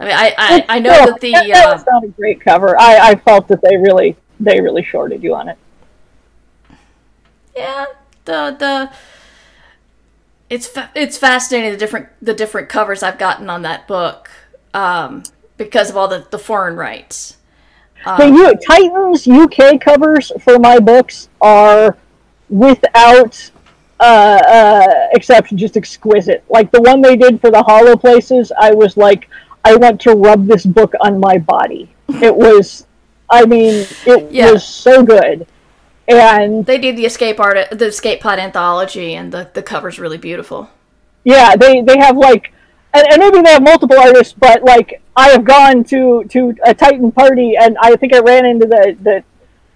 [0.00, 3.10] I mean, I I, I know that the uh, was not a great cover I,
[3.10, 5.58] I felt that they really they really shorted you on it
[7.54, 7.84] yeah
[8.24, 8.92] the the
[10.48, 14.30] it's fa- it's fascinating the different the different covers I've gotten on that book
[14.72, 15.22] um,
[15.58, 17.36] because of all the the foreign rights.
[18.04, 21.96] the U- Titans UK covers for my books are
[22.48, 23.50] without
[24.00, 26.44] uh, uh, exception just exquisite.
[26.48, 29.28] Like the one they did for the Hollow Places, I was like,
[29.64, 31.94] I want to rub this book on my body.
[32.22, 32.86] It was,
[33.30, 34.52] I mean, it Yeah.
[34.52, 35.46] was so good,
[36.08, 40.18] and They did the escape art the escape pod anthology and the the cover's really
[40.18, 40.70] beautiful.
[41.24, 42.52] yeah, they they have like,
[42.94, 46.74] and, and maybe they have multiple artists, but like I have gone to to a
[46.74, 49.24] Titan party, and I think I ran into the the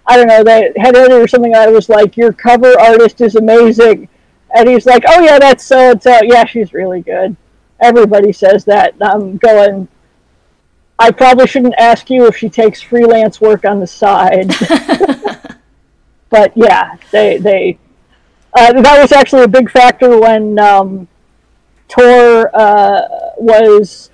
[0.07, 1.53] I don't know the head editor or something.
[1.53, 4.07] And I was like, your cover artist is amazing,
[4.55, 6.19] and he's like, oh yeah, that's so and so.
[6.23, 7.35] Yeah, she's really good.
[7.81, 8.93] Everybody says that.
[8.93, 9.87] And I'm going.
[10.97, 14.47] I probably shouldn't ask you if she takes freelance work on the side.
[16.29, 17.77] but yeah, they they
[18.53, 21.07] uh, that was actually a big factor when um,
[21.89, 23.01] Tor uh,
[23.37, 24.09] was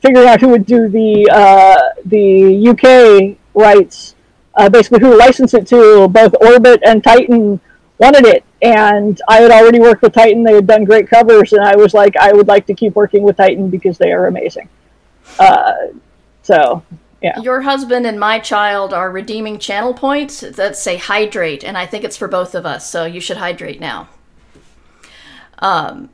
[0.00, 4.14] figuring out who would do the uh, the UK rights.
[4.54, 7.60] Uh, basically, who licensed it to both Orbit and Titan
[7.98, 10.42] wanted it, and I had already worked with Titan.
[10.42, 13.22] They had done great covers, and I was like, I would like to keep working
[13.22, 14.68] with Titan because they are amazing.
[15.38, 15.74] Uh,
[16.42, 16.82] so
[17.20, 17.40] yeah.
[17.40, 22.04] Your husband and my child are redeeming channel points that say hydrate, and I think
[22.04, 24.08] it's for both of us, so you should hydrate now.
[25.58, 26.10] Um,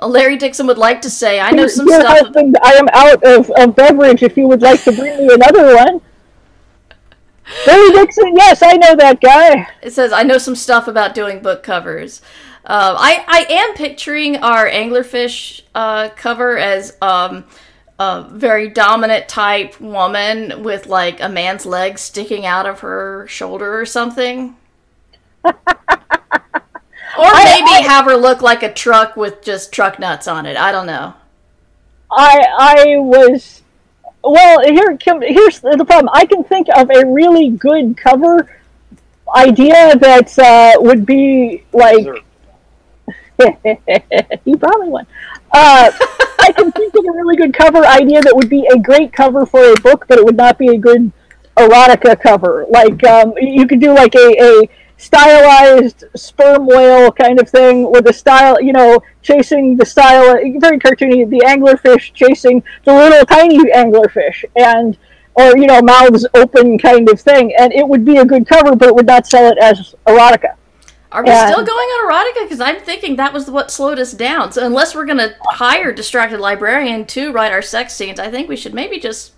[0.00, 2.18] Larry Dixon would like to say, I know some Dear stuff.
[2.18, 4.22] husband, I am out of, of beverage.
[4.22, 6.00] If you would like to bring me another one.
[7.64, 9.68] Barry Dixon, yes, I know that guy.
[9.82, 12.20] It says, I know some stuff about doing book covers.
[12.64, 17.44] Um, I, I am picturing our anglerfish uh, cover as um,
[17.98, 23.78] a very dominant type woman with like a man's leg sticking out of her shoulder
[23.80, 24.56] or something.
[25.44, 25.52] or
[27.16, 30.56] maybe I- have her look like a truck with just truck nuts on it.
[30.56, 31.14] I don't know.
[32.10, 33.62] I I was
[34.22, 34.60] well.
[34.62, 36.10] Here, Kim, here's the problem.
[36.12, 38.48] I can think of a really good cover
[39.34, 42.06] idea that uh, would be like.
[44.44, 45.06] you probably won.
[45.52, 45.90] Uh,
[46.40, 49.46] I can think of a really good cover idea that would be a great cover
[49.46, 51.12] for a book, but it would not be a good
[51.56, 52.66] erotica cover.
[52.68, 54.68] Like um, you could do like a, a
[54.98, 60.78] stylized sperm whale kind of thing with a style, you know, chasing the style, very
[60.78, 64.98] cartoony, the anglerfish chasing the little tiny anglerfish, and
[65.34, 68.74] or you know, mouths open kind of thing, and it would be a good cover,
[68.74, 70.56] but it would not sell it as erotica.
[71.10, 71.46] Are we Yeah.
[71.46, 72.42] still going on erotica?
[72.42, 74.52] Because I'm thinking that was what slowed us down.
[74.52, 78.48] So unless we're going to hire distracted librarian to write our sex scenes, I think
[78.48, 79.32] we should maybe just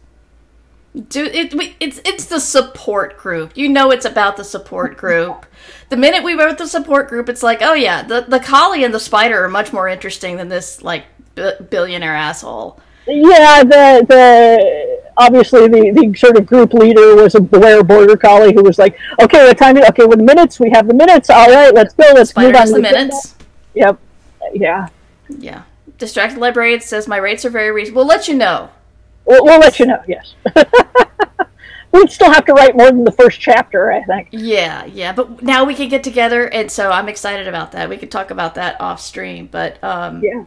[1.08, 1.54] do it.
[1.54, 3.56] We, it's it's the support group.
[3.56, 5.46] You know, it's about the support group.
[5.90, 8.94] The minute we wrote the support group, it's like, oh yeah, the the collie and
[8.94, 11.04] the spider are much more interesting than this like
[11.34, 12.80] b- billionaire asshole.
[13.08, 18.54] Yeah, the the obviously the, the sort of group leader was a Blair Border Collie
[18.54, 19.76] who was like, okay, what time?
[19.78, 21.28] Okay, with the minutes, we have the minutes.
[21.28, 22.04] All right, let's go.
[22.14, 22.66] Let's Spider move on.
[22.68, 23.34] to the agenda." minutes.
[23.74, 23.98] Yep.
[24.54, 24.88] Yeah.
[25.28, 25.62] Yeah.
[25.98, 28.02] Distracted librarian says my rates are very reasonable.
[28.02, 28.70] We'll let you know.
[29.24, 30.02] We'll, we'll let you know.
[30.08, 30.34] Yes.
[31.92, 34.28] We'd still have to write more than the first chapter, I think.
[34.30, 37.88] Yeah, yeah, but now we can get together, and so I'm excited about that.
[37.88, 40.44] We could talk about that off stream, but um, Yeah.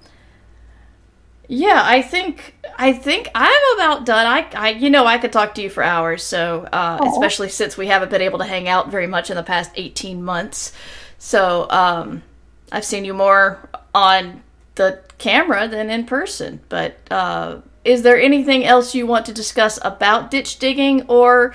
[1.50, 4.26] yeah, I think I think I'm about done.
[4.26, 7.76] I, I you know I could talk to you for hours, so uh, especially since
[7.78, 10.72] we haven't been able to hang out very much in the past 18 months.
[11.18, 12.24] So um,
[12.72, 14.44] I've seen you more on
[14.76, 16.62] the camera than in person.
[16.70, 21.54] But uh, is there anything else you want to discuss about ditch digging or?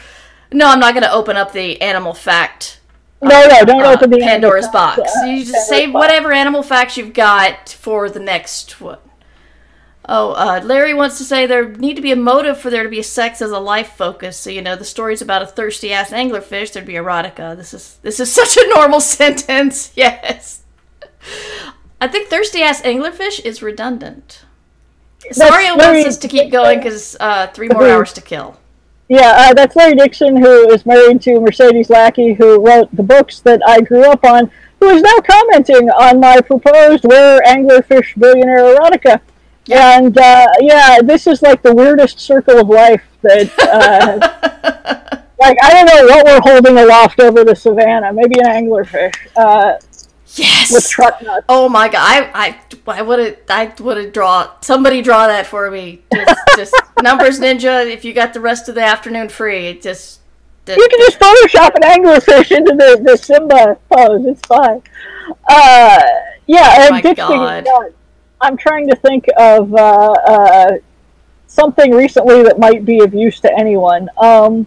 [0.53, 2.81] No, I'm not going to open up the animal fact.
[3.21, 4.99] No, no, don't uh, open the Pandora's box.
[5.27, 6.03] you just Pandora's save box.
[6.03, 8.99] whatever animal facts you've got for the next one.
[10.11, 12.89] Oh, uh, Larry wants to say there need to be a motive for there to
[12.89, 14.39] be sex as a life focus.
[14.39, 16.73] So you know the story's about a thirsty ass anglerfish.
[16.73, 17.55] There'd be erotica.
[17.57, 19.93] This is this is such a normal sentence.
[19.97, 20.63] Yes.
[22.01, 24.45] I think thirsty ass anglerfish is redundant.
[25.33, 28.59] Saria wants us to keep going because uh, three more hours to kill.
[29.09, 33.41] Yeah, uh, that's Larry Dixon, who is married to Mercedes Lackey, who wrote the books
[33.41, 34.51] that I grew up on,
[34.81, 39.21] who is now commenting on my proposed Where Anglerfish Billionaire Erotica.
[39.71, 43.59] And uh, yeah, this is like the weirdest circle of life that.
[43.59, 48.13] Uh, like, I don't know what we're holding aloft over the savannah.
[48.13, 49.79] Maybe an anglerfish uh,
[50.35, 50.73] Yes.
[50.73, 51.47] with truck nuts.
[51.49, 52.03] Oh my god!
[52.03, 52.31] I
[52.87, 56.03] I I would have I would have draw somebody draw that for me.
[56.13, 57.91] Just, just numbers ninja.
[57.91, 60.21] If you got the rest of the afternoon free, it just.
[60.67, 64.27] You can just Photoshop an anglerfish into the, the Simba pose.
[64.27, 64.83] It's fine.
[65.49, 66.03] Uh,
[66.47, 67.67] yeah, Oh and my God.
[68.43, 70.73] I'm trying to think of uh, uh,
[71.47, 74.09] something recently that might be of use to anyone.
[74.19, 74.67] Um,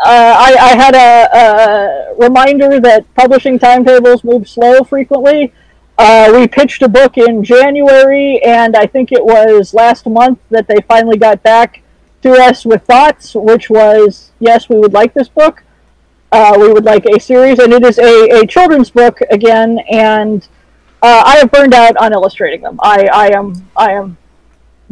[0.00, 5.52] uh, I, I had a, a reminder that publishing timetables move slow frequently.
[5.98, 10.68] Uh, we pitched a book in January, and I think it was last month that
[10.68, 11.82] they finally got back
[12.22, 15.64] to us with thoughts, which was yes, we would like this book.
[16.30, 19.80] Uh, we would like a series, and it is a, a children's book again.
[19.90, 20.46] And
[21.02, 22.78] uh, I have burned out on illustrating them.
[22.80, 24.16] I, I am I am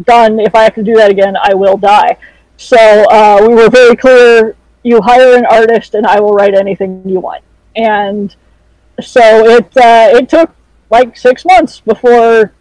[0.02, 0.40] done.
[0.40, 2.16] If I have to do that again, I will die.
[2.56, 4.56] So uh, we were very clear.
[4.86, 7.42] You hire an artist, and I will write anything you want.
[7.74, 8.34] And
[9.00, 9.20] so
[9.56, 10.50] it uh, it took
[10.90, 12.52] like six months before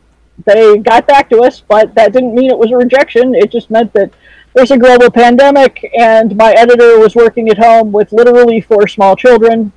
[0.46, 3.36] they got back to us, but that didn't mean it was a rejection.
[3.36, 4.12] It just meant that
[4.54, 9.16] there's a global pandemic, and my editor was working at home with literally four small
[9.16, 9.72] children.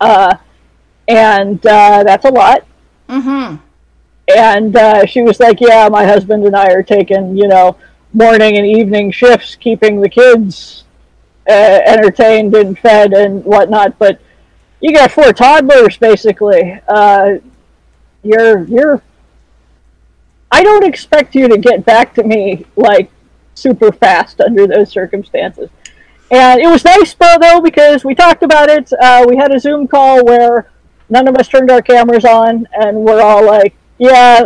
[0.00, 0.36] Uh,
[1.08, 2.66] and uh, that's a lot.
[3.08, 3.56] Mm-hmm.
[4.34, 7.76] And uh, she was like, "Yeah, my husband and I are taking, you know,
[8.12, 10.84] morning and evening shifts, keeping the kids
[11.48, 13.98] uh, entertained and fed and whatnot.
[13.98, 14.20] But
[14.80, 16.80] you got four toddlers, basically.
[16.88, 17.38] Uh,
[18.22, 19.02] you're you're.
[20.50, 23.10] I don't expect you to get back to me like
[23.54, 25.70] super fast under those circumstances.
[26.30, 28.92] And it was nice, though, because we talked about it.
[29.00, 30.70] Uh, we had a Zoom call where
[31.08, 34.44] none of us turned our cameras on, and we're all like, "Yeah,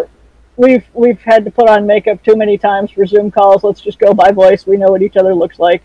[0.56, 3.64] we've we've had to put on makeup too many times for Zoom calls.
[3.64, 4.66] Let's just go by voice.
[4.66, 5.82] We know what each other looks like."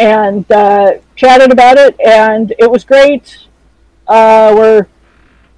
[0.00, 3.46] And uh, chatted about it, and it was great.
[4.08, 4.86] Uh, we're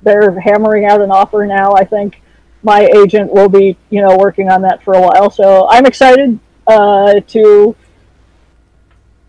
[0.02, 1.74] they're hammering out an offer now.
[1.74, 2.20] I think
[2.64, 5.30] my agent will be, you know, working on that for a while.
[5.30, 7.76] So I'm excited uh, to.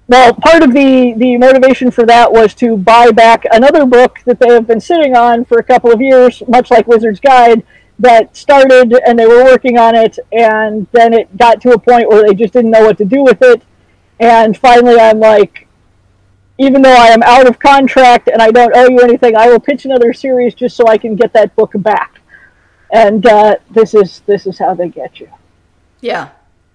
[0.08, 4.40] Well, part of the the motivation for that was to buy back another book that
[4.40, 7.64] they have been sitting on for a couple of years, much like Wizard's Guide,
[8.00, 12.10] that started and they were working on it, and then it got to a point
[12.10, 13.62] where they just didn't know what to do with it,
[14.24, 15.68] and finally I'm like,
[16.58, 19.60] even though I am out of contract and I don't owe you anything, I will
[19.60, 22.22] pitch another series just so I can get that book back.
[22.92, 25.30] And uh, this is this is how they get you.
[26.02, 26.30] Yeah.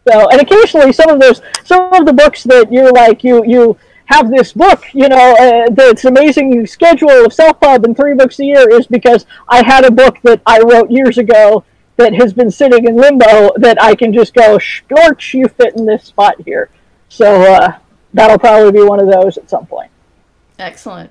[0.08, 3.78] So, and occasionally some of those, some of the books that you're like, you you
[4.06, 8.40] have this book, you know, uh, this amazing schedule of self pub and three books
[8.40, 11.64] a year is because I had a book that I wrote years ago
[11.98, 15.84] that has been sitting in limbo that I can just go, Storch, you fit in
[15.84, 16.70] this spot here.
[17.08, 17.78] So uh,
[18.14, 19.90] that'll probably be one of those at some point.
[20.58, 21.10] Excellent.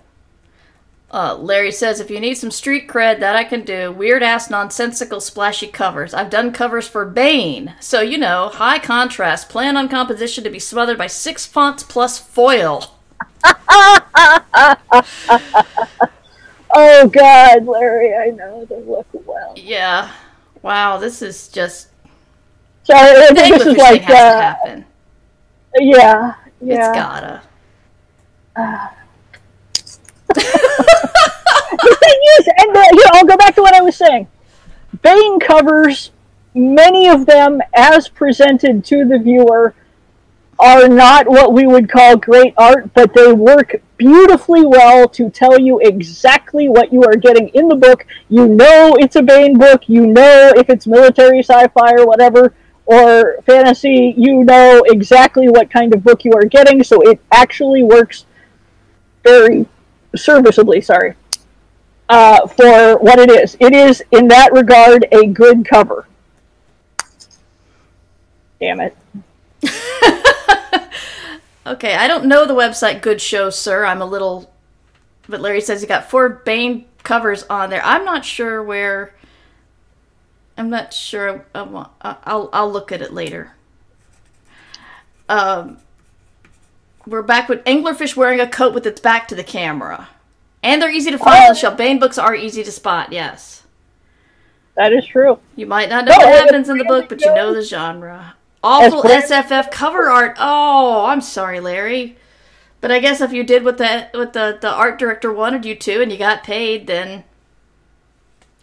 [1.10, 3.94] Uh, Larry says, if you need some street cred, that I can do.
[3.94, 6.14] Weird ass, nonsensical, splashy covers.
[6.14, 7.76] I've done covers for Baen.
[7.80, 9.48] So, you know, high contrast.
[9.48, 12.94] Plan on composition to be smothered by six fonts plus foil.
[16.80, 19.54] Oh God, Larry, I know they look well.
[19.56, 20.12] Yeah.
[20.62, 21.88] Wow, this is just.
[22.84, 22.94] So
[23.34, 24.86] this is like, has to uh, happen.
[25.80, 26.78] Yeah, yeah.
[26.78, 27.42] It's gotta.
[30.34, 34.28] the thing is, and the, here I'll go back to what I was saying.
[35.02, 36.12] Baen covers,
[36.54, 39.76] many of them as presented to the viewer,
[40.60, 45.60] are not what we would call great art, but they work beautifully well to tell
[45.60, 48.06] you exactly what you are getting in the book.
[48.30, 49.88] You know it's a Baen book.
[49.88, 52.54] You know if it's military, sci-fi, or whatever,
[52.88, 54.14] or fantasy.
[54.18, 56.84] You know exactly what kind of book you are getting.
[56.84, 58.26] So it actually works
[59.24, 59.68] very
[60.16, 60.82] serviceably.
[60.82, 61.16] Sorry
[62.10, 63.56] uh, for what it is.
[63.60, 66.08] It is, in that regard, a good cover.
[68.60, 68.98] Damn it.
[71.68, 73.84] Okay, I don't know the website Good Show, sir.
[73.84, 74.50] I'm a little.
[75.28, 77.82] But Larry says he got four Baen covers on there.
[77.84, 79.14] I'm not sure where.
[80.58, 81.46] I'm not sure.
[81.54, 83.54] I want, I'll I'll look at it later.
[85.30, 85.78] Um,
[87.06, 90.10] we're back with anglerfish wearing a coat with its back to the camera,
[90.64, 91.78] and they're easy to find on the shelf.
[91.78, 93.12] Baen books are easy to spot.
[93.12, 93.64] Yes,
[94.76, 95.40] That is true.
[95.56, 98.36] you might not know No, what happens in the book, but you know the genre.
[98.64, 100.36] Awful SFF cover art.
[100.40, 102.18] Oh, I'm sorry, Larry.
[102.82, 105.76] But I guess if you did what the what the, the art director wanted you
[105.76, 107.24] to and you got paid, then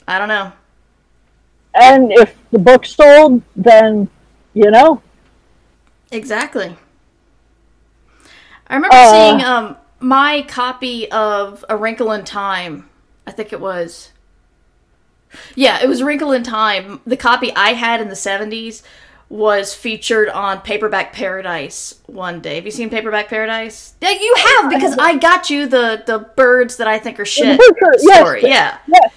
[0.07, 0.53] I don't know.
[1.75, 4.09] And if the book sold, then
[4.55, 5.03] you know.
[6.13, 6.77] Exactly.
[8.69, 12.89] I remember Uh, seeing um my copy of A Wrinkle in Time.
[13.27, 14.13] I think it was.
[15.55, 17.01] Yeah, it was A Wrinkle in Time.
[17.07, 18.83] The copy I had in the seventies
[19.29, 22.57] was featured on Paperback Paradise one day.
[22.57, 23.95] Have you seen Paperback Paradise?
[24.01, 27.59] Yeah, you have because I got you the the birds that I think are shit
[27.59, 28.03] yes.
[28.03, 28.43] story.
[28.43, 28.79] Yeah.
[28.87, 29.13] Yes.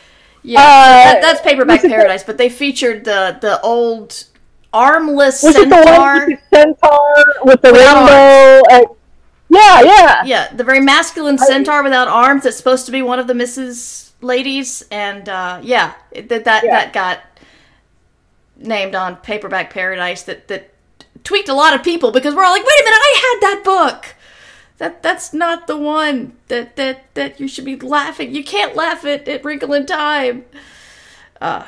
[0.47, 4.23] Yeah, Uh, that, that's Paperback was it the- Paradise, but they featured the the old
[4.73, 6.25] armless Was it the one centaur.
[6.27, 8.63] with the centaur with the rainbow?
[8.71, 8.87] and-
[9.49, 10.23] yeah, yeah.
[10.25, 14.11] Yeah, the very masculine centaur without arms that's supposed to be one of the Mrs.
[14.21, 16.71] Ladies, and uh, yeah, that that Yeah.
[16.71, 17.19] that got
[18.57, 20.23] named on Paperback Paradise.
[20.23, 20.73] That that
[21.23, 23.61] tweaked a lot of people because we're all like, wait a minute, I had that
[23.63, 24.15] book.
[24.77, 28.35] That that's not the one that that that you should be laughing.
[28.35, 30.45] You can't laugh at, at Wrinkle in Time.
[31.41, 31.65] Uh,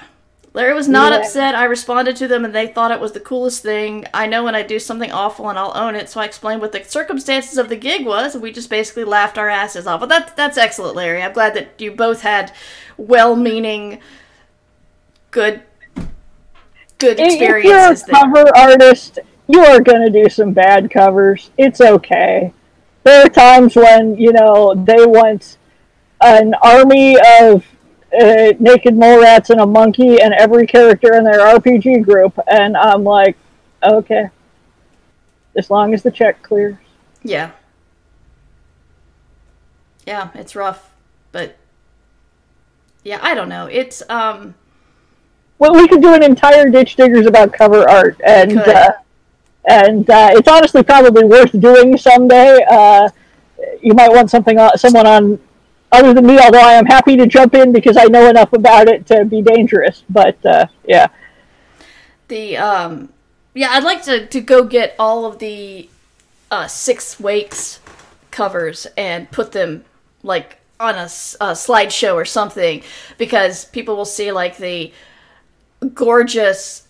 [0.53, 1.19] Larry was not Yeah.
[1.19, 1.55] upset.
[1.55, 4.05] I responded to them and they thought it was the coolest thing.
[4.13, 6.71] I know when I do something awful and I'll own it, so I explained what
[6.71, 9.99] the circumstances of the gig was, and we just basically laughed our asses off.
[9.99, 11.21] But that that's excellent, Larry.
[11.21, 12.51] I'm glad that you both had
[12.97, 14.01] well-meaning,
[15.31, 15.61] good,
[16.97, 18.03] good experiences.
[18.03, 18.43] If you're a there.
[18.43, 21.51] cover artist, you are going to do some bad covers.
[21.57, 22.53] It's okay.
[23.03, 25.57] There are times when you know they want
[26.21, 27.65] an army of
[28.19, 32.75] uh, naked mole rats and a monkey and every character in their RPG group, and
[32.75, 33.37] I'm like,
[33.83, 34.29] okay,
[35.57, 36.77] as long as the check clears.
[37.23, 37.51] Yeah.
[40.05, 40.91] Yeah, it's rough,
[41.31, 41.57] but
[43.03, 43.67] yeah, I don't know.
[43.67, 44.55] It's um
[45.59, 48.93] Well, we could do an entire ditch diggers about cover art, and uh,
[49.69, 52.65] and uh, it's honestly probably worth doing someday.
[52.69, 53.09] Uh,
[53.81, 55.39] you might want something on, someone on
[55.91, 58.87] other than me, although I am happy to jump in because I know enough about
[58.87, 60.03] it to be dangerous.
[60.09, 61.07] But uh, yeah,
[62.27, 63.09] the um
[63.53, 65.89] yeah, I'd like to to go get all of the
[66.51, 67.79] uh six wakes
[68.31, 69.85] covers and put them
[70.23, 72.81] like on a slideshow or something
[73.17, 74.93] because people will see like the
[75.93, 76.87] gorgeous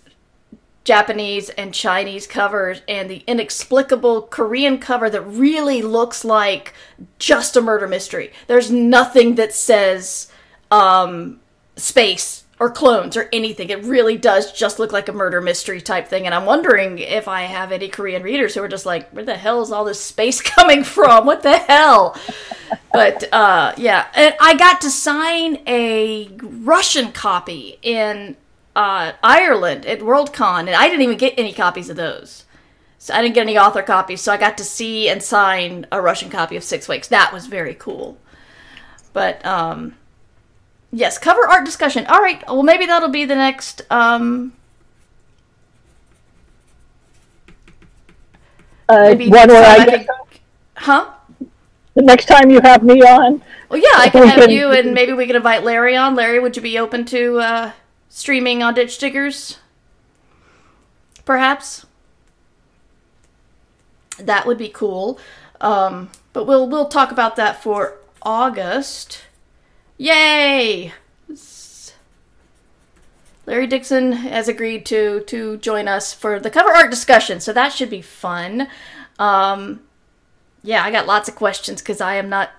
[0.89, 6.73] Japanese and Chinese covers and the inexplicable Korean cover that really looks like
[7.19, 8.33] just a murder mystery.
[8.47, 10.31] There's nothing that says
[10.71, 11.41] um,
[11.75, 13.69] space or clones or anything.
[13.69, 16.25] It really does just look like a murder mystery type thing.
[16.25, 19.37] And I'm wondering if I have any Korean readers who are just like, where the
[19.37, 21.27] hell is all this space coming from?
[21.27, 22.17] What the hell?
[22.91, 28.37] but uh, yeah, and I got to sign a Russian copy in
[28.79, 32.45] uh, Ireland at Worldcon, and I didn't even get any copies of those.
[32.97, 36.01] So I didn't get any author copies, so I got to see and sign a
[36.01, 37.09] Russian copy of Six Wakes.
[37.09, 38.17] That was very cool.
[39.11, 39.95] But um,
[40.93, 42.05] yes, cover art discussion.
[42.07, 43.81] All right, well maybe that'll be the next.
[43.89, 44.53] Um,
[48.87, 50.07] uh, maybe one where I I
[50.75, 51.13] huh?
[51.95, 53.43] the next time you have me on.
[53.67, 56.15] Well, yeah, I can have you, and maybe we can invite Larry on.
[56.15, 57.71] Larry, would you be open to uh,
[58.09, 59.59] streaming on Ditch Diggers?
[61.23, 61.85] Perhaps.
[64.17, 65.19] That would be cool.
[65.61, 69.23] Um, but we'll we'll talk about that for August.
[69.97, 70.93] Yay!
[73.45, 77.73] Larry Dixon has agreed to to join us for the cover art discussion, so that
[77.73, 78.67] should be fun.
[79.17, 79.81] Um,
[80.61, 82.51] yeah, I got lots of questions because I am not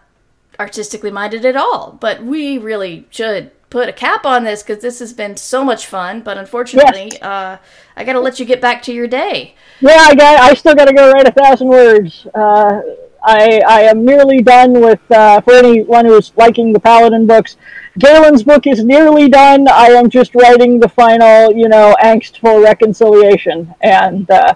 [0.58, 1.96] artistically minded at all.
[2.00, 5.86] But we really should put a cap on this because this has been so much
[5.86, 6.20] fun.
[6.20, 7.56] But unfortunately, uh,
[7.96, 9.54] I got to let you get back to your day.
[9.80, 10.40] Yeah, I got.
[10.40, 12.26] I still got to go write a thousand words.
[12.34, 12.80] Uh,
[13.24, 15.00] I I am nearly done with.
[15.10, 17.56] Uh, for anyone who's liking the Paladin books,
[17.98, 19.68] Galen's book is nearly done.
[19.68, 24.54] I am just writing the final, you know, angstful reconciliation, and uh,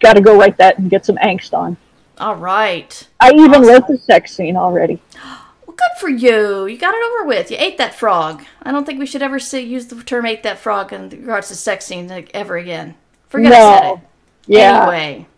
[0.00, 1.76] got to go write that and get some angst on.
[2.18, 3.08] All right.
[3.18, 3.64] I even Awesome.
[3.66, 5.00] wrote the sex scene already.
[5.74, 6.66] Well, good for you.
[6.66, 7.50] You got it over with.
[7.50, 8.44] You ate that frog.
[8.62, 11.48] I don't think we should ever say, use the term "ate that frog" in regards
[11.48, 12.94] to sex scenes like, ever again.
[13.28, 14.00] Forget I said it.
[14.46, 14.82] Yeah.
[14.82, 15.26] Anyway.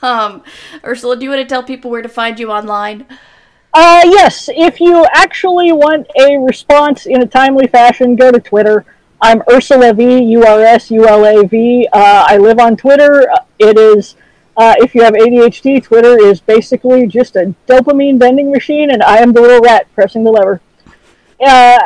[0.00, 0.44] Um,
[0.84, 3.04] Ursula, do you want to tell people where to find you online?
[3.74, 8.84] Uh, yes, if you actually want a response in a timely fashion, go to Twitter.
[9.20, 11.88] I'm Ursula V, U R S U L A V.
[11.92, 13.28] Uh, I live on Twitter.
[13.58, 14.14] It is,
[14.62, 19.16] uh, if you have ADHD, Twitter is basically just a dopamine vending machine, and I
[19.18, 20.60] am the little rat pressing the lever.
[21.44, 21.80] Uh,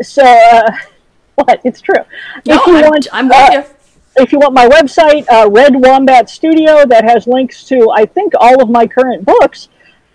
[0.00, 0.70] so, uh,
[1.34, 1.60] what?
[1.64, 2.04] It's true.
[2.46, 4.22] No, if you I'm, want, I'm with uh, you.
[4.22, 8.32] if you want my website, uh, Red Wombat Studio, that has links to I think
[8.38, 9.68] all of my current books.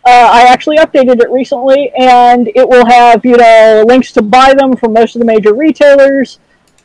[0.08, 4.54] Uh, I actually updated it recently, and it will have you know links to buy
[4.54, 6.40] them from most of the major retailers,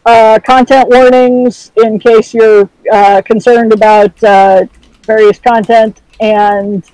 [0.06, 4.64] uh, content warnings in case you're uh, concerned about uh,
[5.04, 6.84] various content, and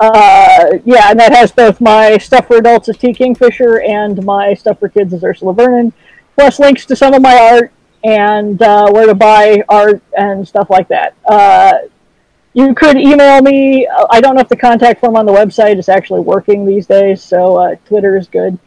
[0.00, 4.54] uh, yeah, and that has both my stuff for adults as T Kingfisher and my
[4.54, 5.92] stuff for kids as Ursula Vernon,
[6.34, 7.72] plus links to some of my art
[8.02, 11.14] and uh, where to buy art and stuff like that.
[11.26, 11.74] Uh,
[12.52, 13.86] you could email me.
[14.10, 17.22] I don't know if the contact form on the website is actually working these days,
[17.22, 18.58] so uh, Twitter is good.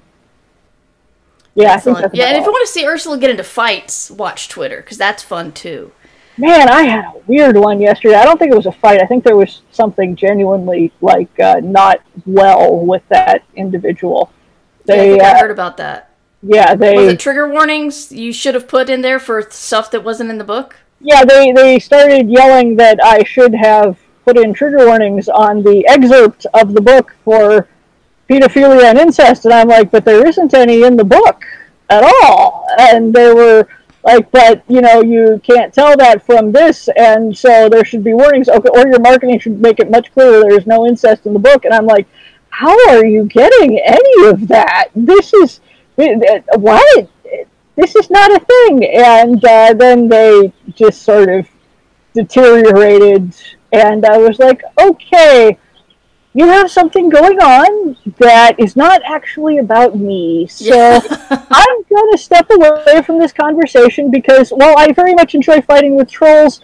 [1.55, 4.09] Yeah, I think that's Yeah, and if you want to see Ursula get into fights,
[4.09, 5.91] watch Twitter because that's fun too.
[6.37, 8.15] Man, I had a weird one yesterday.
[8.15, 9.01] I don't think it was a fight.
[9.01, 14.31] I think there was something genuinely like uh, not well with that individual.
[14.85, 16.15] Yeah, I They, think I uh, heard about that.
[16.41, 20.03] yeah, they, Was it trigger warnings you should have put in there for stuff that
[20.03, 20.77] wasn't in the book?
[20.99, 25.85] yeah, they, they started yelling that I should have put in trigger warnings on the
[25.87, 27.67] excerpt of the book for
[28.29, 31.43] pedophilia and incest, and I'm like, but there isn't any in the book
[31.89, 32.65] at all.
[32.79, 33.67] And they were
[34.03, 38.13] like, but you know, you can't tell that from this, and so there should be
[38.13, 38.49] warnings.
[38.49, 41.39] Okay, or your marketing should make it much clearer there is no incest in the
[41.39, 41.63] book.
[41.65, 42.07] And I'm like,
[42.49, 44.89] how are you getting any of that?
[44.95, 45.61] This is
[45.95, 47.09] what?
[47.75, 48.85] This is not a thing.
[48.85, 51.47] And uh, then they just sort of
[52.13, 53.33] deteriorated,
[53.71, 55.57] and I was like, okay,
[56.33, 60.47] you have something going on that is not actually about me.
[60.47, 60.73] So
[61.29, 65.95] I'm going to step away from this conversation because while I very much enjoy fighting
[65.95, 66.61] with trolls,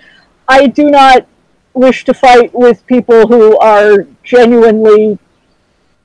[0.48, 1.28] I do not
[1.74, 5.20] wish to fight with people who are genuinely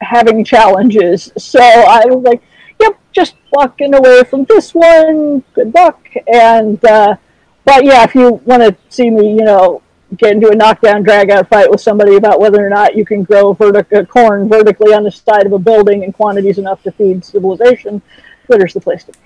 [0.01, 1.33] having challenges.
[1.39, 2.43] So I was like,
[2.79, 5.43] yep, just walking away from this one.
[5.55, 6.07] Good luck.
[6.27, 7.17] And, uh,
[7.65, 9.81] but yeah, if you want to see me, you know,
[10.17, 13.23] get into a knockdown, drag out fight with somebody about whether or not you can
[13.23, 16.93] grow vertic- uh, corn vertically on the side of a building in quantities enough to
[16.93, 18.03] feed civilization,
[18.47, 19.19] Twitter's the place to be.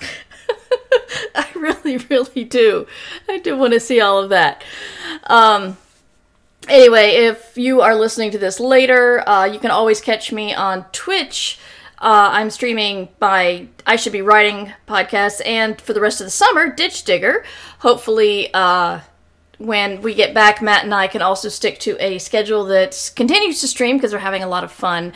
[1.34, 2.86] I really, really do.
[3.28, 4.62] I do want to see all of that.
[5.24, 5.76] Um,
[6.68, 10.84] anyway, if you are listening to this later, uh, you can always catch me on
[10.92, 11.58] Twitch.
[11.98, 16.30] Uh, I'm streaming my I Should Be Writing podcast, and for the rest of the
[16.30, 17.42] summer, Ditch Digger.
[17.78, 19.00] Hopefully, uh,
[19.58, 23.60] when we get back, Matt and I can also stick to a schedule that continues
[23.60, 25.12] to stream because we're having a lot of fun.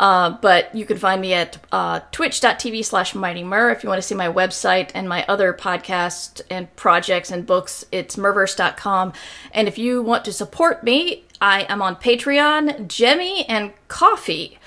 [0.00, 4.06] Uh, but you can find me at uh, twitch.tv slash mighty if you want to
[4.06, 7.84] see my website and my other podcasts and projects and books.
[7.92, 9.12] It's murverse.com
[9.52, 14.58] and if you want to support me i am on patreon jemmy and Ko-fi.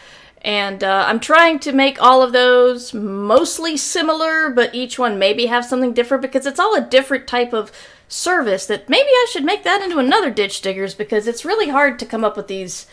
[0.43, 5.47] And uh, i'm trying to make all of those mostly similar but each one maybe
[5.47, 7.71] have something different because it's all a different type of
[8.13, 11.97] service that maybe i should make that into another ditch diggers because it's really hard
[11.97, 12.85] to come up with these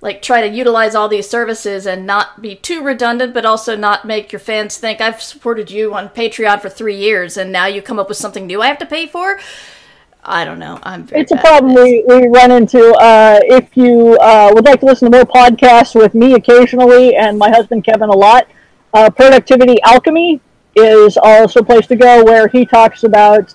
[0.00, 4.06] like try to utilize all these services and not be too redundant but also not
[4.06, 7.82] make your fans think i've supported you on patreon for three years and now you
[7.82, 9.38] come up with something new i have to pay for
[10.24, 12.92] i don't know i'm very It's a problem we, we run into.
[12.94, 17.38] Uh, if you uh, would like to listen to more podcasts with me occasionally and
[17.38, 18.48] my husband Kevin a lot,
[18.94, 20.40] uh, Productivity Alchemy
[20.74, 23.54] is also a place to go where he talks about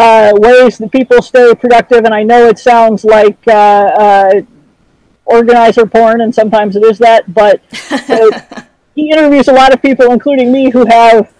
[0.00, 2.04] uh, ways that people stay productive.
[2.04, 4.40] And I know it sounds like uh, uh,
[5.26, 7.60] organizer porn, and sometimes it is that, but
[8.94, 11.32] he interviews a lot of people, including me, who have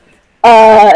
[0.45, 0.93] uh,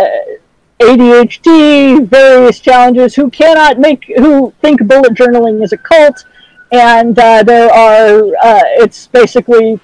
[0.79, 6.27] ADHD, various challenges, who cannot make, who think bullet journaling is a cult,
[6.71, 9.81] and uh, there are, uh, it's basically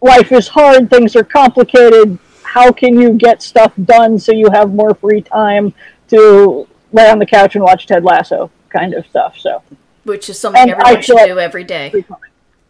[0.00, 2.18] life is hard, things are complicated.
[2.42, 5.74] How can you get stuff done so you have more free time
[6.08, 9.38] to lay on the couch and watch Ted Lasso, kind of stuff?
[9.38, 9.62] So,
[10.04, 11.92] which is something And everyone I should do every day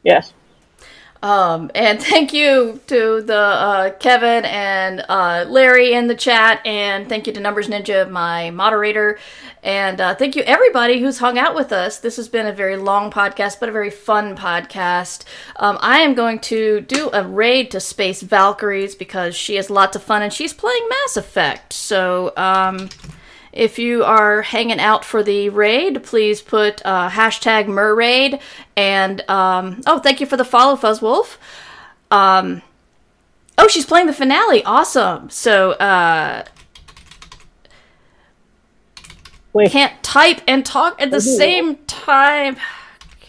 [0.06, 0.32] yes.
[1.22, 7.08] Um, and thank you to the uh, Kevin and uh, Larry in the chat, and
[7.08, 9.18] thank you to Numbers Ninja, my moderator,
[9.62, 11.98] and uh, thank you everybody who's hung out with us.
[11.98, 15.24] This has been a very long podcast, but a very fun podcast.
[15.56, 19.96] Um, I am going to do a raid to Space Valkyries because she has lots
[19.96, 21.72] of fun and she's playing Mass Effect.
[21.72, 22.90] So um,
[23.56, 28.40] If you are hanging out for the raid, please put uh, hashtag Merraid.
[28.76, 31.38] And um, oh, thank you for the follow, Fuzzwolf.
[32.10, 32.60] Um,
[33.56, 34.62] oh, she's playing the finale.
[34.64, 35.30] Awesome.
[35.30, 36.44] So uh,
[39.54, 42.58] Wait, can't type and talk at the same time.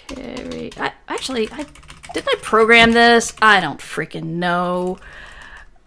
[0.09, 0.71] Carry.
[0.75, 1.65] I, actually, I
[2.13, 3.33] didn't I program this?
[3.41, 4.99] I don't freaking know.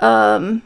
[0.00, 0.62] Um.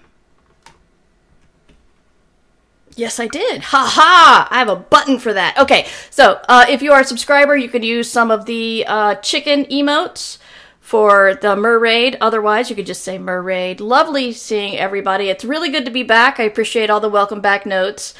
[2.97, 3.63] Yes, I did.
[3.63, 4.49] Ha ha!
[4.51, 5.59] I have a button for that.
[5.59, 9.17] Okay, so uh, if you are a subscriber, you could use some of the uh,
[9.17, 10.39] chicken emotes
[10.81, 12.17] for the Merraid.
[12.21, 13.81] Otherwise, you could just say Merraid.
[13.81, 15.29] Lovely seeing everybody.
[15.29, 16.39] It's really good to be back.
[16.39, 18.15] I appreciate all the welcome back notes.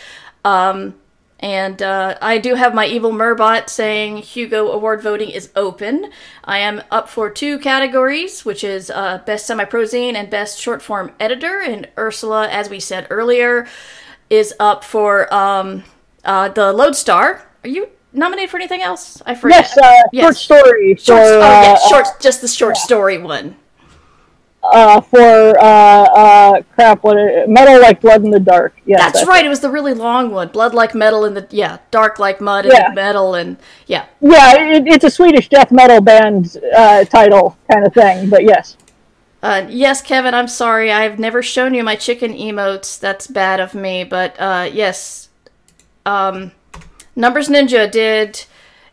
[0.45, 0.95] Um,
[1.41, 6.11] and uh, I do have my evil Merbot saying Hugo Award voting is open.
[6.43, 10.81] I am up for two categories, which is uh, Best Semi Prozine and Best Short
[10.81, 11.61] Form Editor.
[11.61, 13.67] And Ursula, as we said earlier,
[14.35, 15.85] is up for um,
[16.25, 17.47] uh, the Lodestar.
[17.65, 19.23] Are you nominated for anything else?
[19.27, 19.65] I forget.
[19.65, 20.25] yes, uh, Yes.
[20.25, 23.57] short story for Short, oh, yeah, uh, short, just the short story one.
[24.63, 27.03] uh, for uh, uh, crap.
[27.05, 28.73] What it- metal like blood in the dark?
[28.87, 29.45] Yeah, That's right.
[29.45, 30.49] It was the really long one.
[30.49, 32.89] Blood like metal in the yeah, dark like mud in Yeah.
[32.89, 34.07] the metal and yeah.
[34.23, 38.31] Yeah, it, it's a Swedish death metal band uh, title kind of thing.
[38.31, 38.77] But yes,
[39.45, 40.91] Uh, yes, Kevin, I'm sorry.
[40.91, 42.99] I've never shown you my chicken emotes.
[42.99, 44.03] That's bad of me.
[44.03, 45.29] But uh, yes,
[46.07, 46.53] um,
[47.15, 48.47] Numbers Ninja did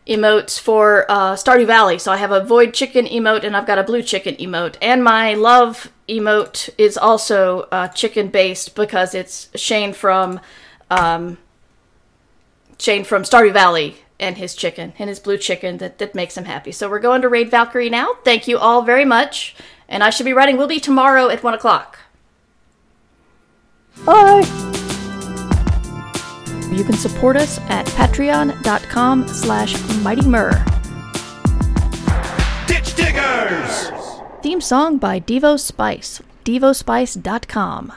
[0.05, 1.97] emotes for uh, Stardew Valley.
[1.97, 4.75] So I have a void chicken emote and I've got a blue chicken emote.
[4.81, 10.41] And my love emote is also uh, chicken based because it's Shane from
[10.89, 11.37] um,
[12.77, 16.43] Shane from Stardew Valley and his chicken and his blue chicken that, that makes him
[16.43, 16.73] happy.
[16.73, 18.15] So we're going to raid Valkyrie now.
[18.25, 19.55] Thank you all very much.
[19.91, 21.99] And I should be writing will be tomorrow at one o'clock.
[24.05, 24.41] bye.
[26.71, 30.51] You can support us at patreon.com slash mightymur.
[32.65, 33.91] Ditch diggers!
[34.41, 36.21] Theme song by Devo Spice.
[36.45, 37.93] DevoSpice.com.